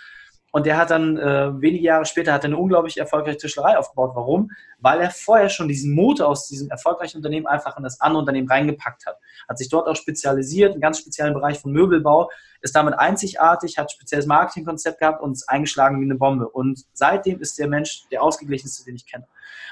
und 0.52 0.66
der 0.66 0.78
hat 0.78 0.92
dann 0.92 1.18
äh, 1.18 1.62
wenige 1.62 1.86
Jahre 1.86 2.06
später 2.06 2.34
hat 2.34 2.44
eine 2.44 2.58
unglaublich 2.58 2.98
erfolgreiche 2.98 3.38
Tischlerei 3.38 3.78
aufgebaut. 3.78 4.12
Warum? 4.16 4.52
Weil 4.80 5.00
er 5.00 5.10
vorher 5.10 5.50
schon 5.50 5.70
diesen 5.70 5.96
Motor 5.96 6.28
aus 6.28 6.48
diesem 6.48 6.70
erfolgreichen 6.70 7.18
Unternehmen 7.18 7.48
einfach 7.48 7.78
in 7.78 7.84
das 7.84 8.02
andere 8.02 8.20
Unternehmen 8.20 8.50
reingepackt 8.50 9.06
hat. 9.06 9.18
Hat 9.48 9.58
sich 9.58 9.70
dort 9.70 9.88
auch 9.88 9.96
spezialisiert, 9.96 10.74
einen 10.74 10.82
ganz 10.82 11.00
speziellen 11.00 11.34
Bereich 11.34 11.60
von 11.60 11.72
Möbelbau, 11.72 12.30
ist 12.60 12.76
damit 12.76 12.96
einzigartig, 13.00 13.78
hat 13.78 13.88
ein 13.88 13.90
spezielles 13.90 14.26
Marketingkonzept 14.26 15.00
gehabt 15.00 15.22
und 15.22 15.34
ist 15.34 15.48
eingeschlagen 15.48 16.02
wie 16.02 16.06
eine 16.06 16.16
Bombe. 16.16 16.50
Und 16.50 16.84
seitdem 16.92 17.40
ist 17.40 17.58
der 17.58 17.70
Mensch 17.70 18.04
der 18.12 18.22
ausgeglichenste, 18.22 18.84
den 18.84 18.96
ich 18.96 19.10
kenne. 19.10 19.28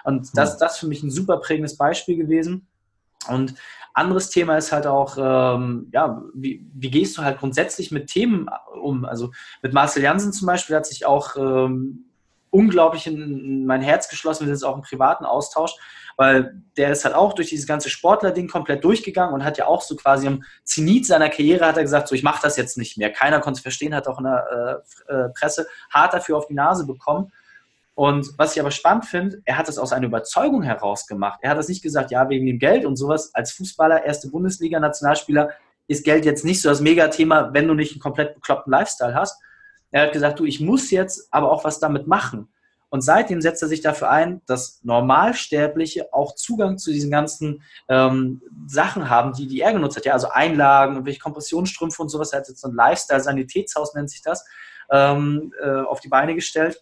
Und 0.05 0.29
das, 0.37 0.57
das 0.57 0.73
ist 0.73 0.79
für 0.79 0.87
mich 0.87 1.03
ein 1.03 1.11
super 1.11 1.37
prägendes 1.37 1.75
Beispiel 1.75 2.15
gewesen. 2.15 2.67
Und 3.27 3.53
anderes 3.99 4.29
Thema 4.29 4.57
ist 4.57 4.71
halt 4.71 4.87
auch, 4.87 5.17
ähm, 5.17 5.89
ja, 5.93 6.21
wie, 6.33 6.65
wie, 6.73 6.89
gehst 6.89 7.17
du 7.17 7.21
halt 7.21 7.39
grundsätzlich 7.39 7.91
mit 7.91 8.07
Themen 8.07 8.49
um? 8.81 9.05
Also 9.05 9.31
mit 9.61 9.73
Marcel 9.73 10.03
Jansen 10.03 10.33
zum 10.33 10.47
Beispiel 10.47 10.75
hat 10.75 10.85
sich 10.85 11.05
auch 11.05 11.35
ähm, 11.35 12.05
unglaublich 12.49 13.07
in 13.07 13.65
mein 13.65 13.81
Herz 13.81 14.09
geschlossen. 14.09 14.41
Wir 14.41 14.47
sind 14.47 14.55
jetzt 14.55 14.63
auch 14.63 14.75
im 14.75 14.81
privaten 14.81 15.25
Austausch, 15.25 15.73
weil 16.17 16.61
der 16.77 16.91
ist 16.91 17.05
halt 17.05 17.15
auch 17.15 17.33
durch 17.33 17.49
dieses 17.49 17.67
ganze 17.67 17.89
Sportler-Ding 17.89 18.47
komplett 18.47 18.83
durchgegangen 18.83 19.33
und 19.33 19.43
hat 19.43 19.57
ja 19.57 19.67
auch 19.67 19.81
so 19.81 19.95
quasi 19.95 20.27
am 20.27 20.43
Zenit 20.63 21.05
seiner 21.05 21.29
Karriere 21.29 21.65
hat 21.65 21.77
er 21.77 21.83
gesagt, 21.83 22.07
so 22.07 22.15
ich 22.15 22.23
mache 22.23 22.41
das 22.41 22.57
jetzt 22.57 22.77
nicht 22.77 22.97
mehr. 22.97 23.11
Keiner 23.11 23.39
konnte 23.39 23.57
es 23.57 23.61
verstehen, 23.61 23.93
hat 23.93 24.07
auch 24.07 24.19
in 24.19 24.25
der 24.25 24.83
äh, 25.07 25.13
äh 25.13 25.29
Presse 25.37 25.67
hart 25.93 26.13
dafür 26.13 26.37
auf 26.37 26.47
die 26.47 26.55
Nase 26.55 26.85
bekommen. 26.85 27.31
Und 27.99 28.31
was 28.37 28.55
ich 28.55 28.61
aber 28.61 28.71
spannend 28.71 29.03
finde, 29.03 29.41
er 29.43 29.57
hat 29.57 29.67
das 29.67 29.77
aus 29.77 29.91
einer 29.91 30.05
Überzeugung 30.05 30.63
heraus 30.63 31.05
gemacht. 31.05 31.39
Er 31.41 31.49
hat 31.49 31.57
das 31.57 31.67
nicht 31.67 31.83
gesagt, 31.83 32.11
ja, 32.11 32.29
wegen 32.29 32.45
dem 32.45 32.57
Geld 32.57 32.85
und 32.85 32.95
sowas. 32.95 33.35
Als 33.35 33.51
Fußballer, 33.51 34.05
erste 34.05 34.29
Bundesliga, 34.29 34.79
Nationalspieler 34.79 35.49
ist 35.87 36.05
Geld 36.05 36.23
jetzt 36.23 36.45
nicht 36.45 36.61
so 36.61 36.69
das 36.69 36.79
Megathema, 36.79 37.49
wenn 37.51 37.67
du 37.67 37.73
nicht 37.73 37.91
einen 37.91 37.99
komplett 37.99 38.35
bekloppten 38.35 38.71
Lifestyle 38.71 39.15
hast. 39.15 39.37
Er 39.91 40.03
hat 40.03 40.13
gesagt, 40.13 40.39
du, 40.39 40.45
ich 40.45 40.61
muss 40.61 40.91
jetzt 40.91 41.27
aber 41.31 41.51
auch 41.51 41.65
was 41.65 41.81
damit 41.81 42.07
machen. 42.07 42.47
Und 42.87 43.01
seitdem 43.01 43.41
setzt 43.41 43.63
er 43.63 43.67
sich 43.67 43.81
dafür 43.81 44.09
ein, 44.09 44.41
dass 44.45 44.79
Normalsterbliche 44.83 46.13
auch 46.13 46.35
Zugang 46.35 46.77
zu 46.77 46.93
diesen 46.93 47.11
ganzen 47.11 47.63
ähm, 47.89 48.41
Sachen 48.65 49.09
haben, 49.09 49.33
die, 49.33 49.45
die 49.45 49.59
er 49.59 49.73
genutzt 49.73 49.97
hat. 49.97 50.05
Ja, 50.05 50.13
also 50.13 50.29
Einlagen, 50.29 50.93
irgendwelche 50.93 51.19
Kompressionsstrümpfe 51.19 52.01
und 52.01 52.07
sowas. 52.07 52.31
Er 52.31 52.39
hat 52.39 52.47
jetzt 52.47 52.61
so 52.61 52.69
ein 52.69 52.75
Lifestyle-Sanitätshaus, 52.75 53.93
nennt 53.93 54.09
sich 54.09 54.21
das, 54.21 54.45
ähm, 54.89 55.51
äh, 55.61 55.81
auf 55.81 55.99
die 55.99 56.07
Beine 56.07 56.33
gestellt 56.33 56.81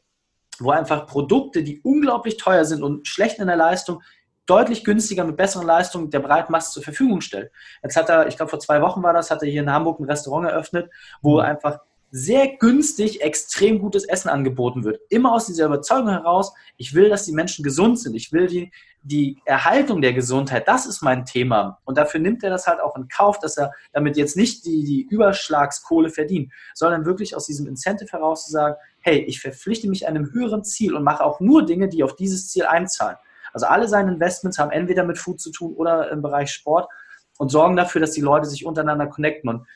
wo 0.60 0.72
einfach 0.72 1.08
Produkte, 1.08 1.64
die 1.64 1.82
unglaublich 1.82 2.38
teuer 2.38 2.66
sind 2.66 2.84
und 2.84 3.08
schlecht 3.08 3.40
in 3.40 3.48
der 3.48 3.56
Leistung, 3.56 4.02
deutlich 4.46 4.84
günstiger 4.84 5.26
mit 5.26 5.38
besseren 5.38 5.68
Leistungen 5.68 6.10
der 6.10 6.20
Breitmasse 6.20 6.72
zur 6.72 6.84
Verfügung 6.84 7.22
stellt. 7.22 7.52
Jetzt 7.84 7.98
hat 7.98 8.10
er, 8.10 8.28
ich 8.28 8.38
glaube 8.38 8.50
vor 8.50 8.60
zwei 8.60 8.82
Wochen 8.82 9.04
war 9.04 9.14
das, 9.14 9.30
hat 9.30 9.44
er 9.44 9.50
hier 9.50 9.62
in 9.62 9.72
Hamburg 9.72 10.00
ein 10.00 10.06
Restaurant 10.06 10.48
eröffnet, 10.48 10.90
wo 11.22 11.36
mhm. 11.36 11.40
einfach 11.42 11.80
sehr 12.10 12.56
günstig 12.58 13.22
extrem 13.22 13.80
gutes 13.80 14.06
Essen 14.06 14.30
angeboten 14.30 14.86
wird. 14.86 15.02
Immer 15.10 15.34
aus 15.34 15.46
dieser 15.46 15.66
Überzeugung 15.66 16.10
heraus, 16.10 16.54
ich 16.78 16.94
will, 16.94 17.10
dass 17.10 17.26
die 17.26 17.34
Menschen 17.34 17.64
gesund 17.64 18.00
sind. 18.00 18.16
Ich 18.16 18.32
will 18.32 18.48
die, 18.48 18.72
die 19.08 19.42
Erhaltung 19.46 20.02
der 20.02 20.14
Gesundheit. 20.14 20.68
Das 20.68 20.86
ist 20.86 21.02
mein 21.02 21.26
Thema. 21.26 21.80
Und 21.86 21.98
dafür 21.98 22.20
nimmt 22.20 22.44
er 22.44 22.50
das 22.50 22.68
halt 22.68 22.80
auch 22.82 22.96
in 22.96 23.08
Kauf, 23.08 23.40
dass 23.40 23.58
er 23.58 23.72
damit 23.94 24.18
jetzt 24.18 24.36
nicht 24.36 24.66
die, 24.66 24.84
die 24.84 25.08
Überschlagskohle 25.10 26.10
verdient, 26.10 26.52
sondern 26.74 27.06
wirklich 27.06 27.36
aus 27.36 27.46
diesem 27.46 27.68
Incentive 27.68 28.12
heraus 28.12 28.46
zu 28.46 28.52
sagen, 28.52 28.76
hey, 29.00 29.20
ich 29.20 29.40
verpflichte 29.40 29.90
mich 29.90 30.08
einem 30.08 30.32
höheren 30.34 30.64
Ziel 30.64 30.94
und 30.94 31.04
mache 31.04 31.24
auch 31.24 31.40
nur 31.40 31.66
Dinge, 31.66 31.88
die 31.88 32.04
auf 32.04 32.16
dieses 32.16 32.50
Ziel 32.50 32.66
einzahlen. 32.66 33.18
Also 33.54 33.66
alle 33.66 33.88
seine 33.88 34.12
Investments 34.12 34.60
haben 34.60 34.72
entweder 34.72 35.04
mit 35.04 35.18
Food 35.18 35.40
zu 35.40 35.52
tun 35.52 35.74
oder 35.76 36.12
im 36.12 36.22
Bereich 36.22 36.52
Sport 36.52 36.90
und 37.38 37.50
sorgen 37.50 37.76
dafür, 37.76 38.02
dass 38.02 38.12
die 38.12 38.22
Leute 38.22 38.48
sich 38.48 38.66
untereinander 38.66 39.08
connecten. 39.08 39.50
Und 39.50 39.68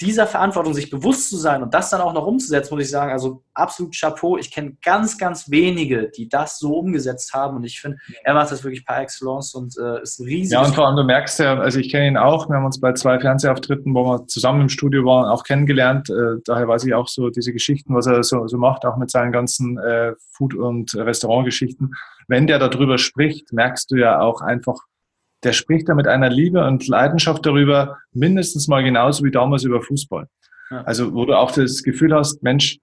dieser 0.00 0.26
Verantwortung 0.26 0.74
sich 0.74 0.90
bewusst 0.90 1.28
zu 1.30 1.36
sein 1.36 1.62
und 1.62 1.74
das 1.74 1.90
dann 1.90 2.00
auch 2.00 2.12
noch 2.12 2.26
umzusetzen, 2.26 2.74
muss 2.74 2.84
ich 2.84 2.90
sagen, 2.90 3.10
also 3.10 3.42
absolut 3.52 3.96
Chapeau. 3.98 4.38
Ich 4.38 4.52
kenne 4.52 4.76
ganz, 4.82 5.18
ganz 5.18 5.50
wenige, 5.50 6.08
die 6.10 6.28
das 6.28 6.58
so 6.58 6.78
umgesetzt 6.78 7.34
haben 7.34 7.56
und 7.56 7.64
ich 7.64 7.80
finde, 7.80 7.98
er 8.22 8.34
macht 8.34 8.52
das 8.52 8.62
wirklich 8.62 8.86
par 8.86 9.00
excellence 9.00 9.54
und 9.54 9.76
äh, 9.76 10.02
ist 10.02 10.20
ein 10.20 10.26
riesiges... 10.26 10.52
Ja, 10.52 10.64
und 10.64 10.74
vor 10.74 10.86
allem, 10.86 10.96
du 10.96 11.04
merkst 11.04 11.40
ja, 11.40 11.58
also 11.58 11.80
ich 11.80 11.90
kenne 11.90 12.06
ihn 12.06 12.16
auch, 12.16 12.48
wir 12.48 12.56
haben 12.56 12.64
uns 12.64 12.80
bei 12.80 12.92
zwei 12.92 13.18
Fernsehauftritten, 13.18 13.94
wo 13.94 14.04
wir 14.04 14.26
zusammen 14.28 14.62
im 14.62 14.68
Studio 14.68 15.04
waren, 15.04 15.26
auch 15.26 15.42
kennengelernt. 15.42 16.10
Äh, 16.10 16.40
daher 16.44 16.68
weiß 16.68 16.84
ich 16.84 16.94
auch 16.94 17.08
so 17.08 17.30
diese 17.30 17.52
Geschichten, 17.52 17.94
was 17.94 18.06
er 18.06 18.22
so, 18.22 18.46
so 18.46 18.56
macht, 18.56 18.86
auch 18.86 18.96
mit 18.96 19.10
seinen 19.10 19.32
ganzen 19.32 19.78
äh, 19.78 20.12
Food- 20.32 20.54
und 20.54 20.94
Restaurantgeschichten. 20.94 21.94
Wenn 22.28 22.46
der 22.46 22.58
darüber 22.58 22.98
spricht, 22.98 23.52
merkst 23.52 23.90
du 23.90 23.96
ja 23.96 24.20
auch 24.20 24.42
einfach, 24.42 24.76
der 25.44 25.52
spricht 25.52 25.88
da 25.88 25.94
mit 25.94 26.06
einer 26.06 26.28
Liebe 26.28 26.64
und 26.64 26.88
Leidenschaft 26.88 27.46
darüber, 27.46 27.98
mindestens 28.12 28.68
mal 28.68 28.82
genauso 28.82 29.24
wie 29.24 29.30
damals 29.30 29.64
über 29.64 29.82
Fußball. 29.82 30.26
Ja. 30.70 30.82
Also, 30.82 31.14
wo 31.14 31.24
du 31.24 31.34
auch 31.34 31.52
das 31.52 31.82
Gefühl 31.82 32.14
hast, 32.14 32.42
Mensch, 32.42 32.78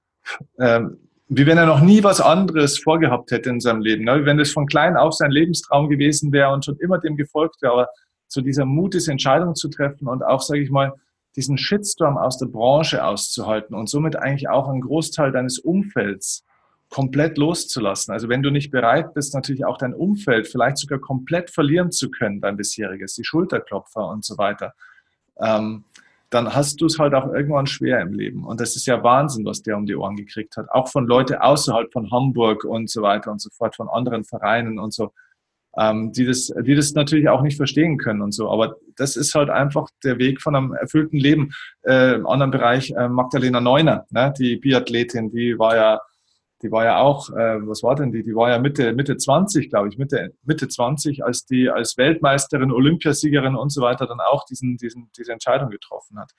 äh, 0.57 0.81
wie 1.27 1.45
wenn 1.45 1.57
er 1.57 1.65
noch 1.65 1.81
nie 1.81 2.03
was 2.03 2.21
anderes 2.21 2.77
vorgehabt 2.79 3.31
hätte 3.31 3.49
in 3.49 3.59
seinem 3.59 3.81
Leben. 3.81 4.05
Ne? 4.05 4.25
Wenn 4.25 4.37
das 4.37 4.51
von 4.51 4.67
klein 4.67 4.95
auf 4.95 5.13
sein 5.13 5.31
Lebenstraum 5.31 5.89
gewesen 5.89 6.31
wäre 6.31 6.51
und 6.53 6.63
schon 6.63 6.77
immer 6.77 6.99
dem 6.99 7.17
gefolgt 7.17 7.61
wäre. 7.61 7.73
Aber 7.73 7.87
so 8.27 8.41
dieser 8.41 8.65
Mut, 8.65 8.93
diese 8.93 9.11
Entscheidung 9.11 9.55
zu 9.55 9.69
treffen 9.69 10.07
und 10.07 10.23
auch, 10.23 10.41
sage 10.41 10.61
ich 10.61 10.69
mal, 10.69 10.93
diesen 11.35 11.57
Shitstorm 11.57 12.17
aus 12.17 12.37
der 12.37 12.45
Branche 12.47 13.03
auszuhalten 13.03 13.75
und 13.75 13.89
somit 13.89 14.15
eigentlich 14.15 14.47
auch 14.49 14.69
einen 14.69 14.81
Großteil 14.81 15.31
deines 15.31 15.59
Umfelds 15.59 16.43
komplett 16.89 17.37
loszulassen. 17.37 18.13
Also 18.13 18.29
wenn 18.29 18.43
du 18.43 18.51
nicht 18.51 18.71
bereit 18.71 19.13
bist, 19.13 19.33
natürlich 19.33 19.65
auch 19.65 19.77
dein 19.77 19.93
Umfeld 19.93 20.47
vielleicht 20.47 20.77
sogar 20.77 20.99
komplett 20.99 21.49
verlieren 21.49 21.91
zu 21.91 22.09
können, 22.09 22.41
dein 22.41 22.57
bisheriges, 22.57 23.15
die 23.15 23.23
Schulterklopfer 23.23 24.07
und 24.07 24.23
so 24.23 24.37
weiter, 24.37 24.73
ähm, 25.39 25.83
dann 26.29 26.53
hast 26.53 26.81
du 26.81 26.85
es 26.85 26.99
halt 26.99 27.13
auch 27.13 27.31
irgendwann 27.33 27.67
schwer 27.67 28.01
im 28.01 28.13
Leben. 28.13 28.43
Und 28.45 28.59
das 28.59 28.75
ist 28.75 28.87
ja 28.87 29.03
Wahnsinn, 29.03 29.45
was 29.45 29.61
der 29.61 29.77
um 29.77 29.85
die 29.85 29.95
Ohren 29.95 30.15
gekriegt 30.15 30.57
hat. 30.57 30.69
Auch 30.69 30.89
von 30.89 31.05
Leuten 31.07 31.35
außerhalb 31.35 31.91
von 31.91 32.11
Hamburg 32.11 32.63
und 32.63 32.89
so 32.89 33.01
weiter 33.01 33.31
und 33.31 33.41
so 33.41 33.49
fort, 33.51 33.75
von 33.75 33.87
anderen 33.89 34.25
Vereinen 34.25 34.79
und 34.79 34.93
so, 34.93 35.11
ähm, 35.77 36.11
die, 36.13 36.25
das, 36.25 36.51
die 36.61 36.75
das 36.75 36.93
natürlich 36.93 37.29
auch 37.29 37.41
nicht 37.41 37.57
verstehen 37.57 37.97
können 37.97 38.21
und 38.21 38.33
so. 38.33 38.49
Aber 38.49 38.77
das 38.95 39.15
ist 39.15 39.35
halt 39.35 39.49
einfach 39.49 39.87
der 40.03 40.17
Weg 40.17 40.41
von 40.41 40.55
einem 40.55 40.73
erfüllten 40.73 41.17
Leben. 41.17 41.51
Äh, 41.83 42.15
Im 42.15 42.27
anderen 42.27 42.51
Bereich 42.51 42.91
äh, 42.91 43.07
Magdalena 43.07 43.61
Neuner, 43.61 44.05
ne, 44.09 44.33
die 44.37 44.57
Biathletin, 44.57 45.29
die 45.31 45.59
war 45.59 45.75
ja 45.75 46.01
die 46.65 46.71
war 46.71 46.83
ja 46.83 46.97
auch, 46.97 47.29
äh, 47.29 47.67
was 47.67 47.83
war 47.83 47.93
denn 47.93 48.11
die? 48.11 48.23
Die 48.23 48.35
war 48.35 48.49
ja 48.49 48.57
Mitte, 48.57 48.93
Mitte 48.93 49.17
20, 49.17 49.69
glaube 49.69 49.89
ich, 49.89 49.99
Mitte, 49.99 50.33
Mitte 50.45 50.67
20, 50.67 51.23
als 51.23 51.45
die 51.45 51.69
als 51.69 51.95
Weltmeisterin, 51.95 52.71
Olympiasiegerin 52.71 53.55
und 53.55 53.69
so 53.69 53.81
weiter 53.83 54.07
dann 54.07 54.19
auch 54.19 54.45
diesen, 54.45 54.77
diesen, 54.77 55.11
diese 55.15 55.31
Entscheidung 55.31 55.69
getroffen 55.69 56.17
hat. 56.17 56.31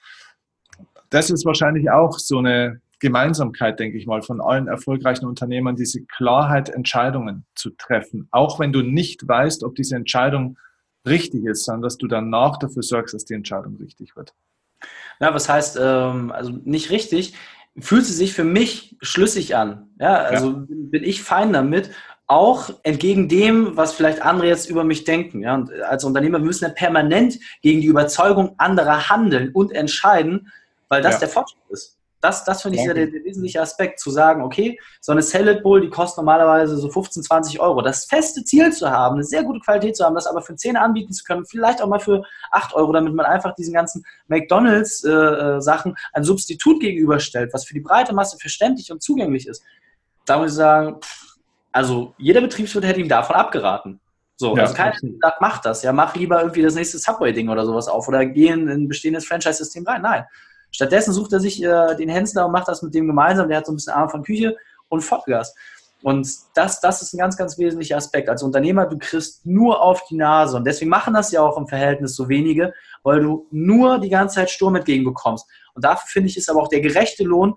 Das 1.10 1.30
ist 1.30 1.46
wahrscheinlich 1.46 1.90
auch 1.90 2.18
so 2.18 2.38
eine 2.38 2.80
Gemeinsamkeit, 2.98 3.78
denke 3.78 3.98
ich 3.98 4.06
mal, 4.06 4.20
von 4.20 4.40
allen 4.40 4.66
erfolgreichen 4.66 5.26
Unternehmern, 5.26 5.76
diese 5.76 6.04
Klarheit, 6.04 6.70
Entscheidungen 6.70 7.46
zu 7.54 7.70
treffen. 7.70 8.26
Auch 8.32 8.58
wenn 8.58 8.72
du 8.72 8.82
nicht 8.82 9.28
weißt, 9.28 9.62
ob 9.62 9.76
diese 9.76 9.94
Entscheidung 9.94 10.58
richtig 11.06 11.44
ist, 11.44 11.66
sondern 11.66 11.82
dass 11.82 11.98
du 11.98 12.08
danach 12.08 12.58
dafür 12.58 12.82
sorgst, 12.82 13.14
dass 13.14 13.24
die 13.24 13.34
Entscheidung 13.34 13.76
richtig 13.76 14.16
wird. 14.16 14.34
Ja, 15.20 15.32
was 15.32 15.48
heißt, 15.48 15.78
ähm, 15.80 16.32
also 16.32 16.50
nicht 16.64 16.90
richtig 16.90 17.34
fühlt 17.78 18.04
sie 18.04 18.12
sich 18.12 18.32
für 18.32 18.44
mich 18.44 18.96
schlüssig 19.00 19.56
an. 19.56 19.90
Ja, 20.00 20.16
also 20.16 20.50
ja. 20.50 20.64
bin 20.68 21.04
ich 21.04 21.22
fein 21.22 21.52
damit, 21.52 21.90
auch 22.26 22.70
entgegen 22.82 23.28
dem, 23.28 23.76
was 23.76 23.92
vielleicht 23.92 24.22
andere 24.22 24.48
jetzt 24.48 24.68
über 24.68 24.82
mich 24.82 25.04
denken. 25.04 25.42
Ja, 25.42 25.54
und 25.54 25.72
als 25.82 26.04
Unternehmer 26.04 26.38
müssen 26.38 26.62
wir 26.62 26.74
permanent 26.74 27.38
gegen 27.62 27.80
die 27.80 27.86
Überzeugung 27.86 28.54
anderer 28.58 29.08
handeln 29.08 29.50
und 29.52 29.72
entscheiden, 29.72 30.50
weil 30.88 31.02
das 31.02 31.14
ja. 31.14 31.20
der 31.20 31.28
Fortschritt 31.28 31.60
ist. 31.68 31.98
Das, 32.20 32.44
das 32.44 32.62
finde 32.62 32.78
ich 32.78 32.84
ja 32.84 32.94
der, 32.94 33.06
der, 33.06 33.22
wesentliche 33.24 33.60
Aspekt, 33.60 34.00
zu 34.00 34.10
sagen, 34.10 34.42
okay, 34.42 34.78
so 35.00 35.12
eine 35.12 35.22
Salad 35.22 35.62
Bowl, 35.62 35.80
die 35.80 35.90
kostet 35.90 36.18
normalerweise 36.18 36.76
so 36.76 36.88
15, 36.88 37.22
20 37.22 37.60
Euro. 37.60 37.82
Das 37.82 38.06
feste 38.06 38.42
Ziel 38.42 38.72
zu 38.72 38.90
haben, 38.90 39.16
eine 39.16 39.24
sehr 39.24 39.44
gute 39.44 39.60
Qualität 39.60 39.96
zu 39.96 40.04
haben, 40.04 40.14
das 40.14 40.26
aber 40.26 40.40
für 40.40 40.56
10 40.56 40.76
anbieten 40.76 41.12
zu 41.12 41.24
können, 41.24 41.44
vielleicht 41.44 41.82
auch 41.82 41.88
mal 41.88 42.00
für 42.00 42.22
8 42.50 42.74
Euro, 42.74 42.92
damit 42.92 43.14
man 43.14 43.26
einfach 43.26 43.54
diesen 43.54 43.74
ganzen 43.74 44.04
McDonalds-Sachen 44.28 45.92
äh, 45.92 45.94
äh 45.94 45.98
ein 46.14 46.24
Substitut 46.24 46.80
gegenüberstellt, 46.80 47.52
was 47.52 47.66
für 47.66 47.74
die 47.74 47.80
breite 47.80 48.14
Masse 48.14 48.38
verständlich 48.38 48.90
und 48.90 49.02
zugänglich 49.02 49.46
ist. 49.46 49.62
Da 50.24 50.38
muss 50.38 50.52
ich 50.52 50.56
sagen, 50.56 50.98
also 51.70 52.14
jeder 52.16 52.40
Betriebswirt 52.40 52.86
hätte 52.86 53.00
ihm 53.00 53.08
davon 53.08 53.36
abgeraten. 53.36 54.00
So, 54.38 54.54
ja, 54.54 54.62
also 54.62 54.74
keiner 54.74 54.94
sagt, 55.22 55.40
mach 55.40 55.58
das, 55.58 55.82
ja, 55.82 55.92
mach 55.92 56.14
lieber 56.14 56.40
irgendwie 56.40 56.62
das 56.62 56.74
nächste 56.74 56.98
Subway-Ding 56.98 57.48
oder 57.48 57.64
sowas 57.64 57.88
auf 57.88 58.06
oder 58.08 58.24
geh 58.26 58.48
in 58.48 58.68
ein 58.68 58.88
bestehendes 58.88 59.26
Franchise-System 59.26 59.86
rein. 59.86 60.02
Nein, 60.02 60.24
Stattdessen 60.76 61.14
sucht 61.14 61.32
er 61.32 61.40
sich 61.40 61.62
äh, 61.62 61.94
den 61.96 62.10
Hensler 62.10 62.44
und 62.44 62.52
macht 62.52 62.68
das 62.68 62.82
mit 62.82 62.94
dem 62.94 63.06
gemeinsam. 63.06 63.48
Der 63.48 63.56
hat 63.56 63.66
so 63.66 63.72
ein 63.72 63.76
bisschen 63.76 63.94
Arm 63.94 64.10
von 64.10 64.22
Küche 64.22 64.58
und 64.88 65.00
Vollgas. 65.00 65.54
Und 66.02 66.28
das, 66.54 66.82
das 66.82 67.00
ist 67.00 67.14
ein 67.14 67.18
ganz, 67.18 67.38
ganz 67.38 67.56
wesentlicher 67.56 67.96
Aspekt. 67.96 68.28
Als 68.28 68.42
Unternehmer, 68.42 68.84
du 68.84 68.98
kriegst 68.98 69.46
nur 69.46 69.80
auf 69.80 70.04
die 70.10 70.16
Nase. 70.16 70.58
Und 70.58 70.66
deswegen 70.66 70.90
machen 70.90 71.14
das 71.14 71.32
ja 71.32 71.40
auch 71.40 71.56
im 71.56 71.66
Verhältnis 71.66 72.14
so 72.14 72.28
wenige, 72.28 72.74
weil 73.02 73.20
du 73.20 73.46
nur 73.50 73.98
die 73.98 74.10
ganze 74.10 74.34
Zeit 74.34 74.50
Sturm 74.50 74.76
entgegenbekommst. 74.76 75.46
Und 75.72 75.82
dafür 75.82 76.06
finde 76.08 76.28
ich, 76.28 76.36
ist 76.36 76.50
aber 76.50 76.60
auch 76.60 76.68
der 76.68 76.82
gerechte 76.82 77.24
Lohn, 77.24 77.54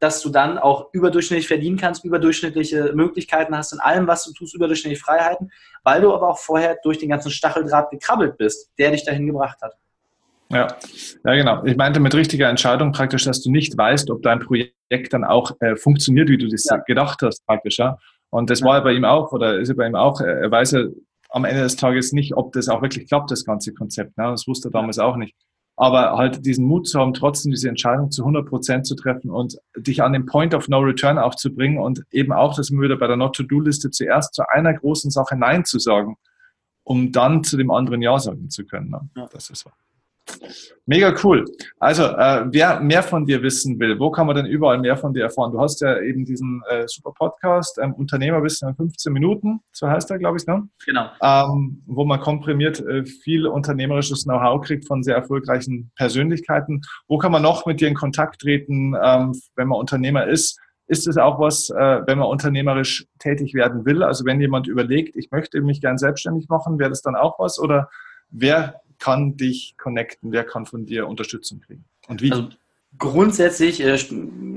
dass 0.00 0.20
du 0.20 0.30
dann 0.30 0.58
auch 0.58 0.88
überdurchschnittlich 0.92 1.46
verdienen 1.46 1.76
kannst, 1.76 2.04
überdurchschnittliche 2.04 2.94
Möglichkeiten 2.94 3.56
hast 3.56 3.72
in 3.72 3.78
allem, 3.78 4.08
was 4.08 4.24
du 4.24 4.32
tust, 4.32 4.56
überdurchschnittliche 4.56 5.02
Freiheiten, 5.02 5.52
weil 5.84 6.00
du 6.02 6.12
aber 6.12 6.30
auch 6.30 6.38
vorher 6.38 6.76
durch 6.82 6.98
den 6.98 7.10
ganzen 7.10 7.30
Stacheldraht 7.30 7.90
gekrabbelt 7.90 8.36
bist, 8.36 8.72
der 8.76 8.90
dich 8.90 9.04
dahin 9.04 9.28
gebracht 9.28 9.62
hat. 9.62 9.76
Ja, 10.50 10.68
ja, 11.24 11.34
genau. 11.34 11.64
Ich 11.64 11.76
meinte 11.76 11.98
mit 11.98 12.14
richtiger 12.14 12.48
Entscheidung 12.48 12.92
praktisch, 12.92 13.24
dass 13.24 13.42
du 13.42 13.50
nicht 13.50 13.76
weißt, 13.76 14.10
ob 14.10 14.22
dein 14.22 14.38
Projekt 14.38 15.12
dann 15.12 15.24
auch 15.24 15.52
äh, 15.60 15.76
funktioniert, 15.76 16.28
wie 16.28 16.38
du 16.38 16.48
das 16.48 16.64
ja. 16.64 16.76
gedacht 16.76 17.20
hast, 17.22 17.44
praktisch. 17.46 17.78
Ja? 17.78 17.98
Und 18.30 18.50
das 18.50 18.60
ja. 18.60 18.66
war 18.66 18.76
ja 18.78 18.80
bei 18.82 18.92
ihm 18.92 19.04
auch, 19.04 19.32
oder 19.32 19.58
ist 19.58 19.68
ja 19.68 19.74
bei 19.74 19.86
ihm 19.86 19.96
auch, 19.96 20.20
er 20.20 20.50
weiß 20.50 20.72
ja 20.72 20.84
am 21.30 21.44
Ende 21.44 21.62
des 21.62 21.76
Tages 21.76 22.12
nicht, 22.12 22.36
ob 22.36 22.52
das 22.52 22.68
auch 22.68 22.80
wirklich 22.80 23.08
klappt, 23.08 23.30
das 23.30 23.44
ganze 23.44 23.74
Konzept. 23.74 24.16
Ne? 24.16 24.24
Das 24.24 24.46
wusste 24.46 24.68
er 24.68 24.72
damals 24.72 24.98
auch 24.98 25.16
nicht. 25.16 25.34
Aber 25.78 26.16
halt 26.16 26.46
diesen 26.46 26.64
Mut 26.64 26.88
zu 26.88 26.98
haben, 26.98 27.12
trotzdem 27.12 27.50
diese 27.50 27.68
Entscheidung 27.68 28.10
zu 28.10 28.22
100 28.22 28.48
Prozent 28.48 28.86
zu 28.86 28.94
treffen 28.94 29.30
und 29.30 29.58
dich 29.76 30.02
an 30.02 30.14
den 30.14 30.24
Point 30.24 30.54
of 30.54 30.68
No 30.68 30.78
Return 30.78 31.18
auch 31.18 31.34
zu 31.34 31.54
bringen 31.54 31.78
und 31.78 32.02
eben 32.12 32.32
auch, 32.32 32.54
dass 32.54 32.70
wir 32.70 32.80
wieder 32.80 32.96
bei 32.96 33.06
der 33.06 33.16
Not-to-Do-Liste 33.16 33.90
zuerst 33.90 34.34
zu 34.34 34.48
einer 34.48 34.72
großen 34.72 35.10
Sache 35.10 35.36
Nein 35.36 35.66
zu 35.66 35.78
sagen, 35.78 36.16
um 36.82 37.12
dann 37.12 37.44
zu 37.44 37.58
dem 37.58 37.70
anderen 37.70 38.00
Ja 38.00 38.18
sagen 38.18 38.48
zu 38.48 38.64
können. 38.64 38.90
Ne? 38.90 39.00
Ja. 39.16 39.28
Das 39.30 39.50
ist 39.50 39.66
wahr. 39.66 39.74
Mega 40.88 41.12
cool. 41.24 41.44
Also, 41.80 42.04
äh, 42.04 42.44
wer 42.52 42.80
mehr 42.80 43.02
von 43.02 43.26
dir 43.26 43.42
wissen 43.42 43.78
will, 43.80 43.98
wo 43.98 44.10
kann 44.10 44.26
man 44.26 44.36
denn 44.36 44.46
überall 44.46 44.78
mehr 44.78 44.96
von 44.96 45.12
dir 45.12 45.24
erfahren? 45.24 45.52
Du 45.52 45.60
hast 45.60 45.80
ja 45.80 46.00
eben 46.00 46.24
diesen 46.24 46.62
äh, 46.68 46.84
super 46.86 47.12
Podcast, 47.12 47.78
ähm, 47.82 47.92
Unternehmerwissen 47.94 48.68
in 48.68 48.76
15 48.76 49.12
Minuten, 49.12 49.60
so 49.72 49.88
heißt 49.88 50.10
er, 50.12 50.18
glaube 50.18 50.38
ich, 50.38 50.46
ne? 50.46 50.68
Genau. 50.84 51.06
Ähm, 51.20 51.82
wo 51.86 52.04
man 52.04 52.20
komprimiert 52.20 52.80
äh, 52.80 53.04
viel 53.04 53.46
unternehmerisches 53.48 54.24
Know-how 54.24 54.64
kriegt 54.64 54.86
von 54.86 55.02
sehr 55.02 55.16
erfolgreichen 55.16 55.90
Persönlichkeiten. 55.96 56.82
Wo 57.08 57.18
kann 57.18 57.32
man 57.32 57.42
noch 57.42 57.66
mit 57.66 57.80
dir 57.80 57.88
in 57.88 57.94
Kontakt 57.94 58.40
treten, 58.42 58.94
ähm, 59.02 59.32
wenn 59.56 59.68
man 59.68 59.80
Unternehmer 59.80 60.26
ist? 60.26 60.60
Ist 60.88 61.08
es 61.08 61.16
auch 61.16 61.40
was, 61.40 61.68
äh, 61.70 62.02
wenn 62.06 62.18
man 62.18 62.28
unternehmerisch 62.28 63.06
tätig 63.18 63.54
werden 63.54 63.84
will? 63.84 64.04
Also 64.04 64.24
wenn 64.24 64.40
jemand 64.40 64.68
überlegt, 64.68 65.16
ich 65.16 65.32
möchte 65.32 65.60
mich 65.60 65.80
gern 65.80 65.98
selbstständig 65.98 66.48
machen, 66.48 66.78
wäre 66.78 66.90
das 66.90 67.02
dann 67.02 67.16
auch 67.16 67.40
was? 67.40 67.58
Oder 67.58 67.88
wer 68.30 68.80
kann 68.98 69.36
dich 69.36 69.74
connecten? 69.78 70.32
Wer 70.32 70.44
kann 70.44 70.66
von 70.66 70.86
dir 70.86 71.08
Unterstützung 71.08 71.60
kriegen? 71.60 71.84
Und 72.08 72.22
wie? 72.22 72.32
Also 72.32 72.48
grundsätzlich 72.98 73.82
äh, 73.82 73.98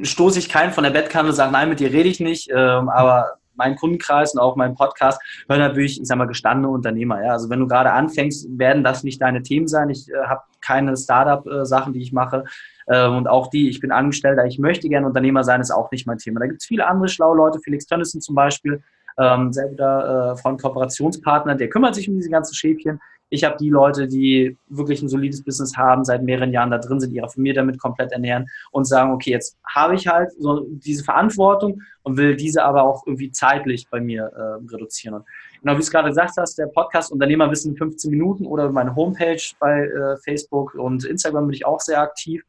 stoße 0.03 0.39
ich 0.39 0.49
keinen 0.49 0.71
von 0.71 0.83
der 0.83 0.91
Bettkante 0.91 1.29
und 1.29 1.35
sage, 1.35 1.51
nein, 1.51 1.69
mit 1.69 1.79
dir 1.79 1.91
rede 1.91 2.09
ich 2.09 2.19
nicht, 2.19 2.49
ähm, 2.51 2.89
aber 2.89 3.39
mein 3.59 3.75
Kundenkreis 3.75 4.33
und 4.33 4.39
auch 4.39 4.55
mein 4.55 4.73
Podcast 4.73 5.21
hören 5.47 5.59
natürlich, 5.59 5.99
ich 5.99 6.07
sag 6.07 6.17
mal, 6.17 6.25
gestandene 6.25 6.69
Unternehmer. 6.69 7.23
Ja? 7.23 7.33
Also 7.33 7.49
wenn 7.49 7.59
du 7.59 7.67
gerade 7.67 7.91
anfängst, 7.91 8.47
werden 8.57 8.83
das 8.83 9.03
nicht 9.03 9.21
deine 9.21 9.43
Themen 9.43 9.67
sein. 9.67 9.89
Ich 9.89 10.09
äh, 10.09 10.25
habe 10.25 10.41
keine 10.61 10.95
Startup-Sachen, 10.95 11.93
die 11.93 12.01
ich 12.01 12.13
mache. 12.13 12.45
Ähm, 12.87 13.17
und 13.17 13.27
auch 13.27 13.47
die, 13.47 13.69
ich 13.69 13.81
bin 13.81 13.91
Angestellter, 13.91 14.45
ich 14.45 14.57
möchte 14.59 14.87
gerne 14.87 15.05
Unternehmer 15.05 15.43
sein, 15.43 15.61
ist 15.61 15.71
auch 15.71 15.91
nicht 15.91 16.07
mein 16.07 16.17
Thema. 16.17 16.39
Da 16.39 16.47
gibt 16.47 16.61
es 16.61 16.67
viele 16.67 16.87
andere 16.87 17.09
schlaue 17.09 17.35
Leute, 17.35 17.59
Felix 17.59 17.85
Tönnissen 17.85 18.21
zum 18.21 18.33
Beispiel, 18.33 18.81
ähm, 19.17 19.51
sehr 19.51 19.67
guter 19.67 20.31
äh, 20.31 20.37
Freund, 20.37 20.61
Kooperationspartner, 20.61 21.55
der 21.55 21.69
kümmert 21.69 21.93
sich 21.93 22.09
um 22.09 22.15
diese 22.15 22.29
ganzen 22.29 22.55
Schäfchen. 22.55 23.01
Ich 23.29 23.43
habe 23.43 23.57
die 23.57 23.69
Leute, 23.69 24.07
die 24.07 24.57
wirklich 24.67 25.01
ein 25.01 25.09
solides 25.09 25.43
Business 25.43 25.77
haben, 25.77 26.03
seit 26.03 26.23
mehreren 26.23 26.51
Jahren 26.51 26.71
da 26.71 26.77
drin 26.77 26.99
sind, 26.99 27.13
ihre 27.13 27.29
Familie 27.29 27.55
damit 27.55 27.79
komplett 27.79 28.11
ernähren 28.11 28.47
und 28.71 28.85
sagen, 28.85 29.11
okay, 29.11 29.31
jetzt 29.31 29.57
habe 29.67 29.95
ich 29.95 30.07
halt 30.07 30.31
so 30.39 30.65
diese 30.69 31.03
Verantwortung 31.03 31.81
und 32.03 32.17
will 32.17 32.35
diese 32.35 32.63
aber 32.63 32.83
auch 32.83 33.05
irgendwie 33.05 33.31
zeitlich 33.31 33.87
bei 33.89 34.01
mir 34.01 34.23
äh, 34.23 34.73
reduzieren. 34.73 35.15
Und 35.15 35.25
genau 35.61 35.73
wie 35.73 35.77
du 35.77 35.81
es 35.81 35.91
gerade 35.91 36.09
gesagt 36.09 36.33
hast, 36.37 36.57
der 36.57 36.67
Podcast 36.67 37.11
Unternehmerwissen 37.11 37.75
15 37.75 38.09
Minuten 38.11 38.45
oder 38.45 38.71
meine 38.71 38.95
Homepage 38.95 39.41
bei 39.59 39.81
äh, 39.81 40.17
Facebook 40.23 40.73
und 40.73 41.05
Instagram 41.05 41.47
bin 41.47 41.53
ich 41.53 41.65
auch 41.65 41.79
sehr 41.79 42.01
aktiv. 42.01 42.43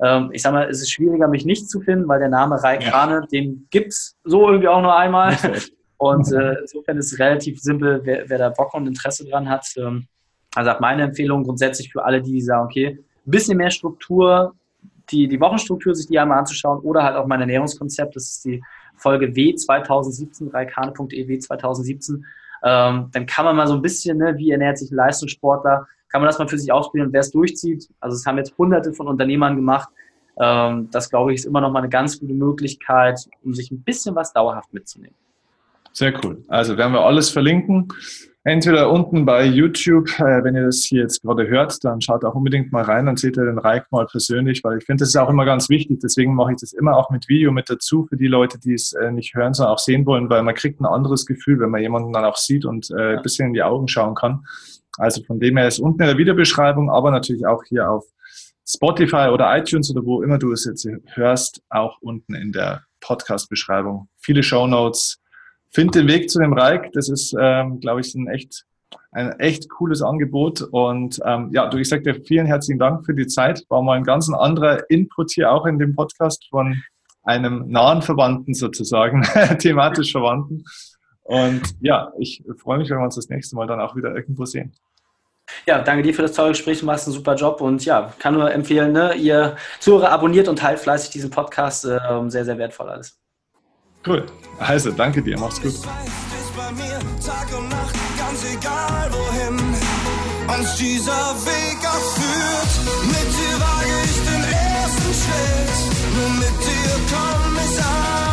Ähm, 0.00 0.30
ich 0.32 0.42
sage 0.42 0.56
mal, 0.56 0.68
es 0.68 0.80
ist 0.80 0.90
schwieriger, 0.90 1.28
mich 1.28 1.44
nicht 1.44 1.68
zu 1.68 1.80
finden, 1.80 2.08
weil 2.08 2.18
der 2.18 2.28
Name 2.28 2.62
Rai 2.62 2.78
Krane, 2.78 3.20
ja. 3.20 3.26
den 3.26 3.66
gibt 3.70 3.88
es 3.88 4.16
so 4.24 4.48
irgendwie 4.48 4.68
auch 4.68 4.82
nur 4.82 4.96
einmal. 4.96 5.36
Und 6.02 6.32
äh, 6.32 6.54
insofern 6.60 6.98
ist 6.98 7.12
es 7.12 7.20
relativ 7.20 7.60
simpel, 7.60 8.00
wer, 8.02 8.28
wer 8.28 8.38
da 8.38 8.48
Bock 8.48 8.74
und 8.74 8.88
Interesse 8.88 9.24
dran 9.24 9.48
hat. 9.48 9.66
Ähm, 9.76 10.08
also 10.54 10.70
meine 10.80 11.02
Empfehlung 11.02 11.44
grundsätzlich 11.44 11.90
für 11.92 12.04
alle, 12.04 12.22
die 12.22 12.40
sagen, 12.40 12.66
okay, 12.66 12.98
ein 13.26 13.30
bisschen 13.30 13.56
mehr 13.56 13.70
Struktur, 13.70 14.54
die, 15.10 15.28
die 15.28 15.40
Wochenstruktur 15.40 15.94
sich 15.94 16.06
die 16.06 16.18
einmal 16.18 16.38
anzuschauen 16.38 16.80
oder 16.80 17.02
halt 17.02 17.16
auch 17.16 17.26
mein 17.26 17.40
Ernährungskonzept. 17.40 18.16
Das 18.16 18.24
ist 18.24 18.44
die 18.44 18.62
Folge 18.96 19.34
W 19.34 19.54
2017, 19.54 20.48
reikane.de 20.48 21.28
W 21.28 21.38
2017. 21.38 22.24
Ähm, 22.64 23.08
dann 23.12 23.26
kann 23.26 23.44
man 23.44 23.56
mal 23.56 23.66
so 23.66 23.74
ein 23.74 23.82
bisschen, 23.82 24.18
ne, 24.18 24.34
wie 24.36 24.50
ernährt 24.50 24.78
sich 24.78 24.90
ein 24.90 24.96
Leistungssportler, 24.96 25.86
kann 26.08 26.20
man 26.20 26.28
das 26.28 26.38
mal 26.38 26.46
für 26.46 26.58
sich 26.58 26.70
ausprobieren 26.70 27.08
und 27.08 27.12
wer 27.12 27.20
es 27.20 27.30
durchzieht. 27.30 27.88
Also 28.00 28.16
es 28.16 28.26
haben 28.26 28.38
jetzt 28.38 28.56
hunderte 28.58 28.92
von 28.92 29.08
Unternehmern 29.08 29.56
gemacht. 29.56 29.88
Ähm, 30.38 30.88
das, 30.90 31.10
glaube 31.10 31.32
ich, 31.32 31.40
ist 31.40 31.46
immer 31.46 31.60
noch 31.60 31.72
mal 31.72 31.80
eine 31.80 31.88
ganz 31.88 32.20
gute 32.20 32.34
Möglichkeit, 32.34 33.28
um 33.42 33.54
sich 33.54 33.70
ein 33.70 33.82
bisschen 33.82 34.14
was 34.14 34.32
dauerhaft 34.32 34.72
mitzunehmen. 34.72 35.16
Sehr 35.92 36.12
cool. 36.24 36.42
Also 36.48 36.76
werden 36.76 36.92
wir 36.92 37.00
alles 37.00 37.30
verlinken. 37.30 37.88
Entweder 38.44 38.90
unten 38.90 39.24
bei 39.24 39.44
YouTube, 39.44 40.08
äh, 40.18 40.42
wenn 40.42 40.56
ihr 40.56 40.64
das 40.64 40.78
hier 40.82 41.02
jetzt 41.02 41.22
gerade 41.22 41.46
hört, 41.46 41.84
dann 41.84 42.00
schaut 42.00 42.24
auch 42.24 42.34
unbedingt 42.34 42.72
mal 42.72 42.82
rein, 42.82 43.06
dann 43.06 43.16
seht 43.16 43.36
ihr 43.36 43.44
den 43.44 43.58
Reik 43.58 43.86
mal 43.92 44.04
persönlich, 44.06 44.64
weil 44.64 44.78
ich 44.78 44.84
finde, 44.84 45.02
das 45.02 45.10
ist 45.10 45.16
auch 45.16 45.30
immer 45.30 45.44
ganz 45.44 45.68
wichtig. 45.68 46.00
Deswegen 46.02 46.34
mache 46.34 46.50
ich 46.52 46.58
das 46.60 46.72
immer 46.72 46.96
auch 46.96 47.10
mit 47.10 47.28
Video 47.28 47.52
mit 47.52 47.70
dazu 47.70 48.04
für 48.04 48.16
die 48.16 48.26
Leute, 48.26 48.58
die 48.58 48.74
es 48.74 48.94
äh, 48.94 49.12
nicht 49.12 49.34
hören, 49.34 49.54
sondern 49.54 49.74
auch 49.74 49.78
sehen 49.78 50.06
wollen, 50.06 50.28
weil 50.28 50.42
man 50.42 50.56
kriegt 50.56 50.80
ein 50.80 50.86
anderes 50.86 51.24
Gefühl, 51.24 51.60
wenn 51.60 51.70
man 51.70 51.82
jemanden 51.82 52.12
dann 52.12 52.24
auch 52.24 52.36
sieht 52.36 52.64
und 52.64 52.90
äh, 52.90 53.16
ein 53.16 53.22
bisschen 53.22 53.48
in 53.48 53.54
die 53.54 53.62
Augen 53.62 53.86
schauen 53.86 54.16
kann. 54.16 54.44
Also 54.98 55.22
von 55.22 55.38
dem 55.38 55.56
her 55.56 55.68
ist 55.68 55.78
unten 55.78 56.02
in 56.02 56.08
der 56.08 56.18
Videobeschreibung, 56.18 56.90
aber 56.90 57.12
natürlich 57.12 57.46
auch 57.46 57.62
hier 57.62 57.88
auf 57.88 58.04
Spotify 58.66 59.28
oder 59.32 59.56
iTunes 59.56 59.88
oder 59.90 60.04
wo 60.04 60.20
immer 60.20 60.38
du 60.38 60.50
es 60.50 60.64
jetzt 60.64 60.88
hörst, 61.14 61.62
auch 61.70 61.98
unten 62.00 62.34
in 62.34 62.50
der 62.50 62.82
Podcast-Beschreibung. 63.00 64.08
Viele 64.18 64.42
Show 64.42 64.66
Notes, 64.66 65.21
Find 65.72 65.94
den 65.94 66.06
Weg 66.06 66.28
zu 66.30 66.38
dem 66.38 66.52
Reik. 66.52 66.92
Das 66.92 67.08
ist, 67.08 67.34
ähm, 67.38 67.80
glaube 67.80 68.02
ich, 68.02 68.14
ein 68.14 68.28
echt, 68.28 68.64
ein 69.10 69.38
echt 69.40 69.70
cooles 69.70 70.02
Angebot. 70.02 70.60
Und 70.70 71.18
ähm, 71.24 71.48
ja, 71.52 71.68
du, 71.68 71.78
ich 71.78 71.88
sage 71.88 72.02
dir 72.02 72.22
vielen 72.22 72.46
herzlichen 72.46 72.78
Dank 72.78 73.06
für 73.06 73.14
die 73.14 73.26
Zeit. 73.26 73.64
War 73.70 73.82
mal 73.82 73.96
ein 73.96 74.04
ganz 74.04 74.30
anderer 74.30 74.88
Input 74.90 75.32
hier 75.32 75.50
auch 75.50 75.64
in 75.64 75.78
dem 75.78 75.94
Podcast 75.94 76.46
von 76.50 76.82
einem 77.22 77.70
nahen 77.70 78.02
Verwandten 78.02 78.52
sozusagen, 78.52 79.22
thematisch 79.58 80.12
Verwandten. 80.12 80.64
Und 81.22 81.62
ja, 81.80 82.12
ich 82.18 82.42
freue 82.58 82.78
mich, 82.78 82.90
wenn 82.90 82.98
wir 82.98 83.04
uns 83.04 83.14
das 83.14 83.28
nächste 83.28 83.56
Mal 83.56 83.66
dann 83.66 83.80
auch 83.80 83.96
wieder 83.96 84.14
irgendwo 84.14 84.44
sehen. 84.44 84.72
Ja, 85.66 85.80
danke 85.80 86.02
dir 86.02 86.14
für 86.14 86.22
das 86.22 86.32
tolle 86.32 86.50
Gespräch. 86.50 86.80
Du 86.80 86.86
machst 86.86 87.06
einen 87.06 87.14
super 87.14 87.34
Job 87.34 87.60
und 87.60 87.84
ja, 87.84 88.12
kann 88.18 88.34
nur 88.34 88.52
empfehlen, 88.52 88.92
ne? 88.92 89.14
ihr 89.14 89.56
Zuhörer 89.80 90.10
abonniert 90.10 90.48
und 90.48 90.58
teilt 90.58 90.80
fleißig 90.80 91.10
diesen 91.10 91.30
Podcast. 91.30 91.84
Äh, 91.84 91.98
sehr, 92.28 92.44
sehr 92.44 92.58
wertvoll 92.58 92.90
alles. 92.90 93.21
Cool. 94.06 94.26
Also, 94.58 94.90
danke 94.90 95.22
dir. 95.22 95.38
Mach's 95.38 95.60
gut. 95.60 95.74
Uns 100.48 100.76
dieser 100.76 101.34
Weg 101.46 101.78
erführt. 101.82 102.72
Mit 103.06 103.28
dir 103.38 103.56
wage 103.60 103.94
ich 104.04 104.18
den 104.28 104.44
ersten 104.52 105.12
Schritt. 105.22 105.78
Nur 106.14 106.30
mit 106.30 106.56
dir 106.60 106.92
komm 107.10 107.56
ich 107.56 107.78
an. 107.78 108.31